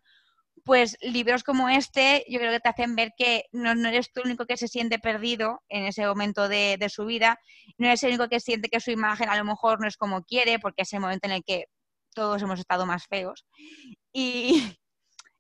pues 0.68 0.98
libros 1.00 1.46
como 1.46 1.70
este 1.70 2.26
yo 2.28 2.40
creo 2.40 2.52
que 2.52 2.60
te 2.60 2.68
hacen 2.68 2.94
ver 2.94 3.14
que 3.18 3.46
no, 3.54 3.72
eres 3.88 4.12
tú 4.12 4.20
el 4.20 4.28
único 4.28 4.46
que 4.46 4.58
se 4.58 4.68
siente 4.68 5.00
perdido 5.00 5.64
en 5.70 5.86
ese 5.86 6.06
momento 6.06 6.50
de, 6.50 6.78
su 6.90 7.06
vida, 7.06 7.40
no 7.78 7.88
eres 7.88 8.04
el 8.04 8.10
único 8.10 8.28
que 8.28 8.42
siente 8.42 8.68
que 8.68 8.82
su 8.82 8.92
imagen 8.92 9.30
a 9.30 9.38
lo 9.38 9.46
mejor 9.46 9.80
no 9.80 9.88
es 9.88 9.96
como 9.96 10.24
quiere, 10.24 10.60
porque 10.60 10.82
es 10.82 10.92
el 10.92 11.00
momento 11.00 11.26
en 11.26 11.36
el 11.36 11.44
que 11.46 11.68
todos 12.14 12.42
hemos 12.42 12.60
estado 12.60 12.86
más 12.86 13.06
feos. 13.08 13.46
Y, 14.12 14.76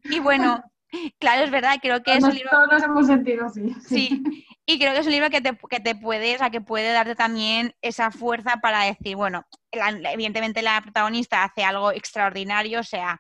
bueno, 0.24 0.64
claro, 1.20 1.44
es 1.44 1.52
verdad, 1.52 1.76
creo 1.82 2.02
que 2.02 2.14
es 2.14 2.24
un 2.24 2.34
libro... 2.34 2.50
Todos 2.50 2.72
nos 2.72 2.84
hemos 2.84 3.08
sentido 3.08 3.48
así. 3.48 3.76
Sí, 3.86 4.24
y 4.66 4.80
creo 4.80 4.94
que 4.94 5.00
es 5.00 5.08
un 5.08 5.12
libro 5.12 5.30
que 5.30 5.42
te, 5.42 5.58
que 5.70 5.82
te 5.82 5.96
puede, 5.96 6.36
o 6.36 6.38
sea, 6.38 6.52
que 6.52 6.62
puede 6.62 6.94
darte 6.94 7.16
también 7.16 7.76
esa 7.82 8.12
fuerza 8.12 8.60
para 8.62 8.86
decir, 8.86 9.18
bueno, 9.18 9.44
evidentemente 9.74 10.62
la 10.62 10.82
protagonista 10.82 11.44
hace 11.44 11.66
algo 11.66 11.92
extraordinario, 11.92 12.80
o 12.80 12.84
sea, 12.84 13.20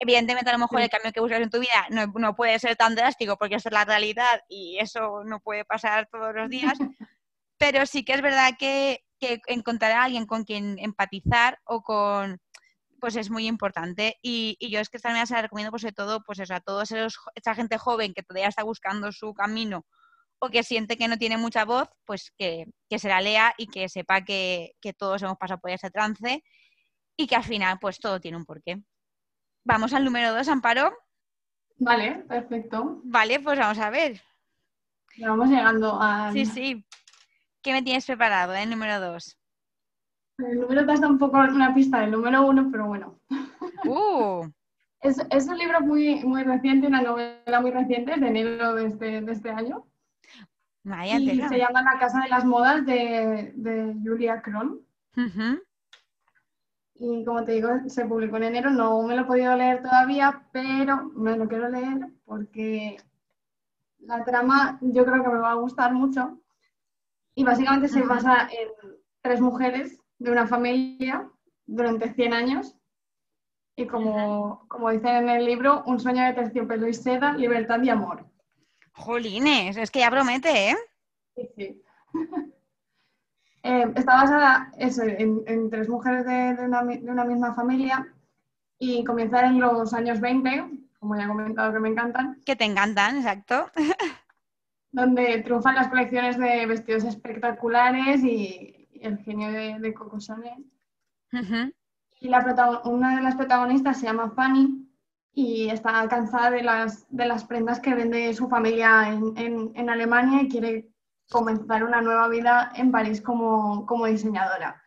Evidentemente, 0.00 0.50
a 0.50 0.52
lo 0.52 0.60
mejor 0.60 0.80
el 0.80 0.90
cambio 0.90 1.12
que 1.12 1.20
buscas 1.20 1.40
en 1.40 1.50
tu 1.50 1.58
vida 1.58 1.86
no, 1.90 2.36
puede 2.36 2.58
ser 2.58 2.76
tan 2.76 2.94
drástico 2.94 3.36
porque 3.36 3.56
eso 3.56 3.68
es 3.68 3.72
la 3.72 3.84
realidad 3.84 4.40
y 4.48 4.78
eso 4.78 5.24
no 5.24 5.40
puede 5.40 5.64
pasar 5.64 6.08
todos 6.10 6.34
los 6.34 6.48
días, 6.48 6.78
pero 7.58 7.84
sí 7.84 8.04
que 8.04 8.12
es 8.12 8.22
verdad 8.22 8.54
que, 8.58 9.04
encontrar 9.48 9.90
a 9.90 10.04
alguien 10.04 10.26
con 10.26 10.44
quien 10.44 10.78
empatizar 10.78 11.58
o 11.64 11.82
con 11.82 12.38
pues 13.00 13.16
es 13.16 13.30
muy 13.30 13.48
importante. 13.48 14.16
Y, 14.22 14.56
yo 14.70 14.78
es 14.78 14.88
que 14.88 14.96
esta 14.96 15.26
se 15.26 15.34
la 15.34 15.42
recomiendo 15.42 15.72
pues 15.72 15.82
sobre 15.82 15.94
todo 15.94 16.22
pues 16.24 16.38
eso, 16.38 16.54
a 16.54 16.60
toda 16.60 16.84
esa 16.84 17.54
gente 17.54 17.78
joven 17.78 18.14
que 18.14 18.22
todavía 18.22 18.48
está 18.48 18.62
buscando 18.62 19.10
su 19.10 19.34
camino 19.34 19.84
o 20.40 20.50
que 20.50 20.62
siente 20.62 20.96
que 20.96 21.08
no 21.08 21.18
tiene 21.18 21.36
mucha 21.36 21.64
voz, 21.64 21.88
pues 22.04 22.32
que, 22.38 22.66
se 22.96 23.08
la 23.08 23.20
lea 23.20 23.54
y 23.58 23.66
que 23.66 23.88
sepa 23.88 24.24
que, 24.24 24.76
que 24.80 24.92
todos 24.92 25.22
hemos 25.22 25.36
pasado 25.36 25.60
por 25.60 25.72
ese 25.72 25.90
trance 25.90 26.44
y 27.16 27.26
que 27.26 27.34
al 27.34 27.44
final 27.44 27.78
pues 27.80 27.98
todo 27.98 28.20
tiene 28.20 28.36
un 28.36 28.44
porqué. 28.44 28.80
Vamos 29.68 29.92
al 29.92 30.02
número 30.02 30.32
dos, 30.32 30.48
Amparo. 30.48 30.96
Vale, 31.76 32.24
perfecto. 32.26 33.02
Vale, 33.04 33.38
pues 33.38 33.58
vamos 33.58 33.78
a 33.78 33.90
ver. 33.90 34.18
Ya 35.18 35.28
vamos 35.28 35.50
llegando 35.50 35.98
a... 36.00 36.32
Sí, 36.32 36.46
sí. 36.46 36.86
¿Qué 37.60 37.74
me 37.74 37.82
tienes 37.82 38.06
preparado, 38.06 38.54
el 38.54 38.70
número 38.70 38.98
dos? 38.98 39.38
El 40.38 40.60
número 40.60 40.86
dos 40.86 41.02
da 41.02 41.08
un 41.08 41.18
poco 41.18 41.36
una 41.36 41.74
pista 41.74 42.00
del 42.00 42.12
número 42.12 42.46
uno, 42.46 42.70
pero 42.72 42.86
bueno. 42.86 43.20
Uh. 43.84 44.48
es, 45.02 45.46
un 45.46 45.58
libro 45.58 45.82
muy, 45.82 46.24
muy 46.24 46.44
reciente, 46.44 46.86
una 46.86 47.02
novela 47.02 47.60
muy 47.60 47.70
reciente, 47.70 48.18
de 48.18 48.26
enero 48.26 48.74
de 48.74 48.86
este, 48.86 49.20
de 49.20 49.32
este 49.32 49.50
año. 49.50 49.84
y 50.82 51.42
se 51.42 51.58
llama 51.58 51.82
La 51.82 51.98
Casa 51.98 52.22
de 52.22 52.30
las 52.30 52.46
Modas 52.46 52.86
de, 52.86 53.52
Julia 54.02 54.40
Cron. 54.40 54.80
Y 57.00 57.24
como 57.24 57.44
te 57.44 57.52
digo, 57.52 57.68
se 57.86 58.06
publicó 58.06 58.38
en 58.38 58.44
enero, 58.44 58.70
no 58.70 59.02
me 59.02 59.14
lo 59.14 59.22
he 59.22 59.24
podido 59.24 59.54
leer 59.54 59.82
todavía, 59.82 60.42
pero 60.52 61.04
me 61.14 61.36
lo 61.36 61.48
quiero 61.48 61.68
leer 61.68 62.08
porque 62.24 62.96
la 64.00 64.24
trama 64.24 64.78
yo 64.80 65.04
creo 65.04 65.22
que 65.22 65.28
me 65.28 65.38
va 65.38 65.52
a 65.52 65.62
gustar 65.62 65.92
mucho. 65.92 66.40
Y 67.34 67.44
básicamente 67.44 67.88
se 67.88 68.02
basa 68.02 68.48
en 68.50 68.68
tres 69.22 69.40
mujeres 69.40 70.00
de 70.18 70.32
una 70.32 70.46
familia 70.48 71.30
durante 71.66 72.12
100 72.12 72.32
años. 72.32 72.74
Y 73.76 73.86
como, 73.86 74.66
como 74.66 74.90
dicen 74.90 75.14
en 75.14 75.28
el 75.28 75.44
libro, 75.44 75.84
un 75.86 76.00
sueño 76.00 76.24
de 76.24 76.32
terciopelo 76.32 76.88
y 76.88 76.94
seda, 76.94 77.34
libertad 77.34 77.80
y 77.80 77.90
amor. 77.90 78.26
Jolines, 78.92 79.76
es 79.76 79.92
que 79.92 80.00
ya 80.00 80.10
promete, 80.10 80.70
¿eh? 80.70 80.76
Sí, 81.36 81.48
sí. 81.56 81.82
Eh, 83.68 83.92
está 83.96 84.14
basada 84.14 84.72
en, 84.78 85.68
tres 85.68 85.90
mujeres 85.90 86.24
de, 86.24 86.64
una, 86.64 87.24
misma 87.24 87.54
familia 87.54 88.10
y 88.78 89.04
comienza 89.04 89.44
en 89.44 89.60
los 89.60 89.92
años 89.92 90.20
20, 90.20 90.70
como 90.98 91.14
ya 91.14 91.24
he 91.24 91.28
comentado 91.28 91.74
que 91.74 91.80
me 91.80 91.90
encantan. 91.90 92.40
Que 92.46 92.56
te 92.56 92.64
encantan, 92.64 93.18
exacto. 93.18 93.70
donde 94.90 95.42
triunfan 95.42 95.74
las 95.74 95.88
colecciones 95.88 96.38
de 96.38 96.64
vestidos 96.64 97.04
espectaculares 97.04 98.24
y, 98.24 98.88
el 99.02 99.18
genio 99.18 99.52
de, 99.52 99.92
Coco 99.92 100.18
Chanel. 100.18 100.64
Y 102.20 102.28
la 102.28 102.82
una 102.86 103.16
de 103.16 103.22
las 103.22 103.36
protagonistas 103.36 104.00
se 104.00 104.06
llama 104.06 104.30
Fanny 104.30 104.88
y 105.34 105.68
está 105.68 106.08
cansada 106.08 106.50
de 106.50 106.62
las, 106.62 107.06
de 107.10 107.26
las 107.26 107.44
prendas 107.44 107.80
que 107.80 107.94
vende 107.94 108.32
su 108.32 108.48
familia 108.48 109.12
en, 109.12 109.72
en 109.74 109.90
Alemania 109.90 110.40
y 110.40 110.48
quiere 110.48 110.88
comenzar 111.30 111.84
una 111.84 112.00
nueva 112.00 112.28
vida 112.28 112.72
en 112.74 112.90
París 112.90 113.20
como, 113.20 114.06
diseñadora. 114.06 114.82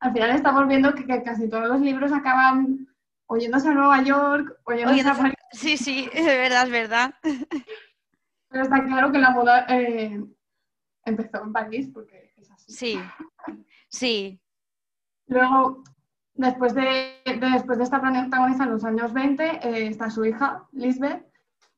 Al 0.00 0.12
final 0.12 0.30
estamos 0.30 0.66
viendo 0.66 0.94
que, 0.94 1.22
casi 1.22 1.48
todos 1.48 1.68
los 1.68 1.80
libros 1.80 2.12
acaban 2.12 2.88
oyéndose 3.26 3.68
a 3.68 3.74
Nueva 3.74 4.02
York, 4.02 4.58
oyéndose 4.64 5.08
a 5.08 5.14
París. 5.14 5.34
Sí, 5.52 5.76
sí, 5.76 6.08
es 6.12 6.26
verdad, 6.26 6.64
es 6.64 6.70
verdad. 6.70 7.14
Pero 8.48 8.64
está 8.64 8.84
claro 8.84 9.12
que 9.12 9.18
la 9.18 9.30
moda 9.30 9.66
eh, 9.68 10.20
empezó 11.04 11.42
en 11.42 11.52
París 11.52 11.88
porque 11.92 12.34
es 12.36 12.50
así. 12.50 12.72
Sí, 12.72 13.00
sí. 13.88 14.40
Luego, 15.26 15.84
después 16.34 16.74
de, 16.74 17.22
después 17.24 17.78
de 17.78 17.84
esta 17.84 18.00
protagonista 18.00 18.64
en 18.64 18.70
los 18.70 18.84
años 18.84 19.12
20, 19.12 19.44
eh, 19.44 19.86
está 19.86 20.10
su 20.10 20.24
hija, 20.24 20.66
Lisbeth, 20.72 21.24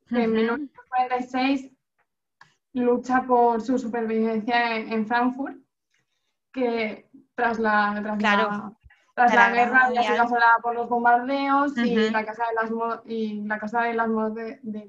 que 0.08 0.24
en 0.24 0.32
1946 0.32 1.73
lucha 2.74 3.22
por 3.22 3.62
su 3.62 3.78
supervivencia 3.78 4.76
en, 4.76 5.06
Frankfurt, 5.06 5.56
que 6.52 7.08
tras 7.34 7.58
la, 7.58 8.00
tras 9.14 9.34
la, 9.34 9.50
guerra 9.50 9.86
había 9.86 10.02
sido 10.02 10.22
asolada 10.22 10.56
por 10.62 10.74
los 10.74 10.88
bombardeos 10.88 11.76
y 11.78 12.10
la 12.10 12.24
casa 12.24 12.44
de 12.48 12.54
las 12.54 13.02
y 13.06 13.42
la 13.42 13.58
casa 13.58 13.82
de 13.82 13.94
las 13.94 14.08
de, 14.34 14.88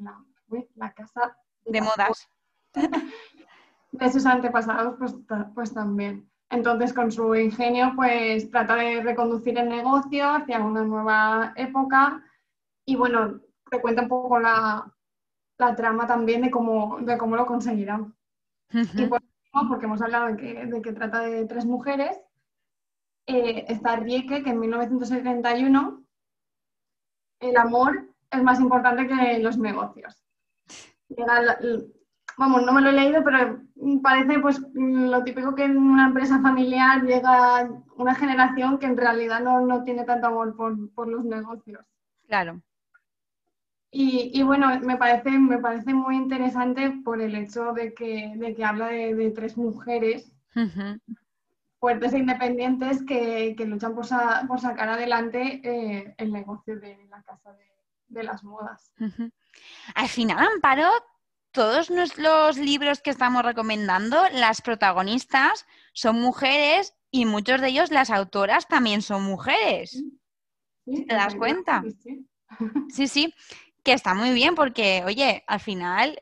la, 0.75 0.93
casa 0.93 1.37
de, 1.65 1.81
modas. 1.81 2.27
de 3.91 4.11
sus 4.11 4.25
antepasados 4.25 4.95
pues, 4.97 5.15
pues 5.53 5.73
también. 5.73 6.29
Entonces, 6.49 6.93
con 6.93 7.11
su 7.11 7.35
ingenio, 7.35 7.93
pues 7.95 8.49
trata 8.51 8.75
de 8.75 9.01
reconducir 9.01 9.57
el 9.57 9.69
negocio 9.69 10.29
hacia 10.29 10.59
una 10.59 10.83
nueva 10.83 11.53
época. 11.55 12.23
Y 12.85 12.95
bueno, 12.95 13.41
te 13.69 13.81
cuenta 13.81 14.03
un 14.03 14.07
poco 14.07 14.39
la, 14.39 14.94
la 15.57 15.75
trama 15.75 16.07
también 16.07 16.41
de 16.41 16.51
cómo, 16.51 16.99
de 17.01 17.17
cómo 17.17 17.35
lo 17.35 17.45
conseguirán. 17.45 18.15
Y 18.71 19.05
por 19.05 19.21
porque 19.69 19.85
hemos 19.85 20.01
hablado 20.01 20.27
de 20.27 20.37
que, 20.37 20.65
de 20.65 20.81
que 20.81 20.91
trata 20.91 21.21
de 21.21 21.45
tres 21.45 21.65
mujeres, 21.65 22.19
eh, 23.25 23.65
está 23.69 23.95
Rieke, 23.95 24.43
que 24.43 24.49
en 24.49 24.59
1971 24.59 26.03
el 27.39 27.57
amor 27.57 28.09
es 28.31 28.43
más 28.43 28.59
importante 28.59 29.07
que 29.07 29.39
los 29.39 29.57
negocios. 29.57 30.21
vamos, 32.37 32.65
no 32.65 32.73
me 32.73 32.81
lo 32.81 32.89
he 32.89 32.93
leído, 32.93 33.23
pero 33.23 33.61
parece 34.03 34.39
pues 34.39 34.61
lo 34.73 35.23
típico 35.23 35.55
que 35.55 35.63
en 35.63 35.77
una 35.77 36.07
empresa 36.07 36.41
familiar 36.41 37.03
llega 37.03 37.69
una 37.95 38.15
generación 38.15 38.77
que 38.77 38.87
en 38.87 38.97
realidad 38.97 39.39
no, 39.41 39.61
no 39.61 39.83
tiene 39.83 40.03
tanto 40.03 40.27
amor 40.27 40.55
por, 40.55 40.93
por 40.93 41.07
los 41.07 41.23
negocios. 41.23 41.85
Claro. 42.27 42.61
Y, 43.97 44.43
bueno, 44.43 44.77
me 44.81 44.97
parece, 44.97 45.29
me 45.29 45.57
parece 45.57 45.93
muy 45.93 46.17
interesante 46.17 46.91
por 47.05 47.21
el 47.21 47.33
hecho 47.33 47.71
de 47.71 47.93
que, 47.93 48.33
de 48.35 48.53
que 48.53 48.65
habla 48.65 48.87
de, 48.87 49.31
tres 49.31 49.55
mujeres 49.55 50.33
fuertes 51.79 52.13
e 52.13 52.17
independientes 52.17 53.03
que, 53.05 53.55
luchan 53.59 53.95
por, 53.95 54.05
por, 54.49 54.59
sacar 54.59 54.89
adelante 54.89 55.61
eh, 55.63 56.13
el 56.17 56.33
negocio 56.33 56.77
de 56.77 57.07
la 57.09 57.23
casa 57.23 57.55
de, 58.09 58.23
las 58.23 58.43
modas. 58.43 58.91
Al 59.95 60.09
final, 60.09 60.45
Amparo, 60.45 60.89
todos 61.51 61.89
los 61.89 62.57
libros 62.57 62.99
que 62.99 63.11
estamos 63.11 63.45
recomendando, 63.45 64.21
las 64.33 64.61
protagonistas 64.61 65.65
son 65.93 66.19
mujeres 66.19 66.93
y 67.11 67.25
muchos 67.25 67.61
de 67.61 67.69
ellos, 67.69 67.91
las 67.91 68.09
autoras, 68.09 68.67
también 68.67 69.01
son 69.01 69.23
mujeres. 69.23 70.03
¿Te 70.85 71.15
das 71.15 71.35
cuenta? 71.35 71.81
Sí, 72.89 73.07
sí 73.07 73.33
que 73.85 73.93
está 73.93 74.13
muy 74.15 74.33
bien 74.33 74.55
porque, 74.55 75.03
oye, 75.05 75.43
al 75.47 75.59
final 75.61 76.21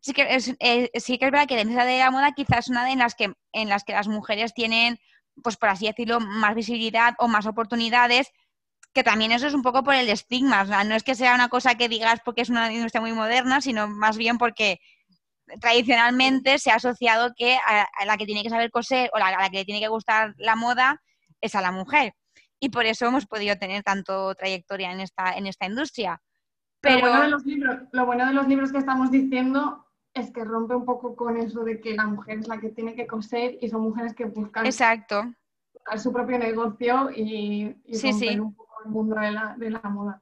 sí 0.00 0.12
que 0.12 0.34
es, 0.34 0.54
eh, 0.60 0.90
sí 0.94 1.18
que 1.18 1.26
es 1.26 1.30
verdad 1.30 1.48
que 1.48 1.56
dentro 1.56 1.84
de 1.84 1.98
la 1.98 2.10
moda 2.10 2.32
quizás 2.32 2.60
es 2.60 2.68
una 2.68 2.86
de 2.86 2.96
las 2.96 3.14
que 3.14 3.32
en 3.52 3.68
las 3.68 3.84
que 3.84 3.92
las 3.92 4.08
mujeres 4.08 4.54
tienen, 4.54 4.98
pues 5.42 5.56
por 5.56 5.68
así 5.68 5.86
decirlo, 5.86 6.20
más 6.20 6.54
visibilidad 6.54 7.14
o 7.18 7.28
más 7.28 7.46
oportunidades, 7.46 8.30
que 8.94 9.02
también 9.02 9.32
eso 9.32 9.46
es 9.46 9.54
un 9.54 9.62
poco 9.62 9.82
por 9.82 9.94
el 9.94 10.08
estigma, 10.08 10.64
no 10.84 10.94
es 10.94 11.02
que 11.02 11.14
sea 11.14 11.34
una 11.34 11.48
cosa 11.48 11.74
que 11.74 11.88
digas 11.88 12.20
porque 12.24 12.42
es 12.42 12.48
una 12.48 12.72
industria 12.72 13.00
muy 13.00 13.12
moderna, 13.12 13.60
sino 13.60 13.88
más 13.88 14.16
bien 14.16 14.38
porque 14.38 14.80
tradicionalmente 15.60 16.58
se 16.58 16.70
ha 16.70 16.76
asociado 16.76 17.32
que 17.36 17.56
a, 17.56 17.88
la 18.06 18.16
que 18.16 18.26
tiene 18.26 18.44
que 18.44 18.50
saber 18.50 18.70
coser 18.70 19.10
o 19.12 19.16
a 19.16 19.30
la 19.30 19.50
que 19.50 19.58
le 19.58 19.64
tiene 19.64 19.80
que 19.80 19.88
gustar 19.88 20.34
la 20.38 20.54
moda 20.54 21.02
es 21.40 21.56
a 21.56 21.60
la 21.60 21.72
mujer. 21.72 22.14
Y 22.60 22.68
por 22.68 22.86
eso 22.86 23.06
hemos 23.06 23.26
podido 23.26 23.56
tener 23.56 23.82
tanto 23.82 24.34
trayectoria 24.34 24.92
en 24.92 25.00
esta, 25.00 25.32
en 25.32 25.46
esta 25.46 25.66
industria. 25.66 26.20
Pero... 26.80 27.06
Lo, 27.06 27.12
bueno 27.12 27.22
de 27.22 27.30
los 27.30 27.46
libros, 27.46 27.78
lo 27.92 28.06
bueno 28.06 28.26
de 28.26 28.32
los 28.32 28.48
libros 28.48 28.72
que 28.72 28.78
estamos 28.78 29.10
diciendo 29.10 29.86
es 30.14 30.30
que 30.32 30.44
rompe 30.44 30.74
un 30.74 30.84
poco 30.84 31.14
con 31.14 31.36
eso 31.36 31.62
de 31.64 31.80
que 31.80 31.94
la 31.94 32.06
mujer 32.06 32.38
es 32.38 32.48
la 32.48 32.58
que 32.58 32.70
tiene 32.70 32.94
que 32.94 33.06
coser 33.06 33.58
y 33.60 33.68
son 33.68 33.82
mujeres 33.82 34.14
que 34.14 34.24
buscan, 34.24 34.66
Exacto. 34.66 35.32
su 35.96 36.12
propio 36.12 36.38
negocio 36.38 37.10
y, 37.14 37.76
y 37.84 38.38
un 38.38 38.54
poco 38.54 38.74
el 38.84 38.90
mundo 38.90 39.16
de 39.16 39.30
la, 39.30 39.54
de 39.56 39.70
la 39.70 39.80
moda. 39.82 40.20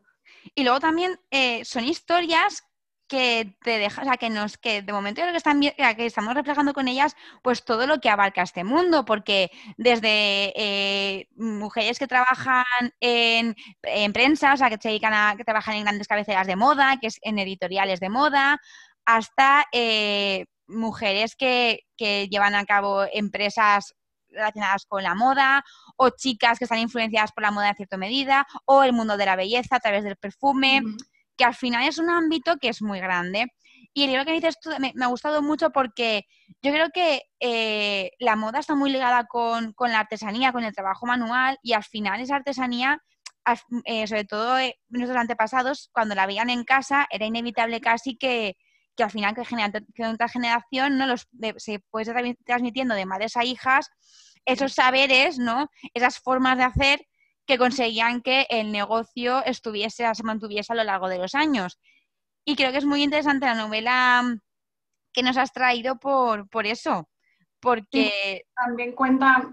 Y 0.55 0.63
luego 0.63 0.81
también 0.81 1.19
eh, 1.31 1.65
son 1.65 1.85
historias 1.85 2.68
que 3.09 3.57
te 3.63 3.79
deja, 3.79 4.03
o 4.03 4.05
sea, 4.05 4.17
que 4.17 4.31
nos, 4.31 4.59
que 4.59 4.83
de 4.83 4.93
momento 4.93 5.23
que, 5.23 5.37
están, 5.37 5.61
que 5.61 6.07
estamos 6.07 6.35
reflejando 6.35 6.75
con 6.75 6.87
ellas, 6.87 7.17
pues 7.43 7.65
todo 7.65 7.87
lo 7.87 8.01
que 8.01 8.11
abarca 8.11 8.43
este 8.43 8.65
mundo, 8.65 9.05
porque 9.05 9.51
desde 9.77 10.53
eh, 10.55 11.29
mujeres 11.35 11.99
que 11.99 12.07
trabajan 12.07 12.65
en, 13.01 13.57
prensa, 14.13 14.53
o 14.53 14.57
sea, 14.57 14.71
que 14.71 15.45
trabajan 15.45 15.75
en 15.75 15.85
grandes 15.85 16.07
cabeceras 16.07 16.47
de 16.47 16.57
moda, 16.57 16.99
que 17.01 17.09
es 17.09 17.19
en 17.23 17.39
editoriales 17.39 17.99
de 17.99 18.11
moda, 18.11 18.61
hasta 19.05 19.65
eh, 19.73 20.45
mujeres 20.67 21.35
que, 21.35 21.81
que 21.97 22.29
llevan 22.29 22.55
a 22.55 22.67
cabo 22.67 23.05
empresas 23.13 23.95
relacionadas 24.31 24.85
con 24.87 25.03
la 25.03 25.15
moda, 25.15 25.65
o 25.97 26.11
chicas 26.11 26.59
que 26.59 26.65
están 26.65 26.79
influenciadas 26.79 27.33
por 27.33 27.43
la 27.43 27.51
moda 27.51 27.71
en 27.71 27.77
cierta 27.77 27.97
medida, 27.97 28.47
o 28.67 28.83
el 28.83 28.93
mundo 28.93 29.17
de 29.17 29.27
la 29.27 29.37
belleza 29.37 29.77
a 29.77 29.81
través 29.81 30.05
del 30.05 30.17
perfume 30.17 30.83
que 31.39 31.45
al 31.45 31.55
final 31.55 31.89
es 31.89 31.99
un 31.99 32.11
ámbito 32.11 32.57
que 32.59 32.68
es 32.68 32.82
muy 32.82 33.01
grande. 33.01 33.47
Y 33.95 34.05
el 34.05 34.11
libro 34.11 34.26
que 34.26 34.32
dices 34.32 34.59
tú 34.61 34.70
me, 34.78 34.93
ha 35.01 35.07
gustado 35.07 35.41
mucho 35.41 35.70
porque 35.70 36.24
yo 36.61 36.72
creo 36.72 36.91
que 36.93 37.22
eh, 37.41 38.11
la 38.18 38.36
moda 38.36 38.59
está 38.59 38.74
muy 38.74 38.91
ligada 38.91 39.24
con, 39.24 39.74
la 39.78 40.01
artesanía, 40.01 40.53
con 40.53 40.64
el 40.64 40.74
trabajo 40.74 41.07
manual 41.07 41.59
y 41.62 41.72
al 41.72 41.84
final 41.84 42.20
esa 42.20 42.36
artesanía, 42.36 43.01
eh, 43.84 44.07
sobre 44.07 44.24
todo 44.24 44.59
eh, 44.59 44.78
nuestros 44.89 45.18
antepasados, 45.18 45.89
cuando 45.93 46.14
la 46.14 46.26
veían 46.26 46.51
en 46.51 46.64
casa, 46.64 47.07
era 47.11 47.24
inevitable 47.24 47.80
casi 47.80 48.16
que, 48.16 48.57
al 48.99 49.11
final 49.11 49.34
que, 49.34 49.43
que 49.95 50.07
otra 50.07 50.28
generación 50.28 50.99
no 50.99 51.07
los, 51.07 51.28
se 51.57 51.78
puede 51.91 52.36
transmitiendo 52.45 52.95
de 52.95 53.07
madres 53.07 53.36
a 53.36 53.45
hijas 53.45 53.89
esos 54.45 54.72
saberes, 54.72 55.39
¿no? 55.39 55.68
esas 55.95 56.18
formas 56.18 56.57
de 56.57 56.64
hacer 56.64 57.07
que 57.49 57.57
conseguían 57.57 58.20
que 58.20 58.46
el 58.51 58.70
negocio 58.70 59.42
estuviese, 59.42 60.14
se 60.14 60.22
mantuviese 60.22 60.74
a 60.74 60.76
lo 60.76 60.84
largo 60.84 61.09
de 61.09 61.16
los 61.16 61.34
años. 61.34 61.80
Y 62.44 62.57
creo 62.57 62.70
que 62.72 62.76
es 62.78 62.84
muy 62.84 63.03
interesante 63.03 63.46
la 63.46 63.55
novela 63.55 64.22
que 65.14 65.22
nos 65.22 65.38
has 65.38 65.51
traído 65.51 65.99
por, 65.99 66.46
por 66.51 66.66
eso, 66.66 67.09
porque... 67.59 68.44
también 68.55 68.92
cuenta 68.92 69.51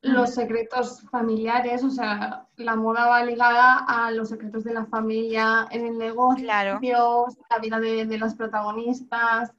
los 0.00 0.34
secretos 0.34 1.02
familiares, 1.10 1.84
o 1.84 1.90
sea, 1.90 2.48
la 2.56 2.76
moda 2.76 3.06
va 3.08 3.24
ligada 3.24 3.84
a 3.86 4.10
los 4.10 4.30
secretos 4.30 4.64
de 4.64 4.72
la 4.72 4.86
familia, 4.86 5.68
en 5.70 5.84
el 5.84 5.98
negocio, 5.98 6.46
la 6.46 6.78
vida 7.60 7.78
de, 7.78 8.18
los 8.18 8.34
protagonistas 8.34 9.52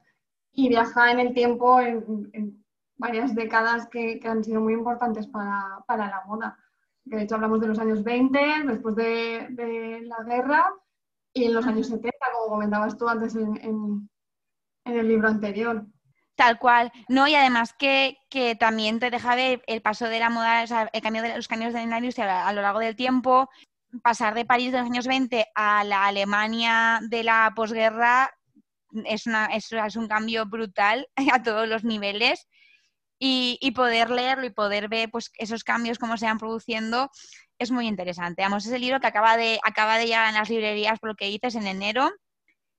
y 0.52 0.68
viaja 0.68 1.12
en 1.12 1.20
el 1.20 1.34
tiempo 1.34 1.80
en, 1.80 2.64
varias 2.96 3.32
décadas 3.36 3.86
que, 3.88 4.20
han 4.24 4.42
sido 4.42 4.60
muy 4.60 4.72
importantes 4.72 5.28
para, 5.28 5.84
para 5.86 6.08
la 6.08 6.24
moda. 6.26 6.58
que 6.58 6.67
de 7.08 7.22
hecho 7.22 7.34
hablamos 7.34 7.60
de 7.60 7.68
los 7.68 7.78
años 7.78 8.02
20, 8.02 8.38
después 8.66 8.94
de, 8.96 10.02
la 10.04 10.24
guerra, 10.24 10.72
y 11.32 11.44
en 11.44 11.54
los 11.54 11.66
años 11.66 11.88
70, 11.88 12.10
como 12.32 12.54
comentabas 12.54 12.96
tú 12.96 13.08
antes 13.08 13.34
en, 13.34 14.08
el 14.84 15.08
libro 15.08 15.28
anterior. 15.28 15.84
Tal 16.34 16.58
cual, 16.58 16.92
¿no? 17.08 17.26
Y 17.26 17.34
además 17.34 17.74
que, 17.78 18.16
que, 18.30 18.54
también 18.54 19.00
te 19.00 19.10
deja 19.10 19.34
ver 19.34 19.62
el 19.66 19.82
paso 19.82 20.06
de 20.06 20.20
la 20.20 20.30
moda, 20.30 20.62
o 20.62 20.66
sea, 20.66 20.88
el 20.92 21.02
cambio 21.02 21.22
de 21.22 21.36
los 21.36 21.48
cambios 21.48 21.74
de 21.74 21.84
la 21.84 21.98
industria 21.98 22.46
a, 22.46 22.52
lo 22.52 22.62
largo 22.62 22.78
del 22.78 22.96
tiempo, 22.96 23.50
pasar 24.02 24.34
de 24.34 24.44
París 24.44 24.72
de 24.72 24.78
los 24.78 24.86
años 24.86 25.06
20 25.06 25.46
a 25.54 25.84
la 25.84 26.06
Alemania 26.06 27.00
de 27.02 27.24
la 27.24 27.52
posguerra 27.56 28.30
es, 29.04 29.26
una, 29.26 29.46
es, 29.46 29.70
es 29.72 29.96
un 29.96 30.08
cambio 30.08 30.46
brutal 30.46 31.08
a 31.32 31.42
todos 31.42 31.68
los 31.68 31.84
niveles 31.84 32.46
y, 33.18 33.58
y, 33.60 33.72
poder 33.72 34.10
leerlo 34.10 34.46
y 34.46 34.50
poder 34.50 34.88
ver 34.88 35.10
pues, 35.10 35.30
esos 35.38 35.64
cambios, 35.64 35.98
cómo 35.98 36.16
se 36.16 36.26
van 36.26 36.38
produciendo, 36.38 37.10
es 37.58 37.70
muy 37.70 37.86
interesante. 37.86 38.42
Vamos, 38.42 38.66
es 38.66 38.72
el 38.72 38.80
libro 38.80 39.00
que 39.00 39.08
acaba 39.08 39.36
de, 39.36 39.58
acaba 39.64 39.98
de 39.98 40.06
llegar 40.06 40.28
en 40.28 40.34
las 40.34 40.48
librerías 40.48 40.98
por 41.00 41.10
lo 41.10 41.16
que 41.16 41.26
dices 41.26 41.54
en 41.56 41.66
enero. 41.66 42.10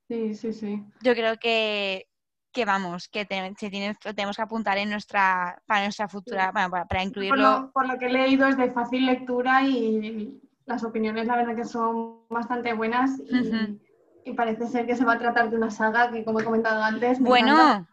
Sí, 0.07 0.33
sí, 0.35 0.53
sí. 0.53 0.83
Yo 1.01 1.13
creo 1.13 1.37
que, 1.37 2.07
que 2.51 2.65
vamos, 2.65 3.09
que 3.09 3.25
te, 3.25 3.53
tiene, 3.55 3.95
tenemos 4.15 4.37
que 4.37 4.41
apuntar 4.41 4.77
en 4.77 4.89
nuestra, 4.89 5.61
para 5.65 5.83
nuestra 5.83 6.07
futura, 6.07 6.45
sí. 6.45 6.51
bueno, 6.53 6.69
para, 6.69 6.85
para, 6.85 7.03
incluirlo. 7.03 7.35
Por 7.35 7.61
lo, 7.61 7.71
por 7.71 7.87
lo, 7.87 7.99
que 7.99 8.05
he 8.07 8.13
leído 8.13 8.47
es 8.47 8.57
de 8.57 8.71
fácil 8.71 9.05
lectura 9.05 9.63
y 9.63 10.41
las 10.65 10.83
opiniones 10.83 11.27
la 11.27 11.35
verdad 11.35 11.55
que 11.55 11.65
son 11.65 12.27
bastante 12.29 12.73
buenas 12.73 13.19
y, 13.19 13.35
uh 13.35 13.43
-huh. 13.43 13.79
y 14.23 14.33
parece 14.33 14.67
ser 14.67 14.85
que 14.85 14.95
se 14.95 15.03
va 15.03 15.13
a 15.13 15.19
tratar 15.19 15.49
de 15.49 15.57
una 15.57 15.71
saga 15.71 16.11
que 16.11 16.23
como 16.23 16.39
he 16.39 16.43
comentado 16.43 16.81
antes, 16.81 17.19
bueno, 17.19 17.87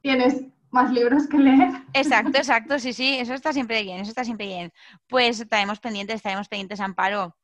tienes 0.00 0.46
más 0.72 0.90
libros 0.90 1.28
que 1.28 1.38
leer. 1.38 1.70
Exacto, 1.92 2.38
exacto, 2.38 2.78
sí, 2.78 2.92
sí, 2.92 3.18
eso 3.18 3.34
está 3.34 3.52
siempre 3.52 3.82
bien, 3.82 4.00
eso 4.00 4.10
está 4.10 4.24
siempre 4.24 4.46
bien. 4.46 4.72
Pues 5.06 5.38
estaremos 5.40 5.78
pendientes, 5.78 6.16
estaremos 6.16 6.48
pendientes, 6.48 6.80
Amparo. 6.80 7.36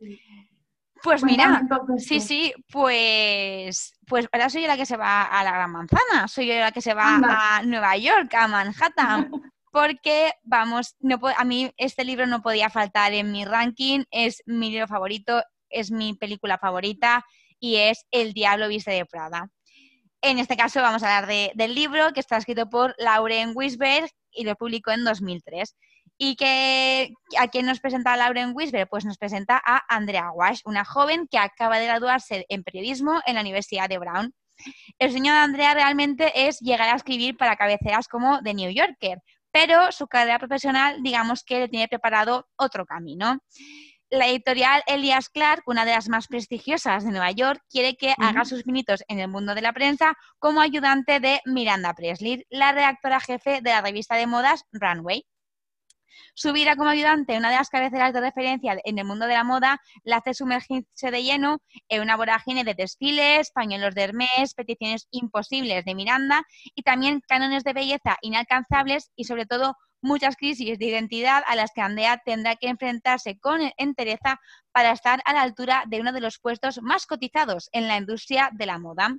Pues 1.03 1.23
mira, 1.23 1.63
sí, 1.99 2.21
sí, 2.21 2.53
pues, 2.73 3.95
pues 4.07 4.27
ahora 4.33 4.51
soy 4.51 4.63
yo 4.63 4.67
la 4.69 4.77
que 4.77 4.87
se 4.87 4.97
va 4.97 5.23
a 5.23 5.45
la 5.45 5.53
Gran 5.53 5.71
Manzana, 5.71 6.27
soy 6.27 6.49
yo 6.49 6.55
la 6.55 6.73
que 6.73 6.81
se 6.81 6.95
va 6.95 7.15
Anda. 7.15 7.57
a 7.57 7.63
Nueva 7.63 7.97
York, 7.97 8.35
a 8.35 8.49
Manhattan, 8.49 9.31
porque, 9.71 10.33
vamos, 10.43 10.97
no, 10.99 11.21
a 11.37 11.45
mí 11.45 11.71
este 11.77 12.05
libro 12.05 12.27
no 12.27 12.43
podía 12.43 12.69
faltar 12.69 13.13
en 13.13 13.31
mi 13.31 13.45
ranking, 13.45 14.05
es 14.11 14.43
mi 14.47 14.71
libro 14.71 14.89
favorito, 14.89 15.43
es 15.69 15.93
mi 15.93 16.15
película 16.15 16.59
favorita 16.59 17.25
y 17.61 17.77
es 17.77 18.05
El 18.11 18.33
Diablo 18.33 18.67
Viste 18.69 18.91
de 18.91 19.07
Prada. 19.07 19.51
En 20.21 20.39
este 20.39 20.57
caso 20.57 20.83
vamos 20.83 21.03
a 21.03 21.17
hablar 21.17 21.29
de, 21.29 21.53
del 21.55 21.75
libro 21.75 22.13
que 22.13 22.21
está 22.21 22.37
escrito 22.37 22.69
por 22.69 22.95
Lauren 22.99 23.53
Wisberg 23.55 24.11
y 24.33 24.45
lo 24.45 24.57
publicó 24.57 24.91
en 24.91 25.05
2003. 25.05 25.77
¿Y 26.21 26.35
que, 26.35 27.13
a 27.39 27.47
quién 27.47 27.67
nos 27.67 27.79
presenta 27.79 28.17
Lauren 28.17 28.53
Wisberg? 28.53 28.89
Pues 28.89 29.05
nos 29.05 29.19
presenta 29.19 29.63
a 29.65 29.83
Andrea 29.89 30.33
Wash, 30.33 30.63
una 30.65 30.85
joven 30.85 31.29
que 31.31 31.39
acaba 31.39 31.79
de 31.79 31.87
graduarse 31.87 32.45
en 32.49 32.65
periodismo 32.65 33.21
en 33.25 33.37
la 33.37 33.43
Universidad 33.43 33.89
de 33.89 33.99
Brown. 33.99 34.35
El 34.99 35.13
sueño 35.13 35.33
de 35.33 35.39
Andrea 35.39 35.75
realmente 35.75 36.49
es 36.49 36.59
llegar 36.59 36.89
a 36.89 36.97
escribir 36.97 37.37
para 37.37 37.55
cabeceras 37.55 38.09
como 38.09 38.43
The 38.43 38.55
New 38.55 38.73
Yorker, 38.73 39.23
pero 39.53 39.93
su 39.93 40.09
carrera 40.09 40.41
profesional, 40.41 41.01
digamos 41.05 41.45
que 41.45 41.61
le 41.61 41.69
tiene 41.69 41.87
preparado 41.87 42.49
otro 42.57 42.85
camino. 42.85 43.39
La 44.11 44.27
editorial 44.27 44.83
Elias 44.87 45.29
Clark, 45.29 45.63
una 45.67 45.85
de 45.85 45.93
las 45.93 46.09
más 46.09 46.29
prestigiosas 46.29 47.05
de 47.05 47.11
Nueva 47.11 47.31
York, 47.31 47.61
quiere 47.69 47.95
que 47.95 48.09
uh 48.09 48.23
-huh. 48.23 48.29
haga 48.29 48.45
sus 48.47 48.63
pinitos 48.63 49.05
en 49.07 49.21
el 49.21 49.29
mundo 49.29 49.55
de 49.55 49.61
la 49.61 49.75
prensa 49.75 50.15
como 50.39 50.63
ayudante 50.63 51.21
de 51.21 51.41
Miranda 51.45 51.93
Presley, 51.93 52.47
la 52.49 52.73
redactora 52.73 53.21
jefe 53.21 53.61
de 53.61 53.71
la 53.71 53.83
revista 53.83 54.17
de 54.17 54.27
modas 54.27 54.65
Runway. 54.73 55.27
Su 56.35 56.53
vida 56.53 56.77
como 56.77 56.89
ayudante, 56.89 57.37
una 57.37 57.51
de 57.51 57.57
las 57.57 57.69
cabeceras 57.69 58.13
de 58.15 58.21
referencia 58.21 58.79
en 58.85 58.99
el 58.99 59.05
mundo 59.05 59.27
de 59.27 59.35
la 59.35 59.45
moda, 59.45 59.79
la 60.05 60.19
hace 60.19 60.35
sumergirse 60.35 61.11
de 61.11 61.23
lleno 61.23 61.59
en 61.89 62.01
una 62.01 62.17
vorágine 62.17 62.65
de 62.65 62.75
desfiles, 62.75 63.51
pañuelos 63.51 63.95
de 63.95 64.05
Hermes, 64.05 64.55
peticiones 64.55 65.07
imposibles 65.11 65.85
de 65.85 65.95
Miranda 65.95 66.45
y 66.75 66.83
también 66.83 67.21
cánones 67.27 67.63
de 67.65 67.73
belleza 67.73 68.17
inalcanzables 68.23 69.11
y 69.17 69.25
sobre 69.25 69.47
todo 69.47 69.75
muchas 70.01 70.37
crisis 70.37 70.79
de 70.79 70.87
identidad 70.87 71.43
a 71.47 71.57
las 71.57 71.73
que 71.73 71.81
Andrea 71.81 72.21
tendrá 72.25 72.57
que 72.57 72.69
enfrentarse 72.69 73.39
con 73.39 73.61
entereza 73.77 74.41
para 74.73 74.93
estar 74.93 75.21
a 75.25 75.33
la 75.33 75.43
altura 75.43 75.85
de 75.87 76.01
uno 76.01 76.13
de 76.13 76.21
los 76.21 76.39
puestos 76.39 76.81
más 76.83 77.07
cotizados 77.07 77.69
en 77.73 77.89
la 77.89 77.97
industria 77.97 78.51
de 78.53 78.67
la 78.67 78.79
moda. 78.79 79.17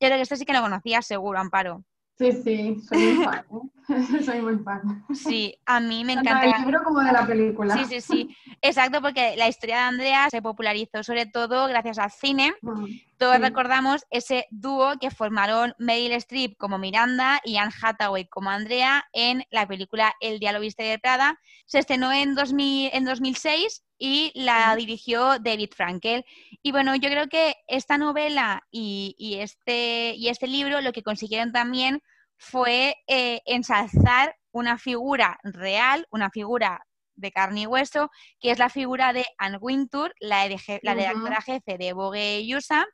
Yo 0.00 0.08
creo 0.08 0.16
que 0.16 0.22
esto 0.22 0.36
sí 0.36 0.44
que 0.44 0.52
lo 0.52 0.62
conocías 0.62 1.06
seguro, 1.06 1.38
Amparo. 1.38 1.84
Sí, 2.16 2.30
sí, 2.30 2.76
soy 2.88 2.98
muy 2.98 3.24
fan. 3.24 3.44
¿eh? 3.50 4.22
soy 4.24 4.40
muy 4.40 4.58
fan. 4.58 5.04
Sí, 5.12 5.54
a 5.66 5.80
mí 5.80 6.04
me 6.04 6.12
encanta. 6.12 6.40
Tanto 6.40 6.56
del 6.56 6.64
libro 6.64 6.84
como 6.84 7.00
de 7.00 7.12
la 7.12 7.26
película. 7.26 7.74
Sí, 7.74 7.84
sí, 7.86 8.00
sí. 8.00 8.36
Exacto, 8.62 9.02
porque 9.02 9.34
la 9.36 9.48
historia 9.48 9.76
de 9.76 9.82
Andrea 9.82 10.30
se 10.30 10.40
popularizó 10.40 11.02
sobre 11.02 11.26
todo 11.26 11.66
gracias 11.66 11.98
al 11.98 12.12
cine. 12.12 12.54
Mm, 12.62 12.84
Todos 13.18 13.36
sí. 13.36 13.42
recordamos 13.42 14.04
ese 14.10 14.46
dúo 14.50 14.98
que 15.00 15.10
formaron 15.10 15.74
Meryl 15.78 16.12
Streep 16.12 16.56
como 16.56 16.78
Miranda 16.78 17.40
y 17.44 17.56
Anne 17.56 17.72
Hathaway 17.80 18.26
como 18.26 18.50
Andrea 18.50 19.04
en 19.12 19.44
la 19.50 19.66
película 19.66 20.14
El 20.20 20.38
Diablo 20.38 20.60
Viste 20.60 20.82
de 20.82 20.98
Prada. 20.98 21.38
Se 21.66 21.78
estrenó 21.78 22.12
en, 22.12 22.34
2000, 22.34 22.90
en 22.92 23.04
2006 23.04 23.84
y 23.98 24.32
la 24.34 24.74
dirigió 24.76 25.38
David 25.38 25.70
Frankel. 25.74 26.24
Y 26.62 26.72
bueno, 26.72 26.94
yo 26.96 27.08
creo 27.08 27.28
que 27.28 27.54
esta 27.68 27.98
novela 27.98 28.62
y, 28.70 29.14
y, 29.18 29.36
este, 29.36 30.14
y 30.16 30.28
este 30.28 30.46
libro 30.46 30.80
lo 30.80 30.92
que 30.92 31.02
consiguieron 31.02 31.52
también 31.52 32.02
fue 32.36 32.96
eh, 33.06 33.40
ensalzar 33.46 34.36
una 34.50 34.78
figura 34.78 35.38
real, 35.42 36.06
una 36.10 36.30
figura 36.30 36.84
de 37.16 37.32
carne 37.32 37.62
y 37.62 37.66
hueso, 37.66 38.10
que 38.40 38.50
es 38.50 38.58
la 38.58 38.68
figura 38.68 39.12
de 39.12 39.24
Anne 39.38 39.58
Wintour, 39.60 40.14
la, 40.20 40.48
la 40.82 40.94
redactora 40.94 41.38
uh 41.38 41.40
-huh. 41.40 41.44
jefe 41.44 41.78
de 41.78 41.92
Vogue 41.92 42.44
USA, 42.54 42.86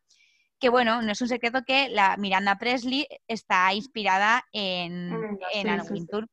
que 0.60 0.68
bueno, 0.68 1.02
no 1.02 1.12
es 1.12 1.20
un 1.20 1.28
secreto 1.28 1.62
que 1.66 1.88
la 1.88 2.16
Miranda 2.16 2.58
Presley 2.58 3.06
está 3.26 3.72
inspirada 3.72 4.44
en, 4.52 5.10
-huh. 5.10 5.38
en 5.54 5.68
Anne 5.68 5.84
sí, 5.84 5.92
Wintour. 5.92 6.28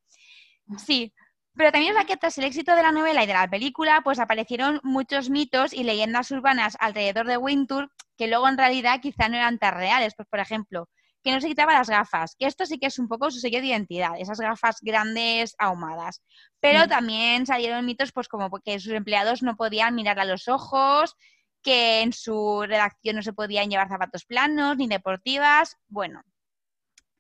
Sí. 0.78 0.86
sí. 0.86 1.14
Pero 1.56 1.72
también 1.72 1.94
es 1.94 1.98
la 1.98 2.06
que 2.06 2.18
tras 2.18 2.38
el 2.38 2.44
éxito 2.44 2.76
de 2.76 2.84
la 2.84 2.92
novela 2.92 3.24
y 3.24 3.28
de 3.28 3.34
la 3.34 3.50
película, 3.50 4.02
pues 4.04 4.20
aparecieron 4.20 4.80
muchos 4.84 5.32
mitos 5.32 5.74
y 5.74 5.84
leyendas 5.84 6.30
urbanas 6.30 6.78
alrededor 6.80 7.26
de 7.26 7.38
Wintour 7.38 7.90
que 8.16 8.28
luego 8.28 8.48
en 8.48 8.58
realidad 8.58 9.00
quizá 9.02 9.28
no 9.30 9.38
eran 9.38 9.58
tan 9.58 9.74
reales. 9.74 10.14
Pues 10.16 10.28
por 10.28 10.40
ejemplo, 10.40 10.88
que 11.24 11.32
no 11.32 11.42
se 11.42 11.48
quitaba 11.48 11.74
las 11.74 11.90
gafas, 11.90 12.36
que 12.38 12.46
esto 12.46 12.66
sí 12.66 12.78
que 12.80 12.88
es 12.88 13.00
un 13.00 13.08
poco 13.08 13.32
su 13.32 13.40
sello 13.40 13.60
de 13.60 13.68
identidad, 13.68 14.12
esas 14.20 14.40
gafas 14.40 14.78
grandes 14.82 15.56
ahumadas. 15.58 16.22
Pero 16.60 16.86
mm. 16.86 16.90
también 16.90 17.46
salieron 17.46 17.86
mitos 17.86 18.12
pues 18.12 18.28
como 18.28 18.50
que 18.64 18.80
sus 18.80 18.94
empleados 18.94 19.42
no 19.42 19.56
podían 19.56 19.96
mirar 19.96 20.20
a 20.20 20.26
los 20.26 20.48
ojos, 20.48 21.16
que 21.62 22.02
en 22.02 22.14
su 22.14 22.64
redacción 22.68 23.18
no 23.18 23.22
se 23.22 23.34
podían 23.34 23.70
llevar 23.70 23.90
zapatos 23.90 24.26
planos 24.26 24.78
ni 24.78 24.88
deportivas, 24.88 25.78
bueno. 25.88 26.24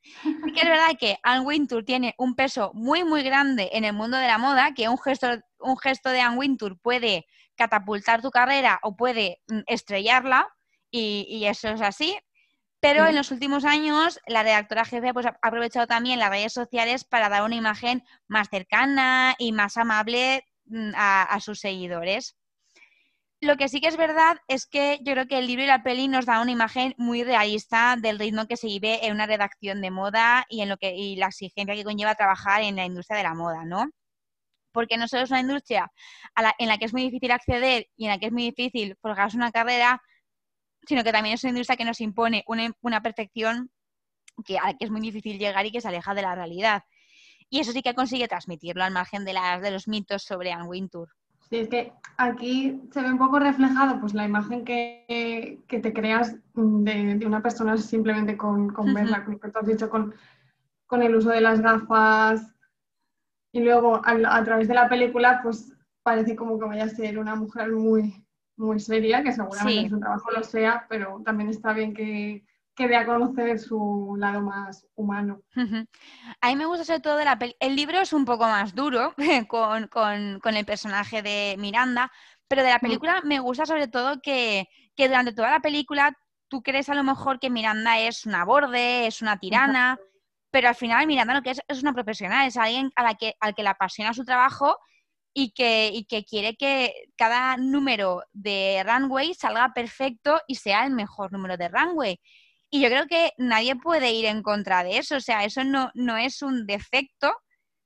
Sí 0.01 0.53
que 0.53 0.61
es 0.61 0.69
verdad 0.69 0.97
que 0.97 1.19
Anne 1.23 1.41
Wintour 1.41 1.83
tiene 1.83 2.15
un 2.17 2.35
peso 2.35 2.71
muy 2.73 3.03
muy 3.03 3.23
grande 3.23 3.69
en 3.73 3.83
el 3.83 3.93
mundo 3.93 4.17
de 4.17 4.27
la 4.27 4.37
moda, 4.37 4.73
que 4.73 4.87
un 4.87 4.97
gesto, 4.97 5.27
un 5.59 5.77
gesto 5.77 6.09
de 6.09 6.21
Anne 6.21 6.37
Wintour 6.37 6.79
puede 6.79 7.25
catapultar 7.55 8.21
tu 8.21 8.31
carrera 8.31 8.79
o 8.83 8.95
puede 8.95 9.41
mm, 9.47 9.61
estrellarla, 9.67 10.47
y, 10.91 11.25
y, 11.29 11.45
eso 11.47 11.69
es 11.69 11.81
así. 11.81 12.17
Pero 12.79 13.07
en 13.07 13.15
los 13.15 13.31
últimos 13.31 13.65
años 13.65 14.19
la 14.27 14.43
redactora 14.43 14.85
jefe 14.85 15.13
pues, 15.13 15.25
ha 15.25 15.37
aprovechado 15.41 15.87
también 15.87 16.19
las 16.19 16.29
redes 16.29 16.53
sociales 16.53 17.03
para 17.03 17.27
dar 17.27 17.43
una 17.43 17.55
imagen 17.55 18.03
más 18.27 18.49
cercana 18.49 19.35
y 19.39 19.51
más 19.51 19.77
amable 19.77 20.45
mm, 20.65 20.91
a, 20.95 21.23
a, 21.23 21.39
sus 21.41 21.59
seguidores. 21.59 22.37
Lo 23.39 23.55
que 23.55 23.69
sí 23.69 23.79
que 23.81 23.87
es 23.87 23.97
verdad 23.97 24.37
es 24.47 24.65
que 24.65 24.97
yo 25.03 25.13
creo 25.13 25.27
que 25.27 25.37
el 25.37 25.45
libro 25.45 25.63
y 25.63 25.67
la 25.67 25.83
peli 25.83 26.07
nos 26.07 26.25
da 26.25 26.41
una 26.41 26.51
imagen 26.51 26.95
muy 26.97 27.23
realista 27.23 27.95
del 27.95 28.17
ritmo 28.17 28.47
que 28.47 28.57
se 28.57 28.65
vive 28.65 29.05
en 29.05 29.13
una 29.13 29.27
redacción 29.27 29.79
de 29.79 29.91
moda 29.91 30.45
y 30.49 30.61
en 30.61 30.69
lo 30.69 30.77
que 30.77 30.95
y 30.95 31.17
la 31.17 31.27
exigencia 31.27 31.75
que 31.75 31.83
conlleva 31.83 32.15
trabajar 32.15 32.63
en 32.63 32.75
la 32.75 32.85
industria 32.85 33.17
de 33.17 33.23
la 33.23 33.35
moda, 33.35 33.63
¿no? 33.63 33.91
Porque 34.71 34.97
no 34.97 35.07
solo 35.07 35.23
es 35.23 35.31
una 35.31 35.41
industria 35.41 35.91
en 36.59 36.67
la 36.67 36.77
que 36.79 36.85
es 36.85 36.93
muy 36.93 37.03
difícil 37.03 37.31
acceder 37.31 37.87
y 37.95 38.05
en 38.05 38.11
la 38.11 38.17
que 38.19 38.27
es 38.27 38.31
muy 38.31 38.43
difícil 38.51 38.95
forjarse 39.01 39.37
una 39.37 39.51
carrera, 39.51 40.01
sino 40.87 41.03
que 41.03 41.11
también 41.11 41.35
es 41.35 41.43
una 41.43 41.51
industria 41.51 41.77
que 41.77 41.85
nos 41.85 42.01
impone 42.01 42.43
una, 42.47 42.71
una 42.81 43.01
perfección 43.01 43.71
que, 44.45 44.57
a 44.57 44.67
la 44.67 44.73
que 44.75 44.85
es 44.85 44.91
muy 44.91 45.01
difícil 45.01 45.39
llegar 45.39 45.65
y 45.65 45.71
que 45.71 45.81
se 45.81 45.87
aleja 45.89 46.15
de 46.15 46.23
la 46.23 46.35
realidad. 46.35 46.83
Y 47.49 47.59
eso 47.59 47.71
sí 47.71 47.81
que 47.83 47.93
consigue 47.93 48.27
transmitirlo 48.27 48.83
al 48.83 48.93
margen 48.93 49.25
de, 49.25 49.33
las, 49.33 49.61
de 49.61 49.71
los 49.71 49.87
mitos 49.87 50.23
sobre 50.23 50.51
Anne 50.51 50.67
Wintour. 50.67 51.09
Sí, 51.49 51.57
es 51.57 51.69
que 51.69 51.93
aquí 52.17 52.81
se 52.91 53.01
ve 53.01 53.11
un 53.11 53.17
poco 53.17 53.39
reflejado 53.39 53.99
pues 53.99 54.13
la 54.13 54.25
imagen 54.25 54.65
que, 54.65 55.59
que 55.67 55.79
te 55.79 55.93
creas 55.93 56.35
de, 56.53 57.15
de, 57.15 57.25
una 57.25 57.41
persona 57.41 57.77
simplemente 57.77 58.35
con, 58.35 58.69
con 58.69 58.93
verla, 58.93 59.23
como 59.23 59.39
que 59.39 59.49
tú 59.49 59.59
has 59.59 59.67
dicho, 59.67 59.89
con, 59.89 60.13
con 60.87 61.03
el 61.03 61.15
uso 61.15 61.29
de 61.29 61.41
las 61.41 61.61
gafas 61.61 62.53
y 63.53 63.61
luego 63.61 64.01
a, 64.03 64.37
a, 64.37 64.43
través 64.43 64.67
de 64.67 64.73
la 64.73 64.89
película 64.89 65.39
pues 65.41 65.73
parece 66.03 66.35
como 66.35 66.59
que 66.59 66.65
vaya 66.65 66.85
a 66.85 66.89
ser 66.89 67.17
una 67.17 67.35
mujer 67.35 67.71
muy, 67.71 68.25
muy 68.57 68.79
seria, 68.79 69.23
que 69.23 69.31
seguramente 69.31 69.83
sí. 69.83 69.89
su 69.89 69.99
trabajo 69.99 70.31
lo 70.31 70.43
sea, 70.43 70.85
pero 70.89 71.21
también 71.23 71.49
está 71.49 71.73
bien 71.73 71.93
que, 71.93 72.43
que 72.77 72.87
dé 72.87 72.95
a 72.95 73.07
conocer 73.07 73.57
su 73.57 74.15
lado 74.19 74.39
más 74.41 74.85
humano. 74.95 75.41
A 76.41 76.49
mí 76.49 76.55
me 76.55 76.67
gusta 76.67 76.85
sobre 76.85 76.99
todo 76.99 77.17
de 77.17 77.25
la 77.25 77.39
peli. 77.39 77.55
El 77.59 77.75
libro 77.75 77.99
es 77.99 78.13
un 78.13 78.23
poco 78.23 78.45
más 78.45 78.75
duro 78.75 79.15
con, 79.49 79.87
con, 79.87 80.39
con, 80.39 80.55
el 80.55 80.63
personaje 80.63 81.23
de 81.23 81.55
Miranda, 81.57 82.11
pero 82.47 82.61
de 82.61 82.69
la 82.69 82.79
película 82.79 83.21
me 83.25 83.39
gusta 83.39 83.65
sobre 83.65 83.87
todo 83.87 84.21
que, 84.21 84.67
que, 84.95 85.07
durante 85.07 85.33
toda 85.33 85.49
la 85.49 85.59
película 85.59 86.13
tú 86.49 86.61
crees 86.61 86.87
a 86.89 86.93
lo 86.93 87.03
mejor 87.03 87.39
que 87.39 87.49
Miranda 87.49 87.99
es 87.99 88.27
una 88.27 88.45
borde, 88.45 89.07
es 89.07 89.23
una 89.23 89.39
tirana, 89.39 89.97
pero 90.51 90.69
al 90.69 90.75
final 90.75 91.07
Miranda 91.07 91.33
lo 91.33 91.41
que 91.41 91.51
es 91.51 91.61
es 91.67 91.81
una 91.81 91.93
profesional, 91.93 92.47
es 92.47 92.57
alguien 92.57 92.91
a 92.95 93.01
la 93.01 93.15
que, 93.15 93.33
al 93.39 93.55
que 93.55 93.63
le 93.63 93.69
apasiona 93.69 94.13
su 94.13 94.23
trabajo 94.23 94.77
y 95.33 95.51
que, 95.51 95.89
y 95.91 96.05
que 96.05 96.23
quiere 96.23 96.55
que 96.55 96.93
cada 97.15 97.57
número 97.57 98.23
de 98.33 98.83
runway 98.85 99.33
salga 99.33 99.73
perfecto 99.73 100.39
y 100.47 100.55
sea 100.55 100.85
el 100.85 100.93
mejor 100.93 101.31
número 101.31 101.57
de 101.57 101.69
runway. 101.69 102.19
Y 102.69 102.81
yo 102.81 102.89
creo 102.89 103.07
que 103.07 103.31
nadie 103.37 103.75
puede 103.75 104.11
ir 104.11 104.25
en 104.25 104.43
contra 104.43 104.83
de 104.83 104.97
eso, 104.97 105.17
o 105.17 105.21
sea, 105.21 105.43
eso 105.43 105.63
no, 105.63 105.91
no 105.93 106.17
es 106.17 106.41
un 106.41 106.65
defecto, 106.65 107.33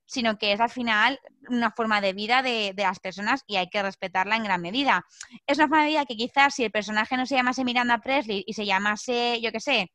sino 0.05 0.37
que 0.37 0.53
es 0.53 0.59
al 0.59 0.69
final 0.69 1.19
una 1.49 1.71
forma 1.71 2.01
de 2.01 2.13
vida 2.13 2.41
de, 2.41 2.73
de, 2.75 2.83
las 2.83 2.99
personas 2.99 3.43
y 3.47 3.55
hay 3.57 3.69
que 3.69 3.81
respetarla 3.81 4.35
en 4.35 4.43
gran 4.43 4.61
medida. 4.61 5.05
Es 5.47 5.57
una 5.57 5.67
forma 5.67 5.83
de 5.83 5.89
vida 5.89 6.05
que 6.05 6.17
quizás 6.17 6.55
si 6.55 6.63
el 6.63 6.71
personaje 6.71 7.15
no 7.15 7.25
se 7.25 7.35
llamase 7.35 7.63
Miranda 7.63 7.99
Presley 7.99 8.43
y 8.45 8.53
se 8.53 8.65
llamase, 8.65 9.39
yo 9.41 9.51
qué 9.51 9.59
sé, 9.59 9.91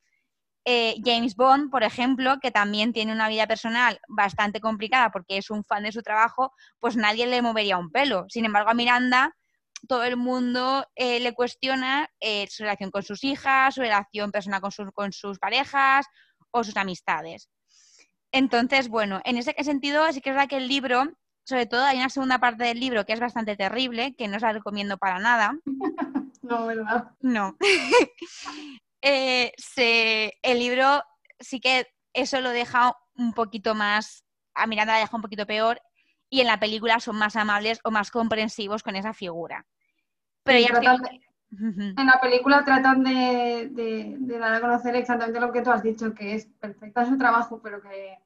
eh, 0.69 0.97
James 1.05 1.37
Bond, 1.37 1.71
por 1.71 1.85
ejemplo, 1.85 2.39
que 2.43 2.51
también 2.51 2.93
tiene 2.93 3.13
una 3.13 3.29
vida 3.29 3.47
personal 3.47 4.01
bastante 4.09 4.61
complicada 4.61 5.11
porque 5.11 5.39
es 5.39 5.49
un 5.49 5.63
fan 5.63 5.85
de 5.85 5.93
su 5.93 6.03
trabajo, 6.03 6.53
pues 6.81 6.97
nadie 6.97 7.29
le 7.29 7.41
movería 7.41 7.79
un 7.79 7.93
pelo. 7.93 8.27
Sin 8.29 8.45
embargo, 8.45 8.71
a 8.71 8.75
Miranda 8.75 9.33
todo 9.87 10.05
el 10.05 10.17
mundo 10.17 10.87
eh, 10.95 11.21
le 11.21 11.33
cuestiona 11.33 12.11
eh, 12.21 12.47
su 12.49 12.63
relación 12.63 12.91
con 12.91 13.03
sus 13.03 13.25
hijas, 13.25 13.75
su 13.75 13.81
relación 13.81 14.31
personal 14.31 14.61
con, 14.61 14.73
con 14.93 15.13
sus 15.13 15.39
parejas 15.39 16.07
o 16.51 16.65
sus 16.65 16.77
amistades. 16.77 17.49
Entonces, 18.33 18.89
bueno, 18.89 19.21
en 19.25 19.39
ese 19.39 19.55
sentido 19.63 20.11
sí 20.13 20.21
que 20.21 20.31
es 20.31 20.37
verdad 20.37 20.49
que 20.49 20.57
el 20.57 20.69
libro, 20.69 21.05
sobre 21.45 21.67
todo 21.67 21.85
hay 21.85 21.99
una 21.99 22.11
segunda 22.11 22.39
parte 22.39 22.65
del 22.65 22.81
libro 22.81 23.07
que 23.07 23.13
es 23.13 23.21
bastante 23.21 23.57
terrible, 23.57 24.15
que 24.15 24.29
no 24.29 24.37
os 24.37 24.43
la 24.43 24.53
recomiendo 24.53 24.99
para 24.99 25.19
nada. 25.19 25.59
No, 26.43 26.65
¿verdad? 26.67 27.11
No. 27.19 27.57
eh, 29.03 29.53
se, 29.57 30.33
el 30.43 30.61
libro 30.61 31.03
sí 31.41 31.59
que 31.59 31.89
eso 32.13 32.41
lo 32.41 32.51
deja 32.51 32.97
un 33.17 33.33
poquito 33.33 33.75
más, 33.75 34.25
a 34.55 34.69
Miranda 34.69 34.93
la 34.93 35.01
deja 35.01 35.17
un 35.17 35.23
poquito 35.23 35.45
peor 35.45 35.81
y 36.31 36.41
en 36.41 36.47
la 36.47 36.61
película 36.61 37.01
son 37.01 37.17
más 37.17 37.37
amables 37.37 37.81
o 37.85 37.91
más 37.91 38.11
comprensivos 38.11 38.83
con 38.83 38.97
esa 38.97 39.13
figura. 39.13 39.67
Pero 40.47 40.59
ya 40.61 40.81
de, 40.81 41.21
En 41.97 42.07
la 42.07 42.21
película 42.21 42.65
tratan 42.65 43.03
de, 43.03 43.69
de, 43.73 44.17
de, 44.19 44.39
dar 44.39 44.55
a 44.55 44.61
conocer 44.61 44.95
exactamente 44.95 45.41
lo 45.41 45.53
que 45.53 45.63
tú 45.63 45.71
has 45.71 45.83
dicho, 45.83 46.15
que 46.15 46.35
es 46.35 46.47
perfecta 46.61 47.05
su 47.05 47.19
trabajo, 47.19 47.61
pero 47.63 47.83
que, 47.83 48.17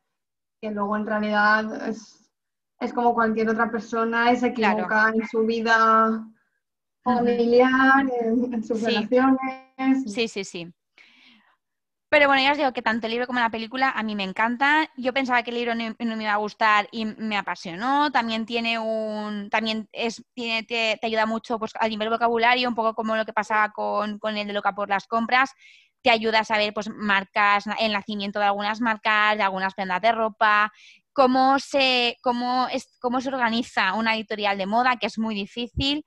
que 0.60 0.70
luego 0.70 0.96
en 0.96 1.06
realidad 1.06 1.88
es, 1.88 2.30
es, 2.78 2.92
como 2.92 3.14
cualquier 3.14 3.48
otra 3.48 3.70
persona 3.70 4.34
se 4.36 4.48
equivoca 4.48 4.86
claro. 4.86 5.14
en 5.14 5.26
su 5.28 5.46
vida 5.46 6.26
familiar, 7.02 8.06
en, 8.20 8.54
en 8.54 8.64
sus 8.64 8.78
Sí. 8.78 8.86
relaciones. 8.86 10.12
Sí, 10.12 10.28
sí, 10.28 10.44
sí. 10.44 10.72
Pero 12.10 12.26
bueno, 12.26 12.42
ya 12.42 12.50
os 12.50 12.58
digo 12.58 12.72
que 12.72 12.82
tanto 12.82 13.06
el 13.06 13.12
libro 13.12 13.28
como 13.28 13.38
la 13.38 13.50
película 13.50 13.90
a 13.90 14.02
mí 14.02 14.16
me 14.16 14.24
encantan. 14.24 14.88
Yo 14.96 15.12
pensaba 15.12 15.44
que 15.44 15.50
el 15.50 15.56
libro 15.56 15.76
no, 15.76 16.16
me 16.16 16.24
iba 16.24 16.32
a 16.32 16.36
gustar 16.38 16.88
y 16.90 17.04
me 17.04 17.36
apasionó. 17.36 18.10
También 18.10 18.46
tiene 18.46 18.80
un, 18.80 19.48
también 19.48 19.88
es, 19.92 20.20
tiene, 20.34 20.64
te, 20.64 20.98
te 21.00 21.06
ayuda 21.06 21.24
mucho 21.26 21.60
pues, 21.60 21.70
a 21.78 21.86
nivel 21.86 22.10
vocabulario, 22.10 22.68
un 22.68 22.74
poco 22.74 22.94
como 22.94 23.14
lo 23.14 23.24
que 23.24 23.32
pasaba 23.32 23.70
con, 23.70 24.18
con 24.18 24.36
el 24.36 24.48
de 24.48 24.52
Loca 24.52 24.74
por 24.74 24.88
las 24.88 25.06
compras. 25.06 25.52
Te 26.02 26.10
ayuda 26.10 26.40
a 26.40 26.44
saber 26.44 26.74
pues 26.74 26.88
marcas, 26.90 27.66
el 27.78 27.92
nacimiento 27.92 28.40
de 28.40 28.46
algunas 28.46 28.80
marcas, 28.80 29.36
de 29.36 29.44
algunas 29.44 29.74
prendas 29.74 30.00
de 30.02 30.10
ropa, 30.10 30.72
cómo 31.12 31.60
se, 31.60 32.16
cómo 32.22 32.66
es, 32.72 32.88
cómo 33.00 33.20
se 33.20 33.28
organiza 33.28 33.94
una 33.94 34.16
editorial 34.16 34.58
de 34.58 34.66
moda, 34.66 34.96
que 34.96 35.06
es 35.06 35.16
muy 35.18 35.36
difícil. 35.36 36.04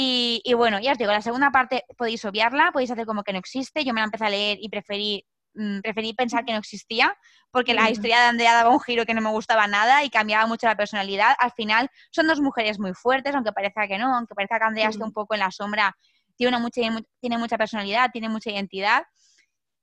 Y, 0.00 0.40
y, 0.44 0.54
bueno, 0.54 0.78
ya 0.78 0.92
os 0.92 0.98
digo, 0.98 1.10
la 1.10 1.20
segunda 1.20 1.50
parte 1.50 1.84
podéis 1.96 2.24
obviarla, 2.24 2.70
podéis 2.70 2.92
hacer 2.92 3.04
como 3.04 3.24
que 3.24 3.32
no 3.32 3.40
existe. 3.40 3.84
Yo 3.84 3.92
me 3.92 4.00
la 4.00 4.04
empecé 4.04 4.26
a 4.26 4.30
leer 4.30 4.56
y 4.60 4.68
preferí, 4.68 5.26
mmm, 5.54 5.80
preferí 5.80 6.14
pensar 6.14 6.44
que 6.44 6.52
no 6.52 6.60
existía, 6.60 7.16
porque 7.50 7.74
la 7.74 7.90
historia 7.90 8.20
de 8.20 8.26
Andrea 8.26 8.54
daba 8.54 8.70
un 8.70 8.78
giro 8.78 9.04
que 9.04 9.12
no 9.12 9.20
me 9.20 9.30
gustaba 9.30 9.66
nada 9.66 10.04
y 10.04 10.08
cambiaba 10.08 10.46
mucho 10.46 10.68
la 10.68 10.76
personalidad. 10.76 11.34
Al 11.40 11.50
final 11.50 11.90
son 12.12 12.28
dos 12.28 12.40
mujeres 12.40 12.78
muy 12.78 12.94
fuertes, 12.94 13.34
aunque 13.34 13.50
parezca 13.50 13.88
que 13.88 13.98
no, 13.98 14.14
aunque 14.14 14.36
parezca 14.36 14.60
que 14.60 14.66
Andrea 14.66 14.88
esté 14.88 15.02
un 15.02 15.12
poco 15.12 15.34
en 15.34 15.40
la 15.40 15.50
sombra, 15.50 15.96
tiene, 16.36 16.56
una 16.56 16.60
mucha, 16.60 16.80
tiene 17.20 17.36
mucha 17.36 17.58
personalidad, 17.58 18.10
tiene 18.12 18.28
mucha 18.28 18.52
identidad. 18.52 19.02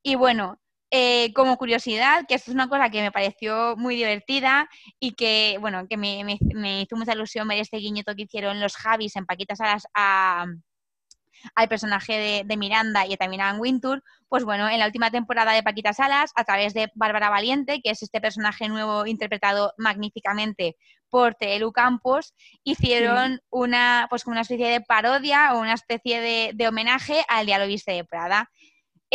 Y 0.01 0.16
bueno, 0.16 0.61
eh, 0.91 1.33
como 1.33 1.57
curiosidad, 1.57 2.25
que 2.27 2.36
esto 2.36 2.51
es 2.51 2.55
una 2.55 2.69
cosa 2.69 2.89
que 2.89 3.01
me 3.01 3.11
pareció 3.11 3.75
muy 3.77 3.95
divertida 3.95 4.69
y 4.99 5.13
que, 5.13 5.57
bueno, 5.59 5.88
que 5.89 5.97
me, 5.97 6.23
me, 6.23 6.38
me 6.53 6.81
hizo 6.81 6.95
mucha 6.95 7.13
ilusión 7.13 7.47
ver 7.47 7.59
este 7.59 7.77
guiñito 7.77 8.15
que 8.15 8.23
hicieron 8.23 8.59
los 8.59 8.75
Javis 8.75 9.15
en 9.15 9.25
Paquitas 9.25 9.57
Salas 9.57 9.88
a, 9.93 10.45
al 11.55 11.67
personaje 11.67 12.13
de, 12.13 12.43
de, 12.45 12.57
Miranda 12.57 13.05
y 13.05 13.17
también 13.17 13.41
a 13.41 13.49
Anne 13.49 13.59
Wintour, 13.59 14.03
pues 14.29 14.43
bueno, 14.43 14.69
en 14.69 14.79
la 14.79 14.86
última 14.86 15.11
temporada 15.11 15.53
de 15.53 15.63
Paquitas 15.63 15.97
Salas, 15.97 16.31
a 16.36 16.43
través 16.43 16.73
de 16.73 16.91
Bárbara 16.95 17.29
Valiente, 17.29 17.81
que 17.81 17.91
es 17.91 18.01
este 18.01 18.21
personaje 18.21 18.67
nuevo 18.67 19.05
interpretado 19.05 19.73
magníficamente 19.77 20.75
por 21.09 21.36
Telu 21.36 21.71
Campos, 21.71 22.33
hicieron 22.63 23.36
sí. 23.36 23.39
una, 23.49 24.07
pues 24.09 24.25
una 24.25 24.41
especie 24.41 24.67
de 24.67 24.81
parodia 24.81 25.53
o 25.53 25.59
una 25.59 25.73
especie 25.73 26.19
de, 26.19 26.51
de 26.53 26.67
homenaje 26.67 27.23
al 27.27 27.45
Viste 27.67 27.93
de 27.93 28.03
Prada. 28.03 28.49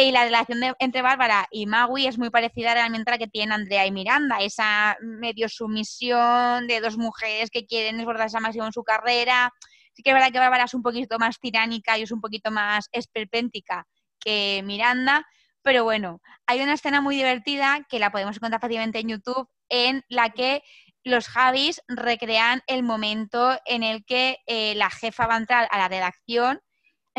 Y 0.01 0.13
la 0.13 0.25
relación 0.25 0.61
entre 0.79 1.03
Bárbara 1.03 1.47
y 1.51 1.67
Magui 1.67 2.07
es 2.07 2.17
muy 2.17 2.31
parecida 2.31 2.73
realmente 2.73 3.11
a 3.11 3.15
la 3.15 3.19
que 3.19 3.27
tienen 3.27 3.53
Andrea 3.53 3.85
y 3.85 3.93
Miranda, 3.93 4.39
esa 4.39 4.97
medio 5.03 5.47
sumisión 5.47 6.67
de 6.67 6.81
dos 6.81 6.97
mujeres 6.97 7.51
que 7.51 7.67
quieren 7.67 8.01
esforzarse 8.01 8.39
al 8.39 8.43
máximo 8.43 8.65
en 8.65 8.73
su 8.73 8.83
carrera. 8.83 9.53
Sí 9.93 10.03
que 10.03 10.09
es 10.09 10.15
verdad 10.15 10.33
que 10.33 10.39
Bárbara 10.39 10.65
es 10.65 10.73
un 10.73 10.83
poquito 10.83 11.19
más 11.19 11.39
tiránica 11.39 11.99
y 11.99 12.03
es 12.05 12.13
un 12.13 12.23
poquito 12.23 12.51
más 12.51 12.89
esperpéntica 12.93 13.87
que 14.19 14.63
Miranda, 14.65 15.27
pero 15.61 15.85
bueno, 15.85 16.23
hay 16.47 16.63
una 16.63 16.73
escena 16.73 17.03
muy 17.03 17.17
divertida 17.17 17.87
que 17.91 17.99
la 17.99 18.11
podemos 18.11 18.37
encontrar 18.37 18.63
fácilmente 18.63 19.01
en 19.01 19.09
YouTube 19.09 19.51
en 19.69 20.03
la 20.09 20.31
que 20.31 20.63
los 21.05 21.29
Javis 21.29 21.83
recrean 21.89 22.63
el 22.69 22.85
momento 22.85 23.59
en 23.67 23.83
el 23.83 24.07
que 24.07 24.39
eh, 24.47 24.75
la 24.77 24.89
jefa 24.89 25.27
va 25.27 25.35
a 25.35 25.39
entrar 25.39 25.69
a 25.71 25.77
la 25.77 25.89
redacción 25.89 26.63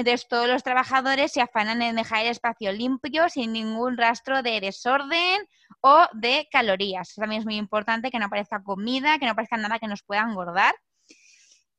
entonces 0.02 0.28
todos 0.28 0.48
los 0.48 0.64
trabajadores 0.64 1.32
se 1.32 1.42
afanan 1.42 1.82
en 1.82 1.96
dejar 1.96 2.26
el 2.26 2.32
espacio 2.32 2.72
limpio, 2.72 3.30
sin 3.30 3.54
ningún 3.54 3.98
rastro 3.98 4.44
de 4.44 4.60
desorden 4.60 5.42
o 5.82 6.08
de 6.14 6.48
calorías. 6.52 7.10
Eso 7.10 7.22
también 7.22 7.42
es 7.42 7.46
muy 7.46 7.56
importante, 7.56 8.12
que 8.12 8.20
no 8.20 8.26
aparezca 8.26 8.64
comida, 8.64 9.18
que 9.20 9.26
no 9.26 9.32
aparezca 9.32 9.58
nada 9.58 9.80
que 9.80 9.88
nos 9.88 10.04
pueda 10.04 10.22
engordar. 10.22 10.74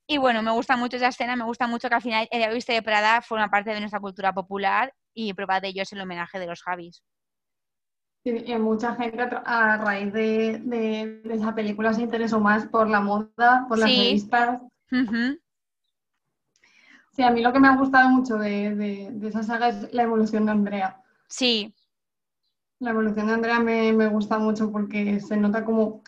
Y 0.06 0.18
bueno, 0.18 0.42
me 0.42 0.50
gusta 0.50 0.76
mucho 0.76 0.96
esa 0.96 1.08
escena, 1.08 1.36
me 1.36 1.44
gusta 1.44 1.66
mucho 1.66 1.88
que 1.88 1.94
al 1.94 2.02
final 2.02 2.28
el 2.30 2.54
viste 2.54 2.72
de 2.72 2.82
Prada 2.82 3.22
forma 3.22 3.50
parte 3.50 3.70
de 3.70 3.80
nuestra 3.80 4.00
cultura 4.00 4.32
popular 4.32 4.92
y 5.14 5.32
prueba 5.34 5.60
de 5.60 5.68
ello 5.68 5.82
es 5.82 5.92
el 5.92 6.00
homenaje 6.00 6.38
de 6.38 6.46
los 6.46 6.62
Javis. 6.62 7.02
Mucha 8.24 8.94
gente 8.94 9.22
a 9.44 9.78
raíz 9.78 10.12
de, 10.12 10.60
de, 10.64 11.20
de, 11.24 11.34
esa 11.34 11.54
película 11.54 11.92
se 11.92 12.02
interesó 12.02 12.38
más 12.40 12.66
por 12.66 12.88
la 12.88 13.00
moda, 13.00 13.66
por 13.68 13.78
las 13.78 13.90
sí. 13.90 13.96
revistas. 13.96 14.60
Uh 14.92 14.96
-huh. 14.96 15.41
Sí, 17.12 17.22
a 17.22 17.30
mí 17.30 17.42
lo 17.42 17.52
que 17.52 17.60
me 17.60 17.68
ha 17.68 17.76
gustado 17.76 18.08
mucho 18.08 18.36
de, 18.38 18.74
de, 18.74 19.10
de, 19.12 19.28
esa 19.28 19.42
saga 19.42 19.68
es 19.68 19.92
la 19.92 20.04
evolución 20.04 20.46
de 20.46 20.52
Andrea. 20.52 21.02
Sí. 21.28 21.74
La 22.78 22.90
evolución 22.90 23.26
de 23.26 23.34
Andrea 23.34 23.60
me, 23.60 23.92
me, 23.92 24.08
gusta 24.08 24.38
mucho 24.38 24.72
porque 24.72 25.20
se 25.20 25.36
nota 25.36 25.64
como... 25.64 26.02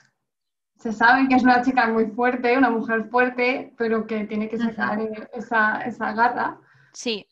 Se 0.79 0.93
sabe 0.93 1.29
que 1.29 1.37
es 1.37 1.43
una 1.43 1.63
chica 1.63 1.89
muy 1.89 2.07
fuerte, 2.07 2.59
una 2.59 2.71
mujer 2.71 3.09
fuerte, 3.11 3.75
pero 3.77 4.07
que 4.07 4.25
tiene 4.25 4.49
que 4.49 4.59
sacar 4.59 4.99
esa, 5.33 5.83
esa 5.83 6.13
garra. 6.13 6.59
Sí. 6.93 7.27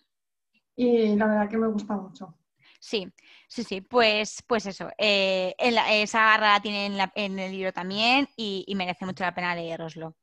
Y 0.77 1.17
la 1.17 1.27
verdad 1.27 1.49
que 1.49 1.59
me 1.59 1.69
gusta 1.69 1.95
mucho. 1.97 2.35
Sí, 2.79 3.11
sí, 3.49 3.65
sí, 3.65 3.81
pues, 3.81 4.43
pues 4.47 4.67
eso, 4.67 4.91
eh, 4.99 5.55
esa 5.59 6.21
garra 6.21 6.55
la 6.55 6.61
tiene 6.61 6.87
en, 6.87 6.97
la, 6.97 7.13
en, 7.15 7.39
el 7.39 7.53
libro 7.53 7.73
también 7.73 8.29
y, 8.37 8.65
y 8.67 8.75
merece 8.75 9.07
mucho 9.07 9.25
la 9.25 9.35
pena 9.35 9.55
leeroslo. 9.55 10.15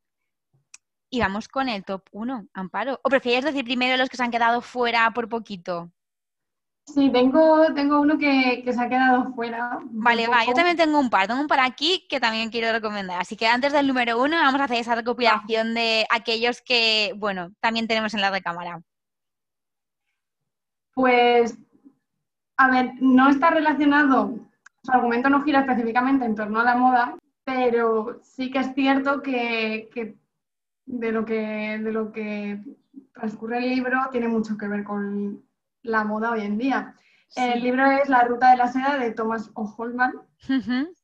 Y 1.12 1.20
vamos 1.20 1.48
con 1.48 1.70
el 1.70 1.84
top 1.84 2.04
1, 2.12 2.48
Amparo. 2.54 3.00
¿O 3.04 3.10
prefieres 3.10 3.44
decir 3.44 3.64
primero 3.64 3.98
los 3.98 4.10
que 4.10 4.18
se 4.18 4.24
han 4.24 4.32
quedado 4.32 4.62
fuera 4.62 5.10
por 5.12 5.28
poquito? 5.28 5.92
Sí, 6.94 7.12
tengo, 7.12 7.72
tengo 7.74 8.02
uno 8.02 8.18
que, 8.18 8.62
que 8.64 8.74
se 8.74 8.82
ha 8.82 8.90
quedado 8.90 9.32
fuera. 9.34 9.80
Vale, 9.92 10.28
va, 10.28 10.46
yo 10.46 10.54
también 10.54 10.78
tengo 10.78 11.00
un 11.00 11.10
par. 11.10 11.28
Tengo 11.28 11.42
un 11.42 11.48
par 11.48 11.60
aquí 11.60 12.06
que 12.10 12.20
también 12.20 12.50
quiero 12.50 12.72
recomendar. 12.72 13.22
Así 13.22 13.36
que 13.36 13.48
antes 13.48 13.74
del 13.74 13.88
número 13.88 14.22
uno 14.22 14.38
vamos 14.38 14.60
a 14.62 14.66
hacer 14.66 14.78
esa 14.78 14.96
recopilación 14.96 15.74
de 15.74 16.06
aquellos 16.10 16.62
que, 16.62 17.14
bueno, 17.18 17.52
también 17.60 17.88
tenemos 17.88 18.14
en 18.14 18.22
la 18.22 18.32
recámara. 18.32 18.82
Pues, 20.94 21.58
a 22.58 22.70
ver, 22.70 22.92
no 23.00 23.30
está 23.30 23.52
relacionado, 23.52 24.36
su 24.84 24.92
argumento 24.92 25.30
no 25.30 25.44
gira 25.44 25.62
específicamente 25.62 26.26
en 26.26 26.36
torno 26.36 26.60
a 26.60 26.66
la 26.66 26.76
moda, 26.76 27.18
pero 27.46 28.20
sí 28.22 28.52
que 28.52 28.60
es 28.60 28.74
cierto 28.74 29.22
que, 29.22 29.90
que 29.94 30.19
de 30.90 31.12
lo 31.12 31.24
que, 31.24 31.80
de 31.80 31.92
lo 31.92 32.12
que 32.12 32.60
transcurre 33.14 33.60
el 33.60 33.70
libro 33.70 34.10
tiene 34.12 34.28
mucho 34.28 34.58
que 34.58 34.68
ver 34.68 34.84
con 34.84 35.44
la 35.84 36.04
moda 36.04 36.32
hoy 36.32 36.42
en 36.42 36.58
día. 36.58 36.96
Sí. 37.28 37.42
El 37.42 37.62
libro 37.62 37.86
es 37.92 38.10
La 38.10 38.24
Ruta 38.24 38.50
de 38.50 38.58
la 38.58 38.68
Seda 38.68 38.98
de 38.98 39.12
Thomas 39.12 39.52
O'Holman. 39.54 40.16
Uh 40.16 40.54
-huh. 40.54 40.96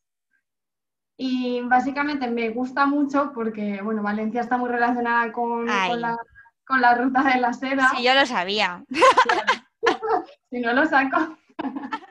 Y 1.17 1.61
básicamente 1.61 2.29
me 2.29 2.49
gusta 2.49 2.87
mucho 2.87 3.31
porque, 3.33 3.79
bueno, 3.83 4.01
Valencia 4.01 4.41
está 4.41 4.57
muy 4.57 4.69
relacionada 4.69 5.31
con, 5.31 5.67
con, 5.67 6.01
la, 6.01 6.17
con 6.65 6.81
la, 6.81 6.95
Ruta 6.95 7.23
de 7.23 7.39
la 7.39 7.53
Seda. 7.53 7.91
Sí, 7.95 8.03
yo 8.03 8.15
lo 8.15 8.25
sabía. 8.25 8.83
si 10.49 10.59
no 10.59 10.73
lo 10.73 10.85
saco. 10.87 11.37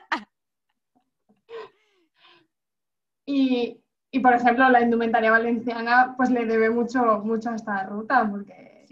Y, 3.27 3.83
y, 4.15 4.19
por 4.19 4.33
ejemplo, 4.33 4.69
la 4.69 4.79
indumentaria 4.79 5.29
valenciana 5.29 6.13
pues 6.15 6.29
le 6.29 6.45
debe 6.45 6.69
mucho, 6.69 7.19
mucho 7.19 7.49
a 7.49 7.55
esta 7.55 7.83
ruta, 7.83 8.25
porque 8.31 8.87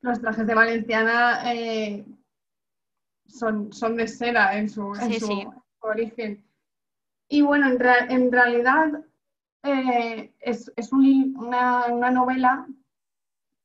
los 0.00 0.20
trajes 0.22 0.46
de 0.46 0.54
valenciana 0.54 1.52
eh, 1.52 2.06
son, 3.26 3.70
son 3.70 3.96
de 3.96 4.08
seda 4.08 4.56
en 4.56 4.70
su, 4.70 4.94
origen. 5.80 6.42
Y 7.28 7.42
bueno, 7.42 7.68
en, 7.68 8.32
realidad 8.32 9.04
eh, 9.64 10.32
es, 10.40 10.72
una, 10.90 11.88
novela 12.10 12.66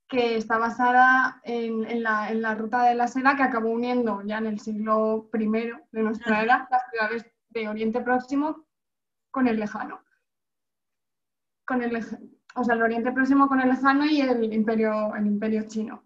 que 0.10 0.36
está 0.36 0.58
basada 0.58 1.40
en, 1.46 2.04
la, 2.04 2.56
ruta 2.56 2.90
de 2.90 2.96
la 2.96 3.08
seda 3.08 3.38
que 3.38 3.44
acabó 3.44 3.70
uniendo 3.70 4.22
ya 4.24 4.40
en 4.40 4.48
el 4.48 4.60
siglo 4.60 5.30
I 5.34 5.48
de 5.94 6.04
nuestra 6.04 6.44
era 6.44 6.68
las 6.70 6.90
ciudades 6.92 7.26
de 7.52 7.70
Oriente 7.70 8.02
Próximo 8.02 8.66
con 9.34 9.48
el 9.48 9.60
lejano. 9.60 10.00
Con 11.66 11.82
el, 11.82 11.98
o 12.56 12.64
sea, 12.64 12.76
el 12.76 12.82
Oriente 12.84 13.12
Próximo 13.12 13.48
con 13.48 13.60
el 13.60 13.70
lejano 13.70 14.06
y 14.06 14.22
el 14.22 14.54
imperio, 14.54 15.16
el 15.16 15.26
imperio 15.26 15.64
chino. 15.68 16.04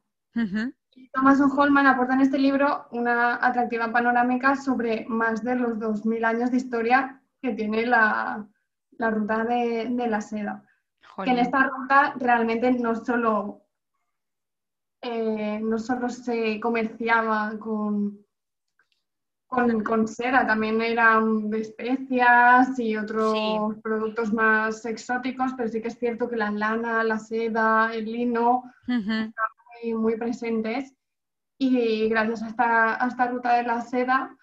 Thomas 1.14 1.42
Holman 1.42 1.88
aporta 1.88 2.14
en 2.14 2.22
este 2.22 2.40
libro 2.40 2.88
una 2.92 3.46
atractiva 3.46 3.92
panorámica 3.92 4.56
sobre 4.56 5.06
más 5.10 5.44
de 5.44 5.56
los 5.56 5.78
2.000 5.78 6.26
años 6.26 6.52
de 6.52 6.58
historia 6.58 7.22
que 7.42 7.54
tiene 7.54 7.86
la, 7.86 8.48
ruta 8.98 9.44
de, 9.44 10.08
la 10.08 10.22
seda. 10.22 10.64
Que 11.24 11.32
en 11.32 11.40
esta 11.40 11.64
ruta 11.68 12.14
realmente 12.18 12.72
no 12.72 12.96
solo, 12.96 13.64
eh, 15.02 15.60
no 15.62 15.80
solo 15.80 16.08
se 16.08 16.60
comerciaba 16.62 17.58
con, 17.60 18.26
con, 19.48 20.08
seda, 20.08 20.46
también 20.46 20.82
eran 20.82 21.50
de 21.50 21.62
especias 21.62 22.78
y 22.78 22.98
otros 22.98 23.76
productos 23.82 24.34
más 24.34 24.86
exóticos, 24.86 25.54
pero 25.56 25.70
sí 25.70 25.82
que 25.82 25.88
es 25.88 25.98
cierto 25.98 26.30
que 26.30 26.36
la 26.36 26.52
lana, 26.52 27.04
la 27.04 27.18
seda, 27.18 27.92
el 27.94 28.06
lino 28.06 28.64
muy, 29.96 30.18
presentes 30.18 30.94
y 31.58 32.10
gracias 32.10 32.44
a 32.44 33.08
esta, 33.08 33.28
ruta 33.28 33.56
de 33.56 33.64
la 33.64 33.82
seda 33.82 34.36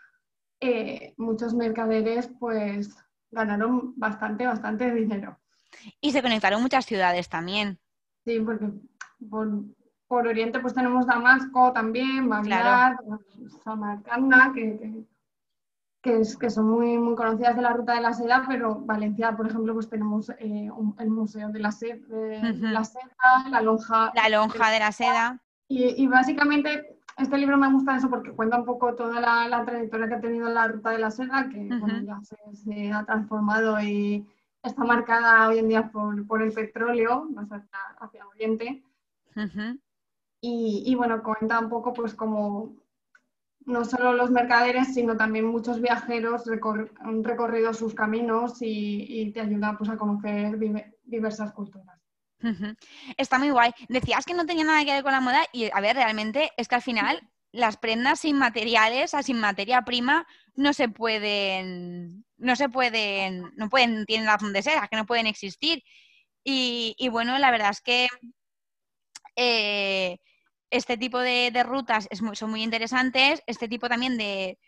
eh, 0.61 1.13
muchos 1.19 1.53
mercaderes 1.55 2.31
pues 2.41 2.97
ganaron 3.31 3.93
bastante, 3.97 4.47
bastante 4.47 4.91
dinero. 4.95 5.39
Y 6.01 6.13
se 6.13 6.23
conectaron 6.23 6.63
muchas 6.63 6.87
ciudades 6.87 7.29
también. 7.29 7.79
Sí, 8.25 8.41
porque 8.41 8.71
por, 9.29 9.65
Oriente 10.17 10.61
pues 10.61 10.75
tenemos 10.75 11.07
Damasco 11.07 11.73
también, 11.73 12.29
Bagdad, 12.29 12.97
Samarcanda, 13.63 14.53
que, 14.55 15.05
que, 16.03 16.21
es, 16.21 16.37
que, 16.37 16.51
son 16.51 16.69
muy, 16.69 16.99
muy 16.99 17.15
conocidas 17.15 17.57
de 17.57 17.63
la 17.63 17.73
ruta 17.73 17.95
de 17.95 18.01
la 18.01 18.13
seda, 18.13 18.45
pero 18.47 18.77
Valencia, 18.81 19.37
por 19.37 19.47
ejemplo, 19.47 19.75
pues 19.75 19.89
tenemos 19.89 20.31
eh, 20.39 20.71
el 20.99 21.11
Museo 21.11 21.49
de 21.51 21.59
la, 21.61 21.73
Seda, 21.73 21.99
la 23.51 23.61
lonja. 23.61 24.13
La 24.15 24.29
lonja 24.29 24.71
de 24.71 24.79
la 24.79 24.93
seda. 24.93 25.41
Y, 25.69 26.07
básicamente 26.07 26.99
este 27.17 27.39
libro 27.39 27.57
me 27.57 27.71
gusta 27.71 27.97
eso 27.97 28.11
porque 28.11 28.33
cuenta 28.33 28.59
un 28.59 28.65
poco 28.65 28.95
toda 28.95 29.21
la, 29.21 29.65
trayectoria 29.65 30.09
que 30.09 30.15
ha 30.15 30.21
tenido 30.21 30.49
la 30.49 30.69
ruta 30.69 30.91
de 30.91 30.99
la 30.99 31.11
seda, 31.11 31.49
que 31.49 31.69
ya 32.05 32.21
se, 32.55 32.93
ha 32.93 33.05
transformado 33.05 33.81
y 33.81 34.27
está 34.63 34.85
marcada 34.85 35.49
hoy 35.49 35.59
en 35.59 35.69
día 35.69 35.91
por, 35.91 36.43
el 36.43 36.53
petróleo, 36.53 37.29
más 37.35 37.51
hacia, 37.51 37.79
hacia 38.01 38.27
Oriente. 38.27 38.83
Y, 40.47 40.95
bueno, 40.95 41.23
cuenta 41.23 41.59
un 41.59 41.71
poco 41.71 41.93
pues 41.93 42.15
como 42.15 42.77
no 43.67 43.85
solo 43.85 44.13
los 44.13 44.31
mercaderes, 44.31 44.93
sino 44.93 45.17
también 45.17 45.47
muchos 45.47 45.81
viajeros 45.81 46.43
han 47.01 47.25
recorrido 47.25 47.73
sus 47.73 47.95
caminos 47.95 48.59
y, 48.61 49.31
te 49.33 49.41
ayuda 49.41 49.77
pues, 49.79 49.89
a 49.91 49.97
conocer 49.97 50.59
diversas 51.05 51.53
culturas. 51.53 51.99
Está 53.17 53.39
muy 53.39 53.51
guay. 53.51 53.73
Decías 53.89 54.27
que 54.27 54.35
no 54.35 54.45
tenía 54.45 54.65
nada 54.65 54.85
que 54.85 54.93
ver 54.93 55.03
con 55.03 55.13
la 55.13 55.21
moda 55.21 55.45
y, 55.53 55.71
a 55.73 55.81
ver, 55.81 55.97
realmente 55.97 56.51
es 56.59 56.69
que 56.69 56.75
al 56.75 56.83
final 56.83 57.27
las 57.53 57.79
prendas 57.79 58.21
sin 58.21 58.37
materiales, 58.37 59.13
sin 59.23 59.41
materia 59.41 59.83
prima, 59.83 60.27
no 60.57 60.75
se 60.75 60.89
pueden, 60.89 62.27
no 62.37 62.57
se 62.57 62.69
pueden, 62.69 63.53
no 63.57 63.71
pueden, 63.71 64.05
tienen 64.05 64.27
razón 64.27 64.53
de 64.53 64.63
ser, 64.63 64.75
que 64.91 64.97
no 64.97 65.07
pueden 65.07 65.27
existir. 65.27 65.83
Y, 66.43 67.09
bueno, 67.11 67.39
la 67.39 67.51
verdad 67.51 67.71
es 67.71 67.81
que 67.81 68.09
eh, 69.37 70.19
este 70.75 70.97
tipo 70.97 71.21
de, 71.21 71.51
rutas 71.63 72.09
son 72.33 72.51
muy 72.51 72.63
interesantes, 72.63 73.43
este 73.47 73.69
tipo 73.69 73.89
también 73.89 74.19
de, 74.19 74.59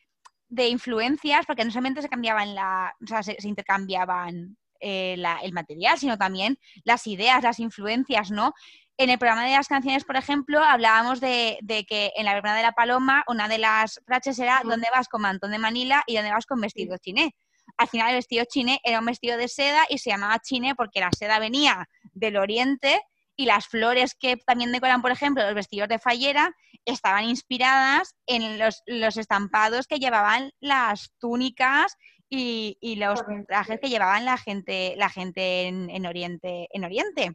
influencias, 0.69 1.45
porque 1.47 1.65
no 1.65 1.71
solamente 1.71 2.01
se 2.01 2.09
cambiaban 2.09 2.55
la, 2.55 2.95
o 3.03 3.07
sea, 3.07 3.23
se 3.23 3.37
intercambiaban 3.49 4.57
eh, 4.81 5.17
el 5.43 5.53
material, 5.53 5.99
sino 5.99 6.17
también 6.17 6.59
las 6.85 7.07
ideas, 7.07 7.43
las 7.43 7.59
influencias, 7.59 8.31
¿no? 8.31 8.55
En 8.99 9.11
el 9.11 9.19
programa 9.19 9.45
de 9.45 9.53
las 9.53 9.67
canciones, 9.67 10.05
por 10.05 10.17
ejemplo, 10.17 10.61
hablábamos 10.63 11.21
de, 11.21 11.59
que 11.89 12.13
en 12.17 12.25
la 12.25 12.35
verbena 12.35 12.57
de 12.57 12.63
la 12.63 12.73
paloma 12.73 13.25
una 13.27 13.49
de 13.49 13.59
las 13.59 14.01
frases 14.07 14.39
era 14.39 14.63
¿dónde 14.65 14.87
vas 14.95 15.09
con 15.09 15.23
mantón 15.23 15.51
de 15.51 15.59
Manila 15.59 16.05
y 16.07 16.15
dónde 16.15 16.31
vas 16.31 16.47
con 16.47 16.61
vestido 16.61 16.97
chiné? 16.99 17.35
Al 17.77 17.89
final 17.89 18.11
el 18.11 18.17
vestido 18.17 18.45
chiné 18.49 18.81
era 18.85 19.01
un 19.01 19.07
vestido 19.07 19.37
de 19.37 19.49
seda 19.49 19.85
y 19.91 19.99
se 19.99 20.11
llamaba 20.11 20.39
chiné 20.39 20.75
porque 20.75 21.01
la 21.01 21.11
seda 21.11 21.39
venía 21.41 21.89
del 22.15 22.37
oriente 22.37 23.03
y 23.37 23.47
las 23.47 23.69
flores 23.69 24.15
que 24.15 24.37
también 24.37 24.73
decoran, 24.73 25.03
por 25.03 25.11
ejemplo, 25.11 25.45
los 25.45 25.55
vestidos 25.55 25.89
de 25.89 25.99
fallera, 25.99 26.55
estaban 26.85 27.25
inspiradas 27.25 28.15
en 28.27 28.59
los, 28.59 28.83
los 28.87 29.17
estampados 29.17 29.87
que 29.87 29.99
llevaban 29.99 30.53
las 30.61 31.13
túnicas 31.19 31.97
y, 32.29 32.97
los 32.97 33.23
trajes 33.47 33.81
que 33.81 33.89
llevaban 33.89 34.25
la 34.25 34.37
gente, 34.37 34.95
la 34.97 35.09
gente 35.09 35.67
en, 35.69 36.07
Oriente, 36.07 36.69
en 36.73 36.85
Oriente, 36.85 37.33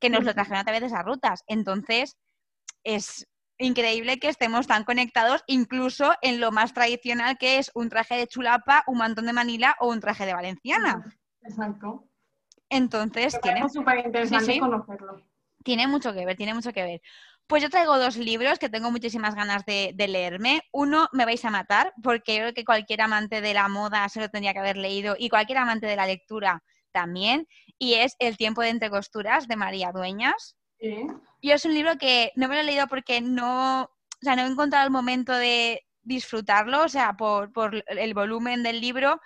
que 0.00 0.10
nos 0.10 0.24
lo 0.24 0.34
trajeron 0.34 0.60
a 0.60 0.64
través 0.64 0.80
de 0.80 0.86
esas 0.88 1.04
rutas. 1.04 1.42
Entonces, 1.46 2.16
es 2.84 3.26
increíble 3.58 4.18
que 4.18 4.28
estemos 4.28 4.66
tan 4.66 4.84
conectados, 4.84 5.42
incluso 5.46 6.14
en 6.22 6.40
lo 6.40 6.50
más 6.50 6.72
tradicional 6.72 7.36
que 7.38 7.58
es 7.58 7.70
un 7.74 7.88
traje 7.88 8.16
de 8.16 8.26
chulapa, 8.26 8.84
un 8.86 8.98
mantón 8.98 9.26
de 9.26 9.32
Manila 9.32 9.76
o 9.80 9.88
un 9.88 10.00
traje 10.00 10.26
de 10.26 10.34
valenciana. 10.34 11.04
Exacto. 11.42 12.08
Entonces, 12.68 13.38
tiene... 13.42 13.68
súper 13.68 14.06
interesante 14.06 14.58
conocerlo. 14.58 15.31
Tiene 15.64 15.86
mucho 15.86 16.12
que 16.12 16.24
ver, 16.24 16.36
tiene 16.36 16.54
mucho 16.54 16.72
que 16.72 16.82
ver. 16.82 17.02
Pues 17.46 17.62
yo 17.62 17.70
traigo 17.70 17.98
dos 17.98 18.16
libros 18.16 18.58
que 18.58 18.68
tengo 18.68 18.90
muchísimas 18.90 19.34
ganas 19.34 19.64
de, 19.66 19.94
leerme. 19.96 20.62
Uno, 20.72 21.08
Me 21.12 21.24
vais 21.24 21.44
a 21.44 21.50
matar, 21.50 21.92
porque 22.02 22.38
creo 22.38 22.54
que 22.54 22.64
cualquier 22.64 23.02
amante 23.02 23.40
de 23.40 23.54
la 23.54 23.68
moda 23.68 24.08
se 24.08 24.20
lo 24.20 24.28
tendría 24.28 24.52
que 24.52 24.60
haber 24.60 24.76
leído 24.76 25.16
y 25.18 25.28
cualquier 25.28 25.58
amante 25.58 25.86
de 25.86 25.96
la 25.96 26.06
lectura 26.06 26.62
también. 26.92 27.46
Y 27.78 27.94
es 27.94 28.14
El 28.18 28.36
tiempo 28.36 28.62
de 28.62 28.68
entre 28.70 28.90
costuras 28.90 29.48
de 29.48 29.56
María 29.56 29.92
Dueñas. 29.92 30.56
Sí. 30.80 31.06
Y 31.40 31.50
es 31.50 31.64
un 31.64 31.74
libro 31.74 31.98
que 31.98 32.32
no 32.36 32.48
me 32.48 32.54
lo 32.54 32.60
he 32.62 32.64
leído 32.64 32.86
porque 32.86 33.20
no, 33.20 33.82
o 33.82 33.88
sea, 34.20 34.36
no 34.36 34.42
he 34.42 34.46
encontrado 34.46 34.84
el 34.84 34.92
momento 34.92 35.32
de 35.32 35.82
disfrutarlo, 36.02 36.84
o 36.84 36.88
sea, 36.88 37.14
por, 37.14 37.52
por 37.52 37.84
el 37.86 38.14
volumen 38.14 38.62
del 38.62 38.80
libro 38.80 39.20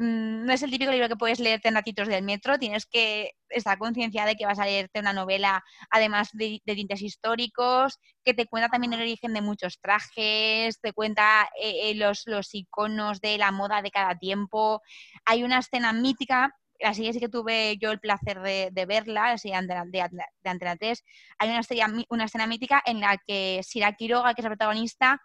Mm, 0.00 0.46
no 0.46 0.52
es 0.54 0.62
el 0.62 0.70
típico 0.70 0.90
libro 0.90 1.08
que 1.08 1.16
puedes 1.16 1.40
leerte 1.40 1.68
en 1.68 1.74
ratitos 1.74 2.08
del 2.08 2.24
metro, 2.24 2.58
tienes 2.58 2.86
que 2.86 3.32
estar 3.50 3.76
concienciada 3.78 4.28
de 4.28 4.36
que 4.36 4.46
vas 4.46 4.58
a 4.58 4.64
leerte 4.64 4.98
una 4.98 5.12
novela, 5.12 5.62
además 5.90 6.30
de, 6.32 6.62
tintes 6.64 7.02
históricos, 7.02 7.98
que 8.24 8.32
te 8.32 8.46
cuenta 8.46 8.70
también 8.70 8.94
el 8.94 9.02
origen 9.02 9.34
de 9.34 9.42
muchos 9.42 9.78
trajes, 9.78 10.80
te 10.80 10.94
cuenta 10.94 11.50
eh, 11.60 11.90
eh, 11.90 11.94
los, 11.96 12.24
iconos 12.54 13.20
de 13.20 13.36
la 13.36 13.52
moda 13.52 13.82
de 13.82 13.90
cada 13.90 14.16
tiempo. 14.16 14.80
Hay 15.26 15.44
una 15.44 15.58
escena 15.58 15.92
mítica 15.92 16.50
así 16.82 17.06
es 17.06 17.18
que 17.18 17.28
tuve 17.28 17.76
yo 17.78 17.90
el 17.90 18.00
placer 18.00 18.40
de, 18.40 18.86
verla, 18.86 19.32
así 19.32 19.50
de, 19.50 19.56
de, 19.58 20.08
de 20.42 20.50
Antena 20.50 20.76
3, 20.76 21.04
hay 21.38 21.50
una, 21.50 21.60
una 22.08 22.24
escena 22.24 22.46
mítica 22.46 22.82
en 22.86 23.00
la 23.00 23.18
que 23.26 23.60
Sira 23.62 23.92
Quiroga, 23.92 24.32
que 24.32 24.40
es 24.40 24.44
la 24.44 24.50
protagonista, 24.50 25.20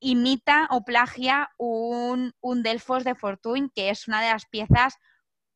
imita 0.00 0.68
o 0.70 0.84
plagia 0.84 1.50
un, 1.58 2.32
Delfos 2.62 3.04
de 3.04 3.14
Fortune, 3.14 3.70
que 3.74 3.90
es 3.90 4.08
una 4.08 4.22
de 4.22 4.30
las 4.30 4.46
piezas 4.46 4.96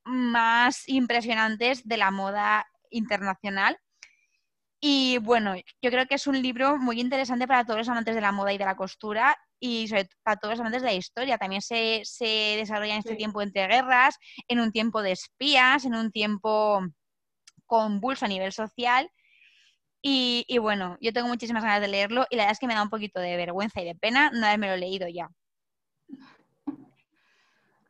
más 0.05 0.89
impresionantes 0.89 1.87
de 1.87 1.97
la 1.97 2.11
moda 2.11 2.67
internacional. 2.91 3.79
Y 4.83 5.19
bueno, 5.19 5.55
yo 5.83 5.91
creo 5.91 6.07
que 6.07 6.15
es 6.15 6.27
un 6.27 6.41
libro 6.41 6.79
muy 6.79 7.01
interesante 7.01 7.47
para 7.47 7.65
todos 7.65 7.79
los 7.79 7.89
amantes 7.89 8.15
de 8.15 8.23
la 8.23 8.33
moda 8.33 8.53
y 8.53 8.59
de 8.59 8.65
la 8.65 8.77
costura 8.77 9.37
y 9.59 9.89
sobre 9.89 10.05
todo 10.05 10.19
para 10.23 10.37
todos 10.37 10.53
los 10.53 10.61
amantes 10.61 10.83
de 10.83 10.89
la 10.89 10.95
historia. 10.95 11.37
También 11.37 11.61
se, 11.61 12.01
se 12.05 12.57
desarrolla 12.57 12.95
en 12.95 13.01
este 13.01 13.17
tiempo 13.17 13.43
entre 13.43 13.67
guerras, 13.67 14.17
en 14.49 14.59
un 14.61 14.73
tiempo 14.73 15.03
de 15.03 15.13
espías, 15.13 15.85
en 15.85 15.95
un 15.95 16.11
tiempo 16.11 16.81
convulso 17.67 18.25
a 18.25 18.29
nivel 18.29 18.53
social 18.53 19.11
y, 20.03 20.59
bueno, 20.59 20.97
yo 21.01 21.13
tengo 21.13 21.29
muchísimas 21.29 21.63
ganas 21.63 21.81
de 21.81 21.89
leerlo 21.89 22.27
y 22.31 22.37
la 22.37 22.45
verdad 22.45 22.53
es 22.53 22.59
que 22.59 22.67
me 22.67 22.75
da 22.75 22.83
un 22.83 22.91
poquito 22.91 23.21
de 23.21 23.37
vergüenza 23.37 23.81
y 23.81 23.85
de 23.85 23.95
pena 23.95 24.31
no 24.31 24.47
haberme 24.47 24.69
lo 24.69 24.77
leído 24.77 25.09
ya. 25.09 25.31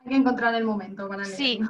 Hay 0.01 0.09
que 0.09 0.17
encontrar 0.17 0.55
el 0.55 0.65
momento 0.65 1.09
para 1.09 1.23
leerlo. 1.23 1.37
Sí. 1.37 1.61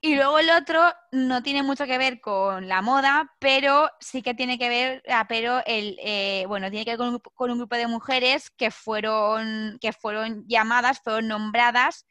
Y 0.00 0.14
luego 0.14 0.38
el 0.38 0.48
otro 0.50 0.80
no 1.10 1.42
tiene 1.42 1.64
mucho 1.64 1.84
que 1.84 1.98
ver 1.98 2.20
con 2.20 2.68
la 2.68 2.82
moda, 2.82 3.34
pero 3.40 3.90
sí 3.98 4.22
que 4.22 4.32
tiene 4.32 4.56
que 4.56 4.68
ver, 4.68 5.02
ah, 5.08 5.26
pero 5.28 5.60
el, 5.66 5.98
eh, 6.00 6.44
bueno, 6.46 6.70
tiene 6.70 6.84
que 6.84 6.92
ver 6.92 6.98
con 6.98 7.18
con 7.34 7.50
un, 7.50 7.58
grupo 7.58 7.74
de 7.74 7.88
mujeres 7.88 8.50
que 8.50 8.70
fueron, 8.70 9.76
que 9.80 9.92
fueron 9.92 10.44
llamadas, 10.46 11.00
fueron 11.02 11.26
nombradas 11.26 12.06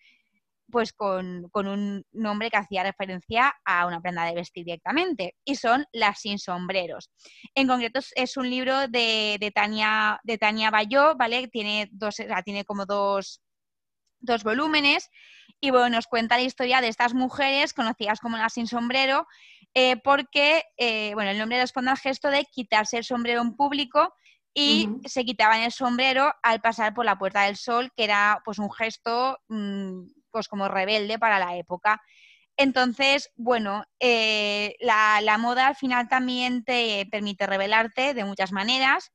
pues 0.72 0.94
con, 0.94 1.50
un 1.54 2.06
nombre 2.12 2.50
que 2.50 2.58
hacía 2.58 2.84
referencia 2.84 3.54
a 3.66 3.86
una 3.86 4.02
prenda 4.02 4.26
de 4.26 4.36
vestir 4.36 4.66
directamente, 4.66 5.36
y 5.46 5.56
son 5.56 5.86
Las 5.92 6.22
sin 6.22 6.40
sombreros. 6.40 7.10
En 7.56 7.68
concreto 7.68 8.00
es 8.16 8.38
un 8.38 8.50
libro 8.50 8.88
de, 8.88 9.38
de 9.40 9.52
Tania, 9.52 10.20
de 10.24 10.38
Tania 10.38 10.72
Bayó, 10.72 11.16
¿vale? 11.16 11.48
Tiene, 11.48 11.88
dos, 11.92 12.16
tiene 12.44 12.66
como 12.66 12.86
dos, 12.86 13.42
dos 14.20 14.44
volúmenes 14.44 15.10
y 15.60 15.72
bueno, 15.72 15.90
nos 15.90 16.08
cuenta 16.08 16.38
la 16.38 16.44
historia 16.44 16.82
de 16.82 16.88
estas 16.88 17.14
mujeres 17.14 17.74
conocidas 17.74 18.20
como 18.20 18.38
las 18.38 18.54
sin 18.54 18.68
sombrero, 18.68 19.26
eh, 19.74 19.98
porque 19.98 20.64
eh, 20.78 21.12
bueno, 21.14 21.32
el 21.32 21.38
nombre 21.38 21.60
responde 21.60 21.92
al 21.92 21.98
gesto 21.98 22.30
de 22.30 22.46
quitarse 22.46 22.98
el 22.98 23.04
sombrero 23.04 23.42
en 23.42 23.56
público 23.56 24.14
y 24.54 24.90
se 25.06 25.24
quitaban 25.24 25.62
el 25.62 25.72
sombrero 25.72 26.34
al 26.42 26.62
pasar 26.62 26.94
por 26.96 27.06
la 27.06 27.18
Puerta 27.20 27.44
del 27.44 27.58
Sol, 27.58 27.92
que 27.96 28.04
era 28.04 28.42
pues 28.44 28.58
un 28.58 28.72
gesto 28.72 29.38
mm, 29.50 30.02
pues 30.38 30.48
como 30.48 30.68
rebelde 30.68 31.20
para 31.20 31.40
la 31.40 31.58
época. 31.58 32.02
Entonces, 32.56 33.32
bueno, 33.36 33.84
eh, 34.00 34.76
la, 34.80 35.20
la, 35.22 35.38
moda 35.38 35.68
al 35.68 35.76
final 35.76 36.08
también 36.08 36.64
te 36.64 37.08
permite 37.12 37.46
revelarte 37.46 38.14
de 38.14 38.24
muchas 38.24 38.52
maneras, 38.52 39.12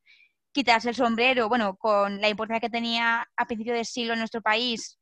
quitarse 0.52 0.90
el 0.90 0.94
sombrero, 0.94 1.48
bueno, 1.48 1.76
con 1.76 2.20
la 2.20 2.28
importancia 2.28 2.60
que 2.60 2.70
tenía 2.70 3.28
a 3.36 3.46
principio 3.46 3.74
del 3.74 3.86
siglo 3.86 4.12
en 4.12 4.20
nuestro 4.20 4.42
país, 4.42 4.98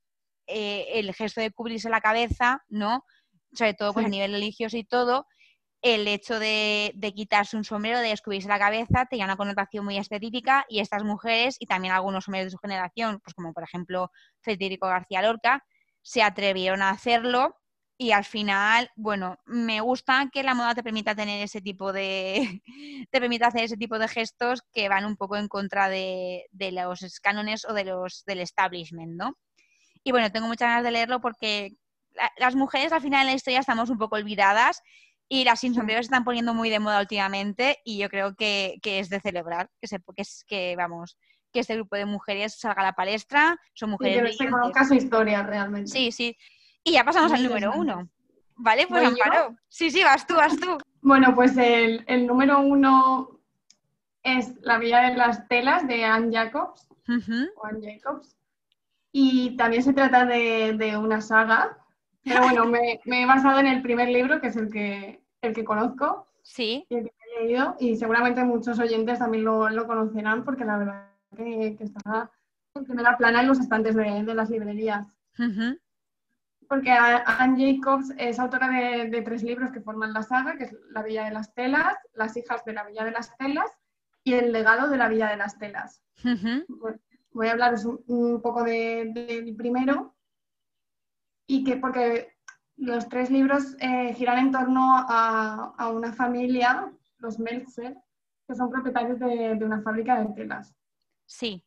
eh, 0.47 0.99
el 0.99 1.15
gesto 1.15 1.41
de 1.41 1.51
cubrirse 1.51 1.91
la 1.91 2.01
cabeza, 2.01 2.63
¿no? 2.69 3.05
Sobre 3.53 3.75
todo 3.75 3.93
pues, 3.95 4.07
a 4.07 4.09
nivel 4.09 4.33
religioso 4.33 4.77
y 4.77 4.85
todo, 4.85 5.27
el 5.83 6.07
hecho 6.09 6.39
de, 6.39 6.93
quitarse 7.15 7.57
un 7.57 7.65
sombrero, 7.65 7.99
de 8.01 8.09
descubrirse 8.09 8.49
la 8.49 8.59
cabeza, 8.59 9.07
tenía 9.07 9.25
una 9.25 9.37
connotación 9.37 9.85
muy 9.85 9.97
específica 9.97 10.67
y 10.69 10.81
estas 10.81 11.05
mujeres 11.05 11.57
y 11.59 11.67
también 11.67 11.95
algunos 11.95 12.29
hombres 12.29 12.45
de 12.45 12.51
su 12.51 12.59
generación, 12.59 13.21
pues 13.23 13.35
como 13.35 13.53
por 13.53 13.63
ejemplo 13.63 14.11
Federico 14.43 14.87
García 14.89 15.23
Lorca, 15.23 15.65
se 16.03 16.23
atrevieron 16.23 16.83
a 16.83 16.91
hacerlo 16.91 17.57
y 17.97 18.13
al 18.13 18.25
final, 18.25 18.91
bueno, 18.97 19.39
me 19.45 19.83
gusta 19.83 20.31
que 20.33 20.43
la 20.43 20.55
moda 20.55 20.75
te 20.75 20.83
permita 20.83 21.15
tener 21.15 21.43
ese 21.43 21.61
tipo 21.61 21.93
de, 21.93 22.63
te 23.11 23.21
permita 23.21 23.49
hacer 23.49 23.65
ese 23.65 23.77
tipo 23.77 23.99
de 23.99 24.09
gestos 24.09 24.63
que 24.73 24.89
van 24.89 25.05
un 25.05 25.17
poco 25.17 25.37
en 25.37 25.49
contra 25.49 25.89
de, 25.91 26.47
de 26.51 26.73
los 26.73 27.21
cánones 27.21 27.67
o 27.67 27.75
de 27.75 27.85
los 27.85 28.25
del 28.25 28.41
establishment, 28.41 29.13
¿no? 29.13 29.37
Y 30.03 30.13
bueno, 30.13 30.33
tengo 30.33 30.47
muchas 30.47 30.69
ganas 30.69 30.85
de 30.85 30.93
leerlo 30.93 31.21
porque 31.21 31.73
las 32.39 32.55
mujeres 32.55 32.93
al 32.93 33.03
final 33.03 33.23
en 33.23 33.27
la 33.29 33.35
historia 33.35 33.61
estamos 33.61 33.91
un 33.91 33.99
poco 33.99 34.17
olvidadas 34.17 34.83
y 35.29 35.45
las 35.45 35.61
sin 35.61 35.75
sombreros 35.75 36.07
se 36.07 36.09
están 36.09 36.25
poniendo 36.25 36.55
muy 36.55 36.71
de 36.71 36.81
moda 36.81 37.01
últimamente 37.01 37.79
y 37.85 37.99
yo 37.99 38.09
creo 38.09 38.35
que, 38.35 38.81
es 38.83 39.11
de 39.11 39.21
celebrar, 39.21 39.71
que, 39.81 39.87
se, 39.87 39.99
que, 39.99 40.23
es, 40.23 40.45
que 40.49 40.75
vamos, 40.77 41.19
que 41.53 41.61
este 41.61 41.75
grupo 41.75 41.97
de 41.97 42.07
mujeres 42.07 42.59
salga 42.59 42.83
a 42.83 42.87
la 42.87 42.93
palestra, 42.93 43.59
son 43.75 43.91
mujeres... 43.91 44.35
Y 44.35 44.39
que 44.39 44.45
se 44.45 44.51
conozca 44.51 44.85
su 44.85 44.95
historia 44.95 45.43
realmente. 45.43 45.91
Sí, 45.91 46.13
sí. 46.13 46.37
Y 46.85 46.93
ya 46.93 47.05
pasamos 47.05 47.33
al 47.33 47.43
número 47.43 47.73
uno. 47.75 48.09
¿Vale? 48.57 48.87
Pues 48.89 49.07
Amparo. 49.07 49.57
Sí, 49.69 49.91
sí, 49.91 50.03
vas 50.03 50.27
tú, 50.27 50.35
vas 50.35 50.57
tú. 50.59 50.79
Bueno, 51.01 51.35
pues 51.35 51.57
el, 51.57 52.27
número 52.27 52.61
uno 52.61 53.41
es 54.23 54.55
La 54.63 54.79
Villa 54.79 55.01
de 55.01 55.17
las 55.17 55.49
Telas 55.49 55.87
de 55.89 56.05
Anne 56.05 56.31
Jacobs. 56.37 56.87
o 57.57 57.67
Anne 57.67 57.99
Jacobs. 58.01 58.37
Y 59.13 59.57
también 59.57 59.83
se 59.83 59.93
trata 59.93 60.25
de, 60.25 60.75
de 60.77 60.97
una 60.97 61.21
saga 61.21 61.81
pero 62.23 62.43
bueno, 62.43 62.67
me, 62.67 63.01
he 63.05 63.27
basado 63.27 63.61
en 63.61 63.67
el 63.67 63.83
primer 63.83 64.09
libro, 64.09 64.41
que 64.41 64.49
es 64.49 64.57
el 64.57 64.71
que, 64.71 65.23
el 65.41 65.55
que 65.55 65.65
conozco. 65.65 66.27
Sí. 66.43 66.87
Y 66.89 66.97
el 66.97 67.05
que 67.05 67.11
he 67.11 67.45
leído. 67.45 67.77
Y 67.79 67.97
seguramente 67.97 68.45
muchos 68.45 68.79
oyentes 68.79 69.19
también 69.19 69.45
lo, 69.45 69.69
lo 69.71 69.87
conocerán, 69.87 70.45
porque 70.45 70.65
la 70.65 70.79
verdad 70.79 71.10
que, 71.37 71.77
que, 71.77 71.85
está 71.85 72.31
en 72.75 72.85
primera 72.85 73.17
plana 73.17 73.41
en 73.41 73.49
los 73.49 73.61
estantes 73.61 73.95
de, 73.95 74.25
de 74.25 74.35
las 74.35 74.51
librerías. 74.51 75.07
Porque 76.69 76.91
Anne 76.91 77.75
Jacobs 77.75 78.13
es 78.17 78.39
autora 78.39 78.69
de, 78.69 79.11
de, 79.11 79.23
tres 79.23 79.43
libros 79.43 79.73
que 79.73 79.81
forman 79.81 80.13
la 80.13 80.23
saga, 80.23 80.57
que 80.57 80.65
es 80.65 80.77
La 80.91 81.03
Villa 81.03 81.25
de 81.25 81.33
las 81.33 81.53
Telas, 81.55 81.97
Las 82.15 82.37
hijas 82.37 82.65
de 82.65 82.75
la 82.75 82.85
Villa 82.85 83.05
de 83.05 83.11
las 83.11 83.37
Telas 83.37 83.71
y 84.23 84.35
El 84.35 84.53
legado 84.53 84.89
de 84.89 84.97
la 84.97 85.09
Villa 85.09 85.29
de 85.29 85.37
las 85.37 85.59
Telas. 85.59 86.03
Voy 87.33 87.47
a 87.47 87.53
hablaros 87.53 87.85
un, 87.85 88.03
un 88.07 88.43
poco 88.43 88.63
del 88.65 89.55
primero, 89.57 90.15
y 91.51 91.65
que 91.65 91.77
porque 91.77 92.33
los 92.77 93.09
tres 93.09 93.29
libros 93.29 93.77
eh, 93.81 94.15
giran 94.15 94.39
en 94.39 94.53
torno 94.53 95.05
a, 95.09 95.91
una 95.93 96.13
familia, 96.13 96.93
los 97.19 97.41
Meltzer, 97.41 97.97
que 98.47 98.55
son 98.55 98.71
propietarios 98.71 99.19
de, 99.19 99.59
una 99.65 99.83
fábrica 99.83 100.21
de 100.21 100.33
telas. 100.35 100.73
Sí. 101.31 101.63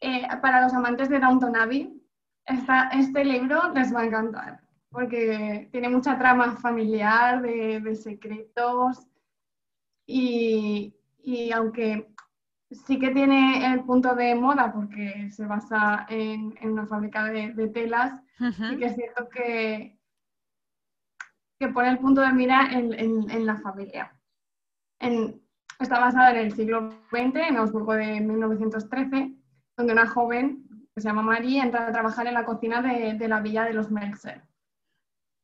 Eh, 0.00 0.28
para 0.42 0.60
los 0.60 0.74
amantes 0.74 1.08
de 1.08 1.18
Downton 1.18 1.56
Abbey, 1.56 1.98
este 2.92 3.24
libro 3.24 3.72
les 3.72 3.94
va 3.94 4.00
a 4.00 4.04
encantar, 4.04 4.60
porque 4.90 5.68
tiene 5.72 5.88
mucha 5.88 6.18
trama 6.18 6.56
familiar, 6.56 7.40
de, 7.40 7.96
secretos, 7.96 9.06
y, 10.06 10.94
aunque 11.54 12.12
sí 12.70 12.98
que 12.98 13.10
tiene 13.10 13.72
el 13.72 13.84
punto 13.84 14.14
de 14.14 14.34
moda, 14.34 14.72
porque 14.72 15.30
se 15.30 15.46
basa 15.46 16.06
en, 16.08 16.54
una 16.62 16.86
fábrica 16.86 17.24
de 17.24 17.68
telas, 17.68 18.22
y 18.38 18.76
que 18.76 18.86
es 18.86 18.94
cierto 18.94 19.28
que, 19.28 19.98
que 21.58 21.68
pone 21.68 21.90
el 21.90 21.98
punto 21.98 22.20
de 22.20 22.32
mira 22.32 22.70
en, 22.72 23.46
la 23.46 23.56
familia. 23.56 24.14
Está 25.84 25.98
basada 25.98 26.32
en 26.32 26.38
el 26.38 26.52
siglo 26.52 26.90
XX, 27.10 27.36
en 27.48 27.56
Augsburgo 27.56 27.94
de 27.94 28.20
1913, 28.20 29.34
donde 29.76 29.92
una 29.92 30.06
joven 30.06 30.66
que 30.94 31.00
se 31.00 31.08
llama 31.08 31.22
Marie 31.22 31.62
entra 31.62 31.86
a 31.86 31.92
trabajar 31.92 32.26
en 32.26 32.34
la 32.34 32.44
cocina 32.44 32.82
de, 32.82 33.28
la 33.28 33.40
villa 33.40 33.64
de 33.64 33.74
los 33.74 33.90
Meltzer, 33.90 34.42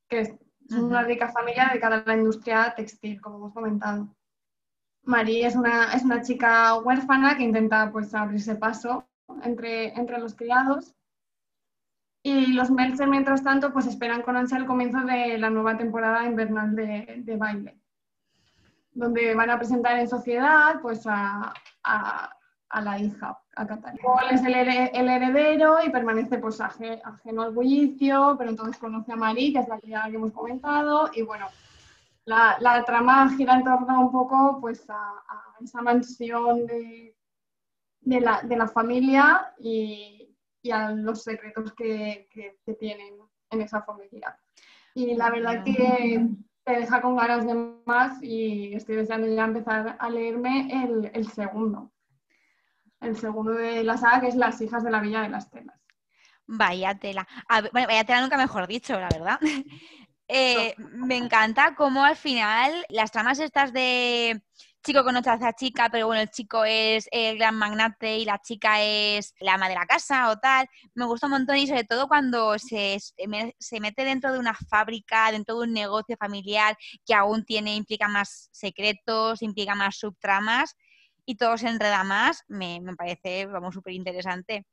que 0.08 0.20
es 0.20 0.34
una 0.70 1.02
rica 1.02 1.28
familia 1.28 1.68
dedicada 1.68 1.98
a 1.98 2.04
la 2.06 2.16
industria 2.16 2.74
textil, 2.74 3.20
como 3.20 3.36
hemos 3.36 3.54
comentado. 3.54 4.14
Marie 5.04 5.46
es 5.46 5.54
una, 5.54 5.92
es 5.94 6.02
una 6.02 6.20
chica 6.22 6.76
huérfana 6.78 7.36
que 7.36 7.44
intenta 7.44 7.90
pues, 7.92 8.12
abrirse 8.12 8.56
paso 8.56 9.08
entre, 9.42 9.94
entre 9.98 10.18
los 10.18 10.34
criados. 10.34 10.94
Y 12.24 12.54
los 12.54 12.72
Meltzer, 12.72 13.06
mientras 13.06 13.44
tanto, 13.44 13.72
pues 13.72 13.86
esperan 13.86 14.22
con 14.22 14.36
ansia 14.36 14.58
el 14.58 14.66
comienzo 14.66 15.00
de 15.02 15.38
la 15.38 15.48
nueva 15.48 15.78
temporada 15.78 16.24
invernal 16.24 16.74
de, 16.74 17.22
de 17.24 17.36
baile, 17.36 17.78
donde 18.96 19.34
van 19.34 19.50
a 19.50 19.58
presentar 19.58 19.98
en 19.98 20.08
sociedad 20.08 20.80
pues 20.82 21.06
a, 21.06 21.52
a, 21.84 22.32
la 22.82 22.98
hija, 22.98 23.38
a 23.54 23.66
Catalina. 23.66 24.02
Paul 24.02 24.30
es 24.30 24.44
el, 24.44 24.54
el, 24.54 25.08
heredero 25.08 25.78
y 25.84 25.90
permanece 25.90 26.38
pues 26.38 26.60
ajeno 26.60 27.42
al 27.42 27.54
bullicio, 27.54 28.34
pero 28.38 28.50
entonces 28.50 28.76
conoce 28.78 29.12
a 29.12 29.16
Marie, 29.16 29.52
que 29.52 29.60
es 29.60 29.68
la 29.68 29.78
que 29.78 29.88
ya 29.88 30.04
hemos 30.08 30.32
comentado, 30.32 31.10
y 31.14 31.22
bueno, 31.22 31.46
la, 32.26 32.56
la, 32.60 32.84
trama 32.84 33.30
gira 33.36 33.54
en 33.54 33.64
torno 33.64 34.00
un 34.00 34.12
poco 34.12 34.58
pues 34.60 34.88
a, 34.90 34.94
a 34.94 35.54
esa 35.62 35.80
mansión 35.80 36.66
de, 36.66 37.16
de, 38.00 38.20
la, 38.20 38.42
de 38.42 38.56
la 38.56 38.66
familia 38.66 39.54
y 39.58 40.26
y 40.66 40.70
a 40.72 40.90
los 40.90 41.22
secretos 41.22 41.72
que, 41.74 42.28
que, 42.32 42.74
tienen 42.74 43.14
en 43.50 43.60
esa 43.60 43.82
familia. 43.82 44.38
Y 44.94 45.14
la 45.14 45.30
verdad 45.30 45.62
que 45.62 46.26
te 46.66 46.72
deja 46.72 47.00
con 47.00 47.16
ganas 47.16 47.46
de 47.46 47.54
más 47.84 48.20
y 48.20 48.74
estoy 48.74 48.96
deseando 48.96 49.28
ya 49.28 49.44
empezar 49.44 49.96
a 50.00 50.10
leerme 50.10 50.68
el, 50.82 51.10
el 51.14 51.30
segundo. 51.30 51.92
El 53.00 53.16
segundo 53.16 53.52
de 53.52 53.84
la 53.84 53.96
saga, 53.96 54.20
que 54.20 54.28
es 54.28 54.34
Las 54.34 54.60
hijas 54.60 54.82
de 54.82 54.90
la 54.90 55.00
Villa 55.00 55.22
de 55.22 55.28
las 55.28 55.48
Telas. 55.48 55.80
Vaya 56.48 56.98
tela. 56.98 57.26
bueno, 57.72 57.86
vaya 57.86 58.04
tela 58.04 58.20
nunca 58.20 58.36
mejor 58.36 58.66
dicho, 58.66 58.98
la 58.98 59.08
verdad. 59.08 59.38
Eh, 60.28 60.74
me 60.78 61.16
encanta 61.16 61.76
cómo 61.76 62.02
al 62.02 62.16
final 62.16 62.84
las 62.88 63.12
tramas 63.12 63.38
estas 63.38 63.72
de 63.72 64.42
chico 64.86 65.02
conoce 65.02 65.30
a 65.30 65.34
esa 65.34 65.52
chica, 65.52 65.88
pero 65.90 66.06
bueno, 66.06 66.22
el 66.22 66.30
chico 66.30 66.64
es 66.64 67.08
el 67.10 67.38
gran 67.38 67.56
magnate 67.56 68.18
y 68.18 68.24
la 68.24 68.38
chica 68.38 68.80
es 68.80 69.34
la 69.40 69.54
ama 69.54 69.68
de 69.68 69.74
la 69.74 69.84
casa 69.84 70.30
o 70.30 70.36
tal. 70.36 70.68
Me 70.94 71.04
gusta 71.06 71.26
un 71.26 71.32
montón 71.32 71.56
y 71.56 71.66
sobre 71.66 71.82
todo 71.82 72.06
cuando 72.06 72.56
se, 72.58 72.98
se 73.00 73.80
mete 73.80 74.04
dentro 74.04 74.32
de 74.32 74.38
una 74.38 74.54
fábrica, 74.54 75.32
dentro 75.32 75.56
de 75.56 75.64
un 75.64 75.72
negocio 75.72 76.16
familiar 76.16 76.78
que 77.04 77.14
aún 77.14 77.44
tiene, 77.44 77.74
implica 77.74 78.06
más 78.06 78.48
secretos, 78.52 79.42
implica 79.42 79.74
más 79.74 79.96
subtramas 79.96 80.76
y 81.24 81.34
todo 81.34 81.58
se 81.58 81.68
enreda 81.68 82.04
más, 82.04 82.44
me, 82.46 82.80
parece, 82.96 83.46
vamos, 83.46 83.74
súper 83.74 83.92
interesante. 83.92 84.64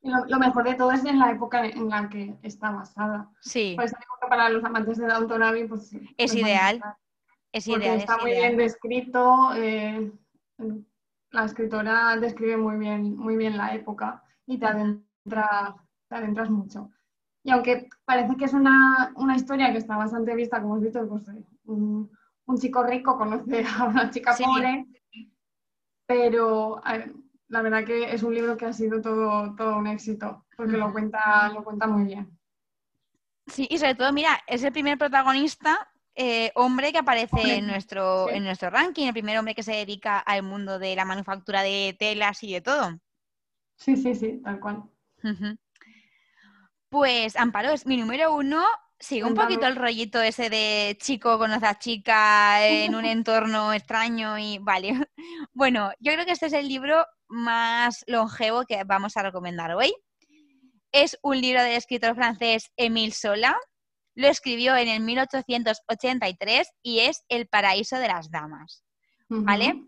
Lo, 0.00 0.38
mejor 0.38 0.64
de 0.64 0.74
todo 0.74 0.92
es 0.92 1.04
en 1.04 1.18
la 1.18 1.32
época 1.32 1.66
en 1.66 1.88
la 1.90 2.08
que 2.08 2.38
está 2.42 2.70
basada. 2.70 3.28
Sí. 3.40 3.74
Por 3.76 3.84
eso 3.84 3.96
para 4.28 4.48
los 4.48 4.64
amantes 4.64 4.96
de 4.96 5.06
Downton 5.06 5.42
Abbey, 5.42 5.68
pues... 5.68 5.94
Es 6.16 6.34
ideal. 6.34 6.80
Es 7.52 7.66
ideal, 7.68 7.98
está 7.98 8.18
muy 8.18 8.32
bien 8.32 8.56
descrito. 8.56 9.54
Eh, 9.54 10.12
la 11.30 11.44
escritora 11.44 12.16
describe 12.16 12.56
muy 12.56 12.76
bien, 12.76 13.16
muy 13.16 13.36
bien 13.36 13.56
la 13.56 13.74
época 13.74 14.22
y 14.46 14.58
te, 14.58 14.66
adentra, 14.66 15.74
te 16.08 16.14
adentras 16.14 16.50
mucho. 16.50 16.90
Y 17.42 17.50
aunque 17.50 17.88
parece 18.04 18.36
que 18.36 18.46
es 18.46 18.54
una, 18.54 19.12
historia 19.34 19.70
que 19.70 19.78
está 19.78 19.96
bastante 19.96 20.34
vista, 20.34 20.60
como 20.60 20.76
has 20.76 20.82
visto, 20.82 21.08
pues, 21.08 21.28
eh, 21.28 21.44
un, 21.66 22.10
chico 22.58 22.82
rico 22.82 23.16
conoce 23.16 23.64
a 23.78 23.84
una 23.84 24.10
chica 24.10 24.34
pobre, 24.36 24.86
pero 26.06 26.80
la 27.48 27.62
verdad 27.62 27.84
que 27.84 28.12
es 28.12 28.22
un 28.22 28.34
libro 28.34 28.56
que 28.56 28.66
ha 28.66 28.72
sido 28.72 29.00
todo, 29.00 29.54
todo 29.56 29.78
un 29.78 29.86
éxito, 29.86 30.44
porque 30.56 30.76
lo, 30.76 30.92
cuenta, 30.92 31.50
lo 31.52 31.62
cuenta 31.62 31.86
muy 31.86 32.04
bien. 32.04 32.36
Sí, 33.46 33.68
y 33.70 33.78
sobre 33.78 33.94
todo, 33.94 34.12
mira, 34.12 34.40
es 34.46 34.64
el 34.64 34.72
primer 34.72 34.98
protagonista 34.98 35.88
eh, 36.18 36.50
hombre 36.54 36.92
que 36.92 36.98
aparece 36.98 37.58
en 37.58 37.66
nuestro, 37.66 38.30
en 38.30 38.42
nuestro 38.42 38.70
ranking, 38.70 39.06
el 39.06 39.12
primer 39.12 39.38
hombre 39.38 39.54
que 39.54 39.62
se 39.62 39.72
dedica 39.72 40.18
al 40.18 40.42
mundo 40.42 40.78
de 40.78 40.96
la 40.96 41.04
manufactura 41.04 41.62
de 41.62 41.94
telas 41.98 42.42
y 42.42 42.54
de 42.54 42.62
todo. 42.62 42.98
Sí, 43.76 43.96
sí, 43.96 44.14
sí, 44.14 44.40
tal 44.42 44.58
cual. 44.58 44.84
Pues 46.88 47.36
Amparo 47.36 47.70
es 47.70 47.84
mi 47.84 47.98
número 47.98 48.34
uno. 48.34 48.64
Sigue 48.98 49.24
un 49.24 49.34
poquito 49.34 49.66
el 49.66 49.76
rollito 49.76 50.22
ese 50.22 50.48
de 50.48 50.96
chico 50.98 51.38
conoce 51.38 51.66
a 51.66 51.78
chica 51.78 52.66
en 52.66 52.94
un 52.94 53.04
entorno 53.04 53.74
extraño 53.74 54.38
y 54.38 54.58
vale. 54.58 54.94
Bueno, 55.52 55.90
yo 56.00 56.12
creo 56.12 56.24
que 56.24 56.32
este 56.32 56.46
es 56.46 56.52
el 56.54 56.68
libro 56.68 57.04
más 57.28 58.04
longevo 58.06 58.64
que 58.64 58.84
vamos 58.84 59.16
a 59.16 59.22
recomendar 59.22 59.74
hoy. 59.74 59.94
Es 60.92 61.18
un 61.22 61.40
libro 61.40 61.62
del 61.62 61.72
escritor 61.72 62.14
francés 62.14 62.70
Émile 62.76 63.12
Sola. 63.12 63.56
Lo 64.16 64.28
escribió 64.28 64.74
en 64.76 64.88
el 64.88 65.00
1883 65.00 66.68
y 66.82 67.00
es 67.00 67.24
El 67.28 67.46
paraíso 67.46 67.96
de 67.98 68.08
las 68.08 68.30
damas. 68.30 68.82
¿Vale? 69.28 69.84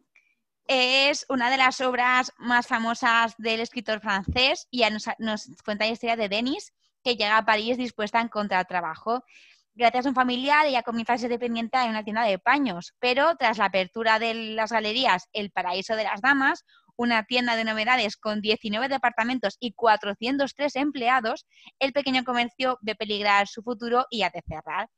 Es 0.67 1.25
una 1.31 1.51
de 1.51 1.57
las 1.57 1.81
obras 1.81 2.33
más 2.37 2.67
famosas 2.67 3.35
del 3.39 3.61
escritor 3.61 4.01
francés 4.01 4.69
y 4.71 4.83
nos, 4.91 5.07
nos 5.19 5.49
cuenta 5.65 5.87
la 5.87 5.93
historia 5.93 6.17
de 6.17 6.29
Denis, 6.29 6.73
que 7.03 7.17
llega 7.17 7.39
a 7.39 7.47
París 7.47 7.79
dispuesta 7.79 8.19
a 8.19 8.23
encontrar 8.23 8.67
trabajo. 8.67 9.25
Gracias 9.75 10.05
a 10.05 10.09
un 10.11 10.15
familiar, 10.15 10.67
ella 10.67 10.83
comienza 10.83 11.15
a 11.15 11.19
ser 11.19 11.31
dependiente 11.31 11.79
en 11.79 11.91
una 11.91 12.05
tienda 12.05 12.25
de 12.25 12.39
paños, 12.39 12.95
pero 12.99 13.35
tras 13.37 13.57
la 13.57 13.67
apertura 13.67 14.19
de 14.19 14.35
las 14.35 14.73
galerías 14.73 15.29
El 15.33 15.51
Paraíso 15.53 15.97
de 15.97 16.05
las 16.05 16.21
Damas, 16.21 16.65
una 16.99 17.23
tienda 17.23 17.57
de 17.57 17.65
novedades 17.65 18.17
con 18.17 18.43
19 18.43 18.89
departamentos 18.89 19.57
y 19.61 19.73
403 19.73 20.77
empleados, 20.77 21.47
el 21.79 21.93
pequeño 21.93 22.25
comercio 22.25 22.77
ve 22.83 22.97
peligrar 22.97 23.47
su 23.47 23.63
futuro 23.63 24.07
y 24.11 24.23
hace 24.23 24.43
cerrar. 24.47 24.91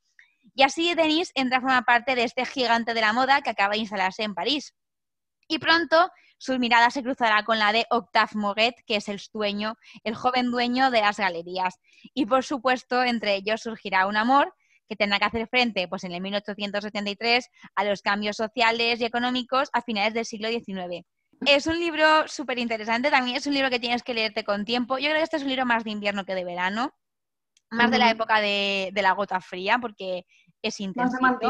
Y 0.55 0.63
así 0.63 0.95
Denis 0.95 1.31
entra 1.35 1.59
a 1.59 1.61
formar 1.61 1.85
parte 1.85 2.15
de 2.15 2.25
este 2.25 2.47
gigante 2.47 2.95
de 2.95 3.03
la 3.03 3.13
moda 3.13 3.43
que 3.43 3.51
acaba 3.51 3.75
de 3.75 3.81
instalarse 3.81 4.23
en 4.23 4.35
París. 4.35 4.75
Y 5.47 5.59
pronto 5.59 6.11
su 6.39 6.59
mirada 6.59 6.91
se 6.91 7.03
cruzará 7.03 7.45
con 7.45 7.59
la 7.59 7.71
de 7.71 7.85
Octave 7.91 8.31
Moguet, 8.35 8.77
que 8.87 8.97
es 8.97 9.09
el 9.09 9.21
dueño, 9.33 9.77
el 10.03 10.15
joven 10.15 10.51
dueño 10.51 10.91
de 10.91 11.03
las 11.03 11.19
galerías. 11.19 11.79
Y 12.15 12.25
por 12.25 12.45
supuesto, 12.45 13.03
entre 13.03 13.35
ellos 13.35 13.61
surgirá 13.61 14.07
un 14.07 14.17
amor 14.17 14.55
que 14.89 14.97
tendrá 14.97 15.19
que 15.19 15.27
hacer 15.27 15.49
frente, 15.49 15.87
pues 15.87 16.03
en 16.05 16.13
el 16.13 16.23
1873, 16.23 17.47
a 17.75 17.85
los 17.85 18.01
cambios 18.01 18.37
sociales 18.37 19.01
y 19.01 19.05
económicos 19.05 19.69
a 19.75 19.83
finales 19.83 20.15
del 20.15 20.25
siglo 20.25 20.49
XIX. 20.49 21.05
Es 21.47 21.67
un 21.67 21.79
libro 21.79 22.29
súper 22.29 22.59
interesante, 22.59 23.11
también 23.11 23.37
es 23.37 23.47
un 23.47 23.55
libro 23.55 23.71
que 23.71 23.81
tienes 23.81 24.03
que 24.03 24.15
leerte 24.15 24.45
con 24.45 24.65
tiempo. 24.65 24.99
Yo 24.99 25.07
creo 25.07 25.17
que 25.17 25.23
este 25.23 25.37
es 25.39 25.43
un 25.43 25.49
libro 25.49 25.65
más 25.65 25.85
de 25.85 25.91
invierno 25.91 26.25
que 26.25 26.35
de 26.35 26.45
verano, 26.45 26.95
más 27.71 27.91
de 27.91 27.99
la 27.99 28.11
época 28.11 28.41
de, 28.41 28.93
la 28.95 29.13
gota 29.13 29.41
fría, 29.41 29.79
porque 29.79 30.27
es 30.61 30.81
intenso. 30.81 31.17
Más 31.21 31.39
de 31.39 31.47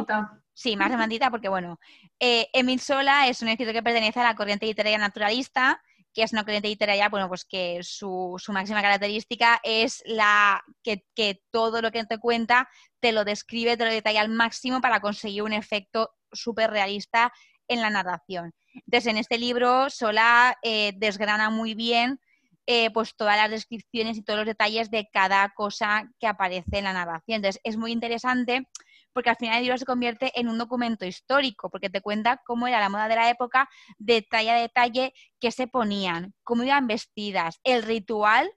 Sí, 0.52 0.76
más 0.76 0.90
de 0.90 0.98
mantita, 0.98 1.30
porque 1.30 1.48
bueno, 1.48 1.78
eh, 2.18 2.48
Emil 2.52 2.80
Sola 2.80 3.28
es 3.28 3.40
un 3.40 3.48
escritor 3.48 3.72
que 3.72 3.82
pertenece 3.82 4.20
a 4.20 4.24
la 4.24 4.36
corriente 4.36 4.66
literaria 4.66 4.98
naturalista, 4.98 5.82
que 6.12 6.22
es 6.22 6.32
una 6.32 6.42
corriente 6.42 6.68
literaria, 6.68 7.08
bueno, 7.08 7.28
pues 7.28 7.44
que 7.46 7.80
su, 7.82 8.36
máxima 8.48 8.82
característica 8.82 9.60
es 9.62 10.02
la 10.04 10.62
que, 10.82 11.06
que, 11.14 11.42
todo 11.50 11.80
lo 11.80 11.90
que 11.90 12.04
te 12.04 12.18
cuenta 12.18 12.68
te 13.00 13.12
lo 13.12 13.24
describe, 13.24 13.76
te 13.76 13.86
lo 13.86 13.90
detalla 13.90 14.20
al 14.20 14.28
máximo 14.28 14.80
para 14.82 15.00
conseguir 15.00 15.42
un 15.44 15.54
efecto 15.54 16.10
súper 16.30 16.70
realista 16.70 17.32
en 17.68 17.80
la 17.80 17.90
narración. 17.90 18.52
Entonces, 18.74 19.06
en 19.06 19.16
este 19.18 19.38
libro 19.38 19.90
Sola 19.90 20.56
eh, 20.62 20.92
desgrana 20.96 21.50
muy 21.50 21.74
bien 21.74 22.20
eh, 22.66 22.90
pues 22.92 23.16
todas 23.16 23.36
las 23.36 23.50
descripciones 23.50 24.16
y 24.16 24.22
todos 24.22 24.40
los 24.40 24.46
detalles 24.46 24.90
de 24.90 25.08
cada 25.12 25.48
cosa 25.50 26.08
que 26.20 26.26
aparece 26.26 26.78
en 26.78 26.84
la 26.84 26.92
narración. 26.92 27.36
Entonces, 27.36 27.60
es 27.64 27.76
muy 27.76 27.90
interesante 27.90 28.68
porque 29.12 29.30
al 29.30 29.36
final 29.36 29.56
el 29.56 29.62
libro 29.64 29.78
se 29.78 29.84
convierte 29.84 30.30
en 30.38 30.48
un 30.48 30.58
documento 30.58 31.04
histórico, 31.04 31.68
porque 31.68 31.90
te 31.90 32.00
cuenta 32.00 32.40
cómo 32.46 32.68
era 32.68 32.78
la 32.78 32.88
moda 32.88 33.08
de 33.08 33.16
la 33.16 33.28
época, 33.28 33.68
detalle 33.98 34.50
a 34.50 34.54
detalle, 34.54 35.12
qué 35.40 35.50
se 35.50 35.66
ponían, 35.66 36.32
cómo 36.44 36.62
iban 36.62 36.86
vestidas, 36.86 37.58
el 37.64 37.82
ritual 37.82 38.48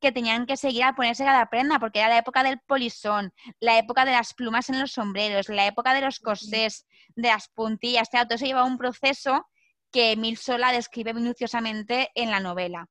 que 0.00 0.12
tenían 0.12 0.46
que 0.46 0.56
seguir 0.56 0.84
al 0.84 0.94
ponerse 0.94 1.24
cada 1.24 1.50
prenda, 1.50 1.78
porque 1.78 1.98
era 1.98 2.08
la 2.08 2.18
época 2.18 2.42
del 2.42 2.60
polisón, 2.60 3.32
la 3.60 3.78
época 3.78 4.04
de 4.04 4.12
las 4.12 4.32
plumas 4.32 4.70
en 4.70 4.80
los 4.80 4.92
sombreros, 4.92 5.48
la 5.48 5.66
época 5.66 5.92
de 5.92 6.00
los 6.00 6.20
corsés, 6.20 6.86
de 7.16 7.28
las 7.28 7.48
puntillas, 7.48 8.08
todo 8.08 8.34
eso 8.34 8.46
lleva 8.46 8.64
un 8.64 8.78
proceso 8.78 9.46
que 9.90 10.16
Mil 10.16 10.36
Sola 10.36 10.72
describe 10.72 11.14
minuciosamente 11.14 12.10
en 12.14 12.30
la 12.30 12.40
novela. 12.40 12.88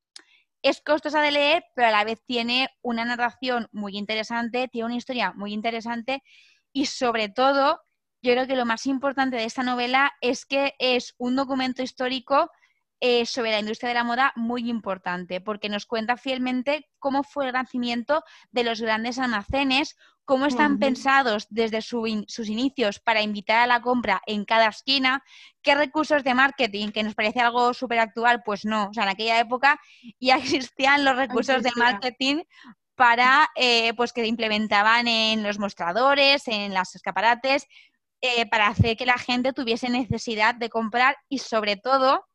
Es 0.62 0.80
costosa 0.80 1.22
de 1.22 1.30
leer, 1.30 1.64
pero 1.74 1.88
a 1.88 1.92
la 1.92 2.04
vez 2.04 2.20
tiene 2.26 2.68
una 2.82 3.04
narración 3.04 3.68
muy 3.72 3.96
interesante, 3.96 4.68
tiene 4.68 4.86
una 4.86 4.96
historia 4.96 5.32
muy 5.32 5.52
interesante 5.52 6.22
y 6.72 6.86
sobre 6.86 7.28
todo, 7.28 7.80
yo 8.22 8.32
creo 8.32 8.46
que 8.46 8.56
lo 8.56 8.66
más 8.66 8.86
importante 8.86 9.36
de 9.36 9.44
esta 9.44 9.62
novela 9.62 10.12
es 10.20 10.44
que 10.46 10.74
es 10.78 11.14
un 11.18 11.36
documento 11.36 11.82
histórico 11.82 12.50
eh, 13.00 13.26
sobre 13.26 13.52
la 13.52 13.60
industria 13.60 13.90
de 13.90 13.94
la 13.94 14.02
moda 14.02 14.32
muy 14.34 14.68
importante, 14.68 15.40
porque 15.40 15.68
nos 15.68 15.86
cuenta 15.86 16.16
fielmente 16.16 16.88
cómo 16.98 17.22
fue 17.22 17.46
el 17.46 17.52
nacimiento 17.52 18.24
de 18.50 18.64
los 18.64 18.80
grandes 18.80 19.20
almacenes, 19.20 19.96
cómo 20.28 20.44
están 20.44 20.78
pensados 20.78 21.46
desde 21.48 21.80
sus 21.80 22.48
inicios 22.50 23.00
para 23.00 23.22
invitar 23.22 23.60
a 23.60 23.66
la 23.66 23.80
compra 23.80 24.20
en 24.26 24.44
cada 24.44 24.68
esquina, 24.68 25.24
qué 25.62 25.74
recursos 25.74 26.22
de 26.22 26.34
marketing, 26.34 26.90
que 26.90 27.02
nos 27.02 27.14
parece 27.14 27.40
algo 27.40 27.72
súper 27.72 27.98
actual, 27.98 28.42
pues 28.44 28.66
no, 28.66 28.88
o 28.90 28.92
sea, 28.92 29.04
en 29.04 29.08
aquella 29.08 29.40
época 29.40 29.80
ya 30.20 30.36
existían 30.36 31.02
los 31.06 31.16
recursos 31.16 31.62
de 31.62 31.70
marketing 31.76 32.42
para, 32.94 33.48
eh, 33.56 33.94
pues 33.94 34.12
que 34.12 34.26
implementaban 34.26 35.08
en 35.08 35.42
los 35.42 35.58
mostradores, 35.58 36.46
en 36.46 36.74
los 36.74 36.94
escaparates, 36.94 37.66
eh, 38.20 38.44
para 38.50 38.66
hacer 38.66 38.98
que 38.98 39.06
la 39.06 39.16
gente 39.16 39.54
tuviese 39.54 39.88
necesidad 39.88 40.54
de 40.54 40.68
comprar 40.68 41.16
y 41.30 41.38
sobre 41.38 41.76
todo 41.76 42.26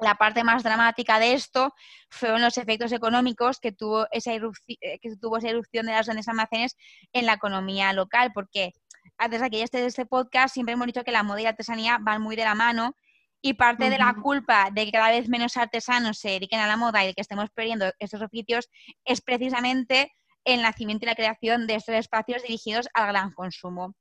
la 0.00 0.14
parte 0.14 0.44
más 0.44 0.62
dramática 0.62 1.18
de 1.18 1.34
esto 1.34 1.74
fueron 2.10 2.42
los 2.42 2.56
efectos 2.58 2.92
económicos 2.92 3.60
que 3.60 3.72
tuvo 3.72 4.06
esa, 4.10 4.32
irrupción, 4.32 4.78
eh, 4.80 4.98
que 4.98 5.16
tuvo 5.16 5.38
esa 5.38 5.50
erupción 5.50 5.86
de 5.86 5.92
las 5.92 6.06
grandes 6.06 6.28
almacenes 6.28 6.76
en 7.12 7.26
la 7.26 7.34
economía 7.34 7.92
local, 7.92 8.30
porque 8.34 8.72
antes 9.18 9.40
de 9.40 9.50
que 9.50 9.62
esté 9.62 9.84
este 9.84 10.06
podcast 10.06 10.54
siempre 10.54 10.72
hemos 10.72 10.86
dicho 10.86 11.04
que 11.04 11.12
la 11.12 11.22
moda 11.22 11.40
y 11.40 11.44
la 11.44 11.50
artesanía 11.50 11.98
van 12.00 12.22
muy 12.22 12.36
de 12.36 12.44
la 12.44 12.54
mano 12.54 12.94
y 13.42 13.54
parte 13.54 13.88
de 13.88 13.98
la 13.98 14.14
culpa 14.14 14.68
de 14.72 14.84
que 14.84 14.92
cada 14.92 15.10
vez 15.10 15.28
menos 15.28 15.56
artesanos 15.56 16.18
se 16.18 16.30
dediquen 16.30 16.60
a 16.60 16.66
la 16.66 16.76
moda 16.76 17.02
y 17.02 17.08
de 17.08 17.14
que 17.14 17.22
estemos 17.22 17.50
perdiendo 17.50 17.92
estos 17.98 18.20
oficios 18.22 18.68
es 19.04 19.20
precisamente 19.22 20.12
el 20.44 20.62
nacimiento 20.62 21.04
y 21.04 21.08
la 21.08 21.14
creación 21.14 21.66
de 21.66 21.76
estos 21.76 21.94
espacios 21.94 22.42
dirigidos 22.42 22.88
al 22.94 23.08
gran 23.08 23.32
consumo. 23.32 23.94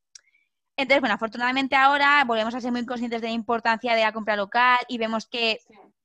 Entonces, 0.80 1.02
bueno, 1.02 1.16
afortunadamente 1.16 1.76
ahora 1.76 2.24
volvemos 2.26 2.56
a 2.56 2.62
ser 2.62 2.72
muy 2.72 2.86
conscientes 2.86 3.20
de 3.22 3.28
la 3.28 3.34
importancia 3.34 3.96
de 3.96 4.02
la 4.02 4.14
compra 4.14 4.38
local 4.38 4.78
y 4.88 4.98
vemos 4.98 5.28
que 5.28 5.60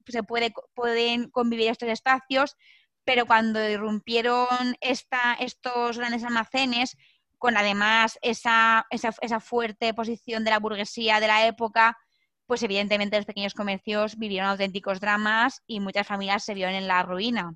se 0.09 0.25
puede, 0.25 0.53
pueden 0.75 1.31
convivir 1.31 1.69
estos 1.71 1.89
espacios, 1.89 2.57
pero 3.05 3.25
cuando 3.25 3.65
irrumpieron 3.71 4.77
esta, 4.81 5.35
estos 5.35 5.97
grandes 5.97 6.25
almacenes, 6.25 6.97
con 7.39 7.57
además 7.57 8.19
esa, 8.21 8.85
esa, 8.91 9.15
esa 9.21 9.39
fuerte 9.39 9.95
posición 9.95 10.43
de 10.43 10.51
la 10.51 10.59
burguesía 10.59 11.21
de 11.21 11.29
la 11.29 11.47
época, 11.47 11.97
pues 12.47 12.61
evidentemente 12.65 13.17
los 13.17 13.27
pequeños 13.27 13.55
comercios 13.55 14.19
vivieron 14.19 14.49
auténticos 14.49 14.99
dramas 14.99 15.63
y 15.69 15.79
muchas 15.79 16.05
familias 16.05 16.45
se 16.45 16.55
vieron 16.55 16.75
en 16.75 16.89
la 16.89 17.05
ruina. 17.05 17.55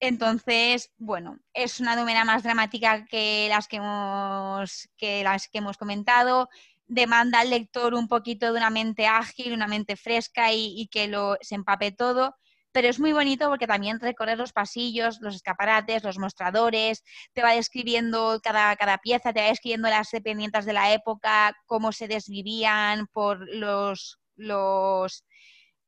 Entonces, 0.00 0.90
bueno, 0.98 1.38
es 1.54 1.80
una 1.80 1.96
novela 1.96 2.24
más 2.24 2.42
dramática 2.42 3.06
que 3.06 3.46
las 3.48 3.66
que 3.66 3.76
hemos, 3.76 4.88
que 4.96 5.24
las 5.24 5.48
que 5.48 5.58
hemos 5.58 5.78
comentado. 5.78 6.48
Demanda 6.86 7.40
al 7.40 7.50
lector 7.50 7.94
un 7.94 8.06
poquito 8.06 8.52
de 8.52 8.58
una 8.58 8.70
mente 8.70 9.06
ágil, 9.06 9.54
una 9.54 9.66
mente 9.66 9.96
fresca 9.96 10.52
y, 10.52 10.88
que 10.90 11.08
lo, 11.08 11.36
se 11.40 11.54
empape 11.54 11.92
todo. 11.92 12.36
Pero 12.72 12.88
es 12.88 13.00
muy 13.00 13.12
bonito 13.12 13.48
porque 13.48 13.66
también 13.66 13.98
recorre 13.98 14.36
los 14.36 14.52
pasillos, 14.52 15.18
los 15.22 15.34
escaparates, 15.34 16.04
los 16.04 16.18
mostradores, 16.18 17.02
te 17.32 17.42
va 17.42 17.52
describiendo 17.52 18.38
cada, 18.42 18.76
cada 18.76 18.98
pieza, 18.98 19.32
te 19.32 19.40
va 19.40 19.46
describiendo 19.48 19.88
las 19.88 20.10
dependientes 20.10 20.66
de 20.66 20.74
la 20.74 20.92
época, 20.92 21.56
cómo 21.64 21.90
se 21.92 22.06
desvivían 22.06 23.06
por 23.06 23.48
los, 23.48 24.18
los 24.36 25.24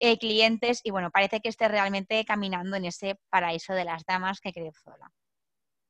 eh, 0.01 0.19
clientes 0.19 0.81
y 0.85 0.91
bueno, 0.91 1.11
parece 1.11 1.41
que 1.41 1.49
esté 1.49 1.69
realmente 1.69 2.25
caminando 2.25 2.77
en 2.77 2.87
ese 2.87 3.19
paraíso 3.31 3.73
de 3.75 3.85
las 3.85 4.05
damas 4.05 4.41
que 4.41 4.53
cree 4.53 4.73
sola. 4.73 5.11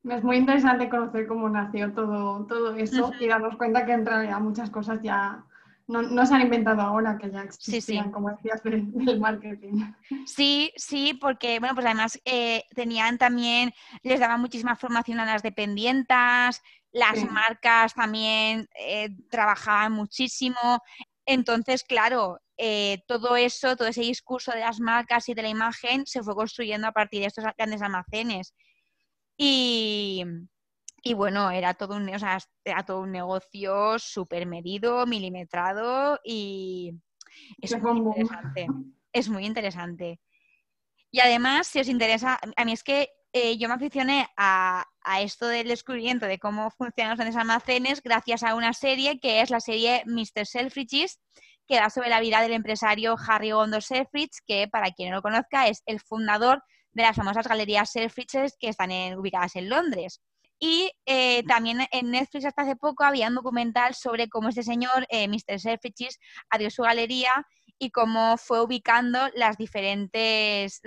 Es 0.05 0.23
muy 0.23 0.37
interesante 0.37 0.89
conocer 0.89 1.27
cómo 1.27 1.49
nació 1.49 1.93
todo, 1.93 2.47
todo 2.47 2.75
eso 2.77 3.13
y 3.21 3.27
darnos 3.27 3.57
cuenta 3.57 3.85
que 3.85 3.93
en 3.93 4.07
realidad 4.07 4.41
muchas 4.41 4.71
cosas 4.71 5.01
ya 5.03 5.45
no, 5.89 6.27
se 6.27 6.35
han 6.35 6.43
inventado 6.43 6.83
ahora, 6.83 7.17
que 7.17 7.31
ya 7.31 7.43
existían, 7.43 8.13
como 8.13 8.31
decías, 8.31 8.63
del, 8.63 9.19
marketing. 9.19 9.93
Sí, 10.27 10.71
sí, 10.77 11.15
porque, 11.15 11.59
bueno, 11.61 11.75
pues 11.75 11.87
además 11.87 12.21
eh, 12.27 12.65
tenían 12.75 13.17
también, 13.17 13.73
les 14.03 14.21
daban 14.21 14.41
muchísima 14.41 14.77
formación 14.77 15.19
a 15.19 15.25
las 15.25 15.43
dependientas, 15.43 16.63
las 16.93 17.25
marcas 17.31 17.95
también 17.95 18.69
eh, 18.79 19.09
trabajaban 19.31 19.93
muchísimo. 19.93 20.83
Entonces, 21.25 21.85
claro, 21.85 22.39
eh, 22.59 23.03
todo 23.07 23.37
eso, 23.37 23.77
todo 23.77 23.89
ese 23.89 24.03
discurso 24.03 24.53
de 24.53 24.61
las 24.61 24.81
marcas 24.81 25.29
y 25.29 25.35
de 25.35 25.43
la 25.43 25.49
imagen 25.49 26.07
se 26.07 26.23
fue 26.23 26.35
construyendo 26.35 26.89
a 26.89 26.93
partir 26.93 27.21
de 27.21 27.27
estos 27.27 27.45
grandes 27.57 27.81
almacenes. 27.83 28.55
Y, 29.37 30.25
bueno, 31.15 31.51
era 31.51 31.75
todo 31.75 31.97
un, 31.97 32.09
era 32.09 32.83
todo 32.85 33.01
un 33.01 33.13
negocio 33.13 33.99
súper 33.99 34.47
medido, 34.47 35.07
milimetrado 35.07 36.19
y 36.25 36.93
es 37.63 37.81
muy 37.81 37.99
interesante. 37.99 38.67
Es 39.13 39.29
muy 39.29 39.47
interesante. 39.47 40.21
Y 41.11 41.21
además, 41.21 41.69
si 41.69 41.81
os 41.81 41.89
interesa, 41.89 42.39
a 42.57 42.65
mí 42.65 42.73
es 42.73 42.83
que 42.83 43.11
eh, 43.33 43.59
yo 43.59 43.69
me 43.69 43.75
aficioné 43.75 44.29
a, 44.37 44.85
esto 45.21 45.47
del 45.47 45.69
descubrimiento 45.69 46.27
de 46.27 46.39
cómo 46.39 46.71
funcionan 46.71 47.13
los 47.13 47.19
grandes 47.19 47.41
almacenes 47.41 48.03
gracias 48.03 48.43
a 48.43 48.55
una 48.55 48.75
serie 48.75 49.19
que 49.21 49.41
es 49.41 49.49
la 49.49 49.61
serie 49.61 50.03
Mr. 50.05 50.45
Selfridges, 50.45 51.19
que 51.69 51.77
da 51.77 51.91
sobre 51.91 52.09
la 52.09 52.21
vida 52.21 52.41
del 52.41 52.53
empresario 52.53 53.17
Harry 53.29 53.51
Gondo 53.53 53.81
Selfridge, 53.81 54.41
que 54.47 54.69
para 54.69 54.91
quien 54.91 55.11
no 55.11 55.17
lo 55.17 55.23
conozca 55.23 55.69
es 55.69 55.83
el 55.87 56.01
fundador 56.01 56.63
de 56.93 57.03
las 57.03 57.15
famosas 57.15 57.47
galerías 57.47 57.93
Selfridges 57.93 58.57
que 58.59 58.69
están 58.69 58.91
ubicadas 59.17 59.55
en 59.55 59.69
Londres. 59.69 60.21
Y 60.59 60.91
eh, 61.07 61.45
también 61.45 61.87
en 61.93 62.11
Netflix 62.11 62.47
hasta 62.47 62.63
hace 62.63 62.75
poco 62.75 63.05
había 63.05 63.29
un 63.29 63.37
documental 63.37 63.95
sobre 63.95 64.29
cómo 64.29 64.49
este 64.49 64.65
señor, 64.65 65.07
eh, 65.09 65.29
Mr. 65.29 65.61
Selfridges, 65.61 66.19
abrió 66.51 66.71
su 66.71 66.83
galería 66.83 67.31
y 67.79 67.91
cómo 67.91 68.37
fue 68.39 68.61
ubicando 68.63 69.29
los 69.37 69.57
diferentes 69.57 70.81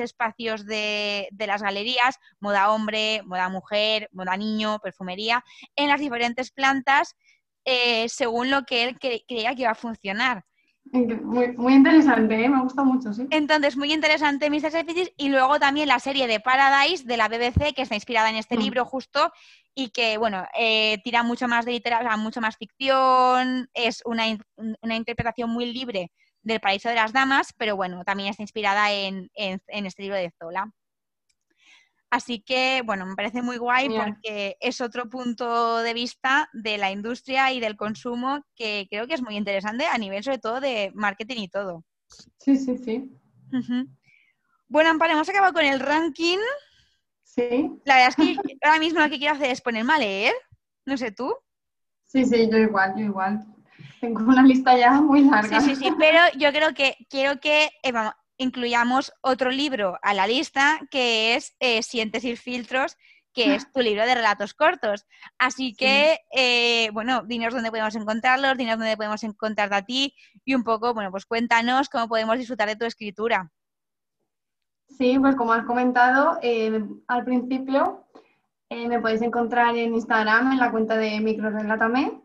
espacios 0.00 0.66
de, 0.66 1.28
las 1.38 1.62
galerías, 1.62 2.18
moda 2.38 2.70
hombre, 2.70 3.22
moda 3.24 3.48
mujer, 3.48 4.10
moda 4.12 4.36
niño, 4.36 4.78
perfumería, 4.80 5.42
en 5.74 5.88
las 5.88 6.00
diferentes 6.00 6.50
plantas 6.50 7.16
eh, 7.64 8.08
según 8.08 8.50
lo 8.50 8.64
que 8.64 8.84
él 8.84 8.98
creía 8.98 9.54
que 9.54 9.62
iba 9.62 9.70
a 9.70 9.74
funcionar. 9.74 10.44
Muy, 10.92 11.74
interesante, 11.74 12.44
¿eh? 12.44 12.48
me 12.48 12.60
gusta 12.62 12.84
mucho, 12.84 13.12
sí. 13.12 13.26
Entonces, 13.30 13.76
muy 13.76 13.92
interesante 13.92 14.50
Mr. 14.50 14.70
Selfridges 14.70 15.12
y 15.16 15.28
luego 15.30 15.58
también 15.58 15.88
la 15.88 15.98
serie 15.98 16.26
de 16.26 16.40
Paradise 16.40 17.04
de 17.04 17.16
la 17.16 17.28
BBC, 17.28 17.74
que 17.74 17.82
está 17.82 17.94
inspirada 17.94 18.30
en 18.30 18.36
este 18.36 18.56
mm. 18.56 18.60
libro 18.60 18.84
justo 18.84 19.32
y 19.74 19.88
que, 19.90 20.18
bueno, 20.18 20.46
eh, 20.56 20.98
tira 21.02 21.22
mucho 21.22 21.48
más 21.48 21.64
de 21.64 21.72
literatura, 21.72 22.16
mucho 22.16 22.40
más 22.40 22.56
ficción, 22.56 23.68
es 23.72 24.02
una, 24.04 24.24
una 24.82 24.94
interpretación 24.94 25.50
muy 25.50 25.72
libre 25.72 26.12
del 26.44 26.60
Paraíso 26.60 26.90
de 26.90 26.94
las 26.94 27.12
Damas, 27.12 27.52
pero 27.56 27.74
bueno, 27.74 28.04
también 28.04 28.28
está 28.28 28.42
inspirada 28.42 28.92
en, 28.92 29.30
este 29.34 30.02
libro 30.02 30.16
de 30.16 30.30
Zola. 30.38 30.70
Así 32.10 32.40
que, 32.40 32.82
bueno, 32.84 33.06
me 33.06 33.16
parece 33.16 33.42
muy 33.42 33.56
guay 33.56 33.88
porque 33.88 34.56
es 34.60 34.80
otro 34.80 35.08
punto 35.08 35.78
de 35.78 35.94
vista 35.94 36.48
de 36.52 36.78
la 36.78 36.92
industria 36.92 37.52
y 37.52 37.58
del 37.58 37.76
consumo 37.76 38.44
que 38.54 38.86
creo 38.88 39.08
que 39.08 39.14
es 39.14 39.22
muy 39.22 39.36
interesante 39.36 39.86
a 39.86 39.98
nivel 39.98 40.22
sobre 40.22 40.38
todo 40.38 40.60
de 40.60 40.92
marketing 40.94 41.42
y 41.42 41.48
todo. 41.48 41.84
Sí, 42.38 42.56
sí, 42.56 42.78
sí. 42.78 43.10
Bueno, 44.68 44.90
Amparo, 44.90 45.12
hemos 45.12 45.28
acabado 45.28 45.52
con 45.52 45.64
el 45.64 45.80
ranking. 45.80 46.38
Sí. 47.22 47.70
La 47.84 47.96
verdad 47.96 48.08
es 48.10 48.16
que 48.16 48.36
ahora 48.62 48.78
mismo 48.78 49.00
lo 49.00 49.10
que 49.10 49.18
quiero 49.18 49.34
hacer 49.34 49.50
es 49.50 49.60
ponerme 49.60 49.94
a 49.94 49.98
leer. 49.98 50.34
No 50.86 50.96
sé 50.96 51.10
tú. 51.10 51.34
Sí, 52.04 52.24
sí, 52.24 52.48
yo 52.48 52.58
igual, 52.58 52.94
yo 52.96 53.06
igual. 53.06 53.44
Tengo 54.00 54.20
una 54.20 54.42
lista 54.42 54.76
ya 54.76 55.00
muy 55.00 55.22
larga. 55.22 55.60
Sí, 55.60 55.74
sí, 55.74 55.76
sí, 55.76 55.92
pero 55.98 56.18
yo 56.36 56.52
creo 56.52 56.74
que 56.74 56.96
quiero 57.08 57.40
que 57.40 57.70
eh, 57.82 57.92
incluyamos 58.36 59.12
otro 59.20 59.50
libro 59.50 59.98
a 60.02 60.14
la 60.14 60.26
lista 60.26 60.80
que 60.90 61.34
es 61.34 61.54
eh, 61.60 61.82
Sientes 61.82 62.24
y 62.24 62.36
filtros, 62.36 62.96
que 63.32 63.54
es 63.54 63.70
tu 63.72 63.80
libro 63.80 64.04
de 64.06 64.14
relatos 64.14 64.54
cortos. 64.54 65.06
Así 65.38 65.74
que, 65.74 66.18
eh, 66.32 66.90
bueno, 66.92 67.22
dinos 67.24 67.54
dónde 67.54 67.70
podemos 67.70 67.94
encontrarlos, 67.96 68.56
dinos 68.56 68.78
dónde 68.78 68.96
podemos 68.96 69.22
encontrarte 69.24 69.74
a 69.74 69.82
ti 69.82 70.14
y 70.44 70.54
un 70.54 70.64
poco, 70.64 70.94
bueno, 70.94 71.10
pues 71.10 71.26
cuéntanos 71.26 71.88
cómo 71.88 72.08
podemos 72.08 72.38
disfrutar 72.38 72.68
de 72.68 72.76
tu 72.76 72.84
escritura. 72.84 73.50
Sí, 74.88 75.18
pues 75.18 75.34
como 75.34 75.52
has 75.52 75.64
comentado 75.64 76.38
al 77.08 77.24
principio, 77.24 78.06
me 78.70 79.00
podéis 79.00 79.22
encontrar 79.22 79.76
en 79.76 79.94
Instagram 79.94 80.52
en 80.52 80.58
la 80.58 80.70
cuenta 80.70 80.96
de 80.96 81.18
Microrelátame 81.20 82.23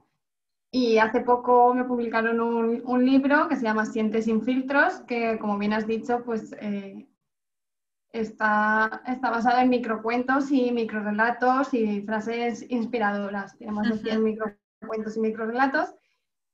y 0.72 1.00
hace 1.00 1.22
poco 1.22 1.74
me 1.74 1.84
publicaron 1.84 2.40
un, 2.40 3.06
libro 3.06 3.48
que 3.48 3.56
se 3.56 3.64
llama 3.64 3.86
Siente 3.86 4.22
sin 4.22 4.44
filtros, 4.44 5.02
que 5.08 5.40
como 5.40 5.58
bien 5.58 5.74
has 5.74 5.88
dicho, 5.88 6.24
pues 6.24 6.56
eh, 6.60 7.08
está, 8.12 9.02
está 9.08 9.32
basado 9.32 9.60
en 9.60 9.70
microcuentos 9.70 10.52
y 10.52 10.72
microrelatos 10.72 11.74
y 11.74 12.02
frases 12.02 12.66
inspiradoras. 12.70 13.58
Tenemos 13.58 13.90
de 13.90 13.98
100 13.98 14.24
microcuentos 14.24 15.18
y 15.18 15.20
microrelatos. 15.20 15.96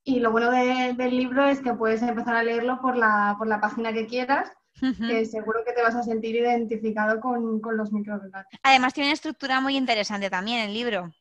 Y 0.05 0.19
lo 0.19 0.31
bueno 0.31 0.51
del 0.51 1.17
libro 1.17 1.45
es 1.45 1.59
que 1.61 1.73
puedes 1.73 2.01
empezar 2.01 2.35
a 2.35 2.43
leerlo 2.43 2.79
por 2.79 2.95
la, 2.95 3.35
por 3.37 3.47
la 3.47 3.59
página 3.59 3.91
que 3.91 4.05
quieras, 4.05 4.51
que 4.79 5.25
seguro 5.25 5.61
que 5.65 5.73
te 5.73 5.81
vas 5.81 5.95
a 5.95 6.03
sentir 6.03 6.35
identificado 6.35 7.19
con, 7.19 7.59
con 7.59 7.75
los 7.75 7.91
microrelatos. 7.91 8.59
Además 8.61 8.93
tiene 8.93 9.09
una 9.09 9.15
estructura 9.15 9.59
muy 9.59 9.75
interesante 9.75 10.29
también 10.29 10.59
el 10.59 10.73
libro. 10.73 11.11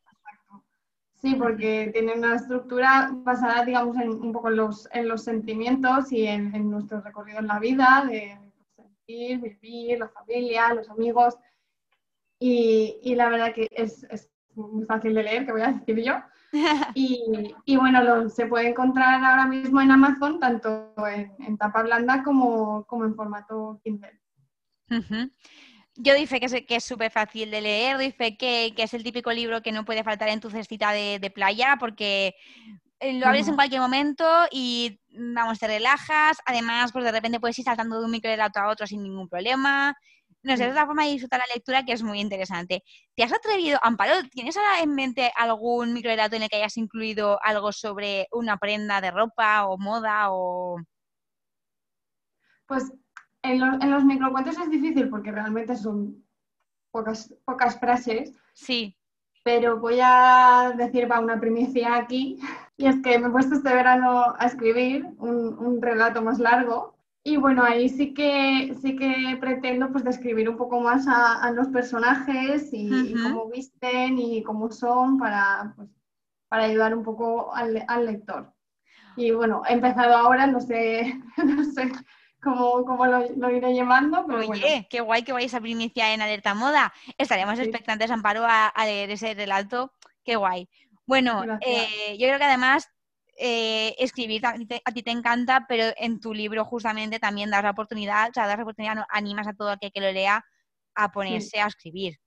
Sí, 1.25 1.33
porque 1.33 1.89
tiene 1.91 2.13
una 2.13 2.35
estructura 2.35 3.09
basada, 3.11 3.65
digamos, 3.65 3.97
en, 3.97 4.09
un 4.11 4.31
poco 4.31 4.49
en 4.49 4.57
los, 4.57 4.87
en 4.91 5.07
los 5.07 5.23
sentimientos 5.23 6.11
y 6.11 6.27
en, 6.27 6.69
nuestro 6.69 7.01
recorrido 7.01 7.39
en 7.39 7.47
la 7.47 7.57
vida, 7.57 8.05
de 8.07 8.37
sentir, 8.75 9.39
vivir, 9.59 9.97
la 9.97 10.09
familia, 10.09 10.75
los 10.75 10.87
amigos. 10.87 11.35
Y, 12.39 12.99
y 13.01 13.15
la 13.15 13.29
verdad 13.29 13.55
que 13.55 13.67
es, 13.71 14.03
es, 14.11 14.29
muy 14.53 14.85
fácil 14.85 15.15
de 15.15 15.23
leer, 15.23 15.47
que 15.47 15.51
voy 15.51 15.61
a 15.61 15.71
decir 15.71 16.03
yo. 16.03 16.13
Y, 16.93 17.55
y 17.65 17.75
bueno, 17.75 18.29
se 18.29 18.45
puede 18.45 18.69
encontrar 18.69 19.23
ahora 19.23 19.47
mismo 19.47 19.81
en 19.81 19.89
Amazon, 19.89 20.39
tanto 20.39 20.93
en, 21.07 21.33
en 21.39 21.57
tapa 21.57 21.81
blanda 21.81 22.21
como, 22.21 22.85
como 22.85 23.03
en 23.03 23.15
formato 23.15 23.81
Kindle. 23.83 24.21
Yo 25.97 26.13
dice 26.13 26.39
que 26.39 26.45
es 26.47 26.65
que 26.67 26.79
súper 26.81 27.09
fácil 27.09 27.51
de 27.51 27.61
leer, 27.61 27.97
dice 27.97 28.37
que, 28.37 28.73
es 28.75 28.93
el 28.93 29.03
típico 29.03 29.31
libro 29.31 29.61
que 29.61 29.71
no 29.71 29.85
puede 29.85 30.03
faltar 30.03 30.27
en 30.29 30.41
tu 30.41 30.49
cestita 30.49 30.91
de, 30.91 31.31
playa 31.33 31.77
porque 31.79 32.35
eh, 32.99 33.13
lo 33.13 33.27
abres 33.27 33.47
en 33.47 33.55
cualquier 33.55 33.79
momento 33.79 34.25
y 34.51 34.99
vamos, 35.09 35.57
te 35.59 35.67
relajas. 35.67 36.37
Además, 36.45 36.91
pues 36.91 37.05
de 37.05 37.11
repente 37.11 37.39
puedes 37.39 37.57
ir 37.59 37.65
saltando 37.65 37.99
de 37.99 38.05
un 38.05 38.11
microrelato 38.11 38.59
a 38.59 38.67
otro 38.69 38.85
sin 38.85 39.03
ningún 39.03 39.29
problema. 39.29 39.95
No 40.43 40.55
sé, 40.57 40.65
es 40.65 40.71
otra 40.71 40.85
forma 40.85 41.05
de 41.05 41.11
disfrutar 41.11 41.39
la 41.39 41.55
lectura 41.55 41.85
que 41.85 41.93
es 41.93 42.03
muy 42.03 42.19
interesante. 42.19 42.83
¿Te 43.15 43.23
has 43.23 43.33
atrevido, 43.33 43.79
Amparo, 43.81 44.13
tienes 44.29 44.55
ahora 44.57 44.81
en 44.81 44.93
mente 44.93 45.31
algún 45.35 45.93
microrelato 45.93 46.35
en 46.35 46.43
el 46.43 46.49
que 46.49 46.57
hayas 46.57 46.77
incluido 46.77 47.39
algo 47.41 47.71
sobre 47.71 48.27
una 48.31 48.57
prenda 48.57 49.01
de 49.01 49.11
ropa 49.11 49.65
o 49.65 49.77
moda 49.77 50.27
o...? 50.31 50.77
Pues 52.67 52.91
en, 53.51 53.91
los 53.91 54.03
microcuentos 54.03 54.57
es 54.57 54.69
difícil 54.69 55.09
porque 55.09 55.31
realmente 55.31 55.75
son 55.75 56.23
pocas, 56.91 57.33
pocas 57.45 57.79
frases. 57.79 58.33
Sí. 58.53 58.95
Pero 59.43 59.79
voy 59.79 59.99
a 60.01 60.73
decir 60.75 61.09
va 61.11 61.19
una 61.19 61.39
primicia 61.39 61.95
aquí, 61.95 62.39
y 62.77 62.87
es 62.87 63.01
que 63.01 63.19
me 63.19 63.27
he 63.27 63.31
puesto 63.31 63.55
este 63.55 63.73
verano 63.73 64.33
a 64.37 64.45
escribir 64.45 65.05
un, 65.19 65.81
relato 65.81 66.21
más 66.21 66.39
largo. 66.39 66.95
Y 67.23 67.37
bueno, 67.37 67.63
ahí 67.63 67.89
sí 67.89 68.13
que, 68.13 68.75
sí 68.81 68.95
que 68.95 69.37
pretendo 69.39 69.91
pues 69.91 70.03
describir 70.03 70.49
un 70.49 70.57
poco 70.57 70.79
más 70.79 71.05
a, 71.07 71.49
los 71.51 71.67
personajes 71.69 72.69
y, 72.71 73.13
cómo 73.13 73.49
visten 73.49 74.17
y 74.17 74.43
cómo 74.43 74.71
son 74.71 75.17
para, 75.17 75.73
pues, 75.75 75.89
para 76.49 76.63
ayudar 76.63 76.95
un 76.95 77.03
poco 77.03 77.53
al, 77.53 77.83
al 77.87 78.05
lector. 78.05 78.51
Y 79.15 79.31
bueno, 79.31 79.61
he 79.67 79.73
empezado 79.73 80.15
ahora, 80.15 80.47
no 80.47 80.59
sé, 80.59 81.19
no 81.43 81.63
sé 81.63 81.91
cómo, 82.45 83.05
lo, 83.05 83.49
iré 83.51 83.73
llevando. 83.73 84.25
Oye, 84.25 84.87
qué 84.89 85.01
guay 85.01 85.23
que 85.23 85.33
vais 85.33 85.53
a 85.53 85.59
primicia 85.59 86.13
en 86.13 86.21
Alerta 86.21 86.53
Moda. 86.53 86.93
Estaremos 87.17 87.59
expectantes, 87.59 88.11
Amparo, 88.11 88.45
a, 88.47 88.71
leer 88.85 89.11
ese 89.11 89.33
relato. 89.33 89.91
Qué 90.23 90.35
guay. 90.35 90.69
Bueno, 91.05 91.43
eh, 91.61 92.17
yo 92.17 92.27
creo 92.27 92.37
que 92.37 92.45
además 92.45 92.89
eh, 93.37 93.95
escribir 93.97 94.45
a 94.45 94.53
ti, 94.53 94.65
te, 95.03 95.11
encanta, 95.11 95.65
pero 95.67 95.85
en 95.97 96.19
tu 96.19 96.33
libro 96.33 96.63
justamente 96.63 97.19
también 97.19 97.49
das 97.49 97.63
la 97.63 97.71
oportunidad, 97.71 98.29
o 98.29 98.33
sea, 98.33 98.47
das 98.47 98.57
la 98.57 98.63
oportunidad, 98.63 99.05
animas 99.09 99.47
a 99.47 99.53
todo 99.53 99.71
aquel 99.71 99.91
que 99.91 100.01
lo 100.01 100.11
lea 100.11 100.43
a 100.95 101.11
ponerse 101.11 101.59
a 101.59 101.67
escribir. 101.67 102.17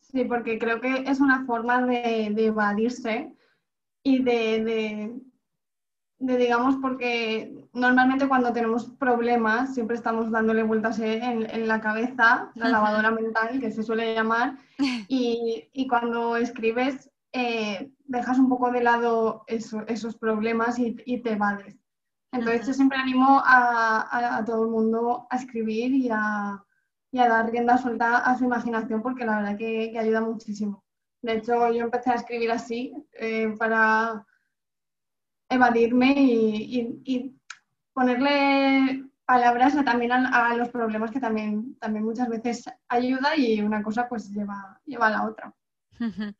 Sí, 0.00 0.24
porque 0.24 0.58
creo 0.58 0.80
que 0.80 1.04
es 1.06 1.20
una 1.20 1.44
forma 1.46 1.82
de, 1.86 2.26
evadirse 2.26 3.32
y 4.02 4.22
de, 4.22 4.64
de, 4.64 5.12
digamos, 6.18 6.76
porque 6.76 7.66
normalmente 7.72 8.28
cuando 8.28 8.52
tenemos 8.52 8.86
problemas 8.98 9.74
siempre 9.74 9.96
estamos 9.96 10.30
dándole 10.30 10.62
vueltas 10.62 10.98
en, 10.98 11.68
la 11.68 11.80
cabeza, 11.80 12.50
la 12.54 12.68
lavadora 12.68 13.10
mental, 13.10 13.60
que 13.60 13.70
se 13.70 13.82
suele 13.82 14.14
llamar, 14.14 14.58
y, 15.08 15.86
cuando 15.88 16.36
escribes 16.36 17.10
eh, 17.32 17.90
dejas 18.06 18.38
un 18.38 18.48
poco 18.48 18.70
de 18.70 18.82
lado 18.82 19.44
esos 19.46 20.16
problemas 20.16 20.78
y, 20.78 20.94
te 20.94 21.32
evades. 21.32 21.76
Entonces 22.32 22.66
yo 22.66 22.74
siempre 22.74 22.98
animo 22.98 23.42
a, 23.44 24.42
todo 24.46 24.64
el 24.64 24.70
mundo 24.70 25.26
a 25.30 25.36
escribir 25.36 25.92
y 25.94 26.08
a, 26.10 26.62
dar 27.12 27.50
rienda 27.50 27.78
suelta 27.78 28.18
a 28.18 28.36
su 28.36 28.44
imaginación 28.44 29.02
porque 29.02 29.24
la 29.24 29.36
verdad 29.36 29.56
que, 29.56 29.96
ayuda 29.98 30.20
muchísimo. 30.20 30.84
De 31.22 31.36
hecho, 31.36 31.72
yo 31.72 31.84
empecé 31.84 32.10
a 32.10 32.16
escribir 32.16 32.50
así 32.50 32.92
eh, 33.14 33.54
para 33.58 34.26
evadirme 35.48 36.14
y, 36.16 37.34
ponerle 37.92 39.04
palabras 39.24 39.74
también 39.84 40.10
a, 40.12 40.54
los 40.56 40.68
problemas 40.68 41.12
que 41.12 41.20
también, 41.20 41.76
también 41.78 42.04
muchas 42.04 42.28
veces 42.28 42.64
ayuda 42.88 43.36
y 43.36 43.60
una 43.60 43.82
cosa 43.82 44.08
pues 44.08 44.30
lleva, 44.30 44.80
lleva 44.84 45.06
a 45.06 45.10
la 45.10 45.24
otra. 45.24 45.54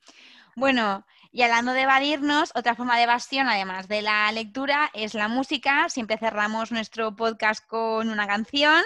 Bueno, 0.57 1.05
y 1.33 1.43
hablando 1.43 1.73
de 1.73 1.83
evadirnos, 1.83 2.53
otra 2.55 2.77
forma 2.77 2.97
de 2.97 3.03
evasión, 3.03 3.49
además 3.49 3.89
de 3.89 4.03
la 4.03 4.31
lectura, 4.31 4.89
es 4.95 5.15
la 5.15 5.27
música. 5.27 5.89
Siempre 5.89 6.17
cerramos 6.17 6.71
nuestro 6.71 7.17
podcast 7.17 7.67
con 7.67 8.09
una 8.09 8.29
canción 8.29 8.81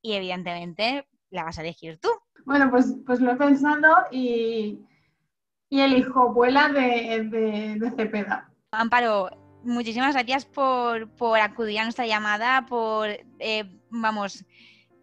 y 0.00 0.12
evidentemente 0.12 1.08
la 1.30 1.42
vas 1.42 1.58
a 1.58 1.62
elegir 1.62 1.98
tú. 1.98 2.10
Bueno, 2.44 2.70
pues, 2.70 2.94
pues 3.04 3.20
lo 3.20 3.32
he 3.32 3.36
pensado 3.36 3.88
y, 4.12 4.78
y 5.68 5.80
elijo 5.80 6.32
Vuela 6.32 6.68
de, 6.68 7.24
de, 7.78 7.90
Cepeda. 7.96 8.48
Amparo, 8.70 9.30
muchísimas 9.64 10.14
gracias 10.14 10.44
por, 10.44 11.08
acudir 11.40 11.78
a 11.80 11.84
nuestra 11.84 12.06
llamada, 12.06 12.66
por, 12.66 13.08
eh, 13.38 13.64
vamos, 13.90 14.44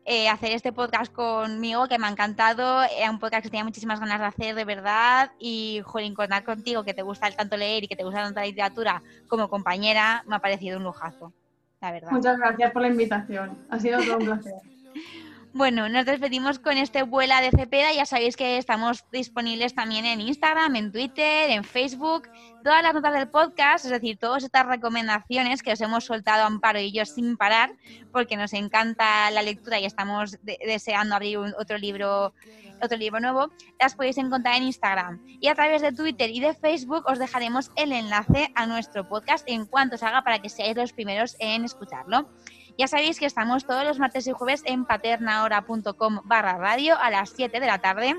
eh, 0.05 0.29
hacer 0.29 0.53
este 0.53 0.71
podcast 0.71 1.11
conmigo, 1.11 1.87
que 1.87 1.99
me 1.99 2.07
ha 2.07 2.09
encantado. 2.09 2.81
Era 2.83 3.11
un 3.11 3.19
podcast 3.19 3.43
que 3.43 3.49
tenía 3.49 3.65
muchísimas 3.65 3.99
ganas 3.99 4.19
de 4.19 4.25
hacer, 4.25 4.55
de 4.55 4.63
verdad. 4.63 5.31
Y, 5.37 5.81
jolín, 5.83 6.15
contar 6.15 6.43
contigo, 6.43 6.83
que 6.83 6.93
te 6.93 7.01
gusta 7.01 7.29
tanto 7.31 7.57
leer 7.57 7.83
y 7.83 7.87
que 7.87 7.95
te 7.95 8.03
gusta 8.03 8.23
tanta 8.23 8.43
literatura 8.43 9.03
como 9.27 9.49
compañera, 9.49 10.23
me 10.25 10.37
ha 10.37 10.39
parecido 10.39 10.77
un 10.77 10.85
lujazo, 10.85 11.33
la 11.81 11.91
verdad. 11.91 12.11
Muchas 12.11 12.37
gracias 12.37 12.71
por 12.71 12.81
la 12.83 12.87
invitación. 12.87 13.57
Ha 13.69 13.79
sido 13.79 13.99
todo 14.01 14.17
un 14.17 14.25
placer. 14.25 14.53
Bueno, 15.57 15.89
nos 15.89 16.05
despedimos 16.05 16.59
con 16.59 16.77
este 16.77 17.01
Vuela 17.01 17.41
de 17.41 17.49
Cepeda. 17.49 17.91
Ya 17.91 18.05
sabéis 18.05 18.37
que 18.37 18.59
estamos 18.59 19.05
disponibles 19.11 19.73
también 19.73 20.05
en 20.05 20.21
Instagram, 20.21 20.75
en 20.75 20.91
Twitter, 20.91 21.49
en 21.49 21.63
Facebook. 21.63 22.29
Todas 22.63 22.83
las 22.83 22.93
notas 22.93 23.15
del 23.15 23.27
podcast, 23.27 23.85
es 23.85 23.89
decir, 23.89 24.19
todas 24.19 24.43
estas 24.43 24.67
recomendaciones 24.67 25.63
que 25.63 25.71
os 25.71 25.81
hemos 25.81 26.05
soltado 26.05 26.43
Amparo 26.43 26.79
y 26.79 26.91
yo 26.91 27.05
sin 27.05 27.37
parar, 27.37 27.71
porque 28.11 28.37
nos 28.37 28.53
encanta 28.53 29.31
la 29.31 29.41
lectura 29.41 29.79
y 29.79 29.85
estamos 29.85 30.37
deseando 30.43 31.15
abrir 31.15 31.39
otro 31.39 31.79
libro 31.79 32.35
otro 32.79 32.95
libro 32.95 33.19
nuevo, 33.19 33.49
las 33.79 33.95
podéis 33.95 34.19
encontrar 34.19 34.57
en 34.57 34.63
Instagram. 34.63 35.19
Y 35.41 35.47
a 35.47 35.55
través 35.55 35.81
de 35.81 35.91
Twitter 35.91 36.29
y 36.29 36.39
de 36.39 36.53
Facebook 36.53 37.03
os 37.07 37.17
dejaremos 37.17 37.71
el 37.75 37.91
enlace 37.91 38.51
a 38.53 38.67
nuestro 38.67 39.09
podcast 39.09 39.43
en 39.49 39.65
cuanto 39.65 39.97
salga 39.97 40.23
para 40.23 40.39
que 40.39 40.49
seáis 40.49 40.75
los 40.75 40.93
primeros 40.93 41.35
en 41.39 41.65
escucharlo. 41.65 42.29
Ya 42.77 42.87
sabéis 42.87 43.19
que 43.19 43.25
estamos 43.25 43.65
todos 43.65 43.83
los 43.83 43.97
martes 43.97 44.27
y 44.27 44.31
jueves 44.33 44.61
en 44.65 44.85
paternahora.com 44.85 46.21
barra 46.25 46.57
radio 46.57 46.95
a 46.99 47.09
las 47.09 47.31
7 47.31 47.59
de 47.59 47.65
la 47.65 47.79
tarde. 47.79 48.15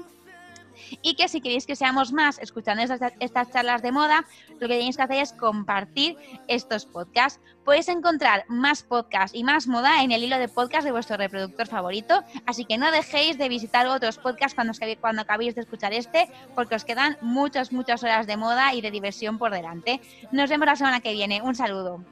Y 1.03 1.15
que 1.15 1.29
si 1.29 1.41
queréis 1.41 1.65
que 1.65 1.77
seamos 1.77 2.13
más 2.13 2.39
escuchando 2.41 2.83
estas, 2.83 3.51
charlas 3.51 3.83
de 3.83 3.93
moda, 3.93 4.25
lo 4.59 4.69
que 4.69 4.75
tenéis 4.75 4.97
que 4.97 5.03
hacer 5.03 5.19
es 5.19 5.33
compartir 5.33 6.17
estos 6.49 6.87
podcasts. 6.87 7.41
Podéis 7.65 7.89
encontrar 7.89 8.45
más 8.49 8.83
podcasts 8.83 9.37
y 9.37 9.45
más 9.45 9.69
moda 9.69 10.03
en 10.03 10.11
el 10.11 10.25
hilo 10.25 10.39
de 10.39 10.49
podcast 10.49 10.85
de 10.85 10.93
vuestro 10.93 11.17
reproductor 11.17 11.67
favorito, 11.67 12.23
así 12.47 12.65
que 12.65 12.79
no 12.79 12.91
dejéis 12.91 13.39
de 13.39 13.49
visitar 13.49 13.87
otros 13.87 14.19
podcasts 14.19 14.55
cuando, 14.55 14.73
cuando 15.01 15.23
acabéis 15.23 15.55
de 15.55 15.63
escuchar 15.63 15.93
este, 15.93 16.29
porque 16.55 16.77
os 16.77 16.85
quedan 16.85 17.17
muchas, 17.21 17.73
muchas 17.73 18.03
horas 18.03 18.27
de 18.27 18.37
moda 18.37 18.75
y 18.75 18.81
de 18.81 18.91
diversión 18.91 19.39
por 19.39 19.53
delante. 19.53 20.01
Nos 20.33 20.51
vemos 20.51 20.67
la 20.67 20.77
semana 20.77 21.01
que 21.01 21.13
viene. 21.13 21.43
Un 21.43 21.55
saludo 21.55 22.05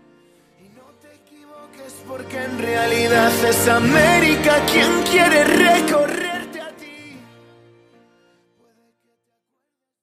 porque 2.07 2.43
en 2.43 2.59
realidad 2.59 3.33
es 3.45 3.69
América 3.69 4.55
quien 4.73 5.03
quiere 5.03 5.45
recorrer. 5.45 6.56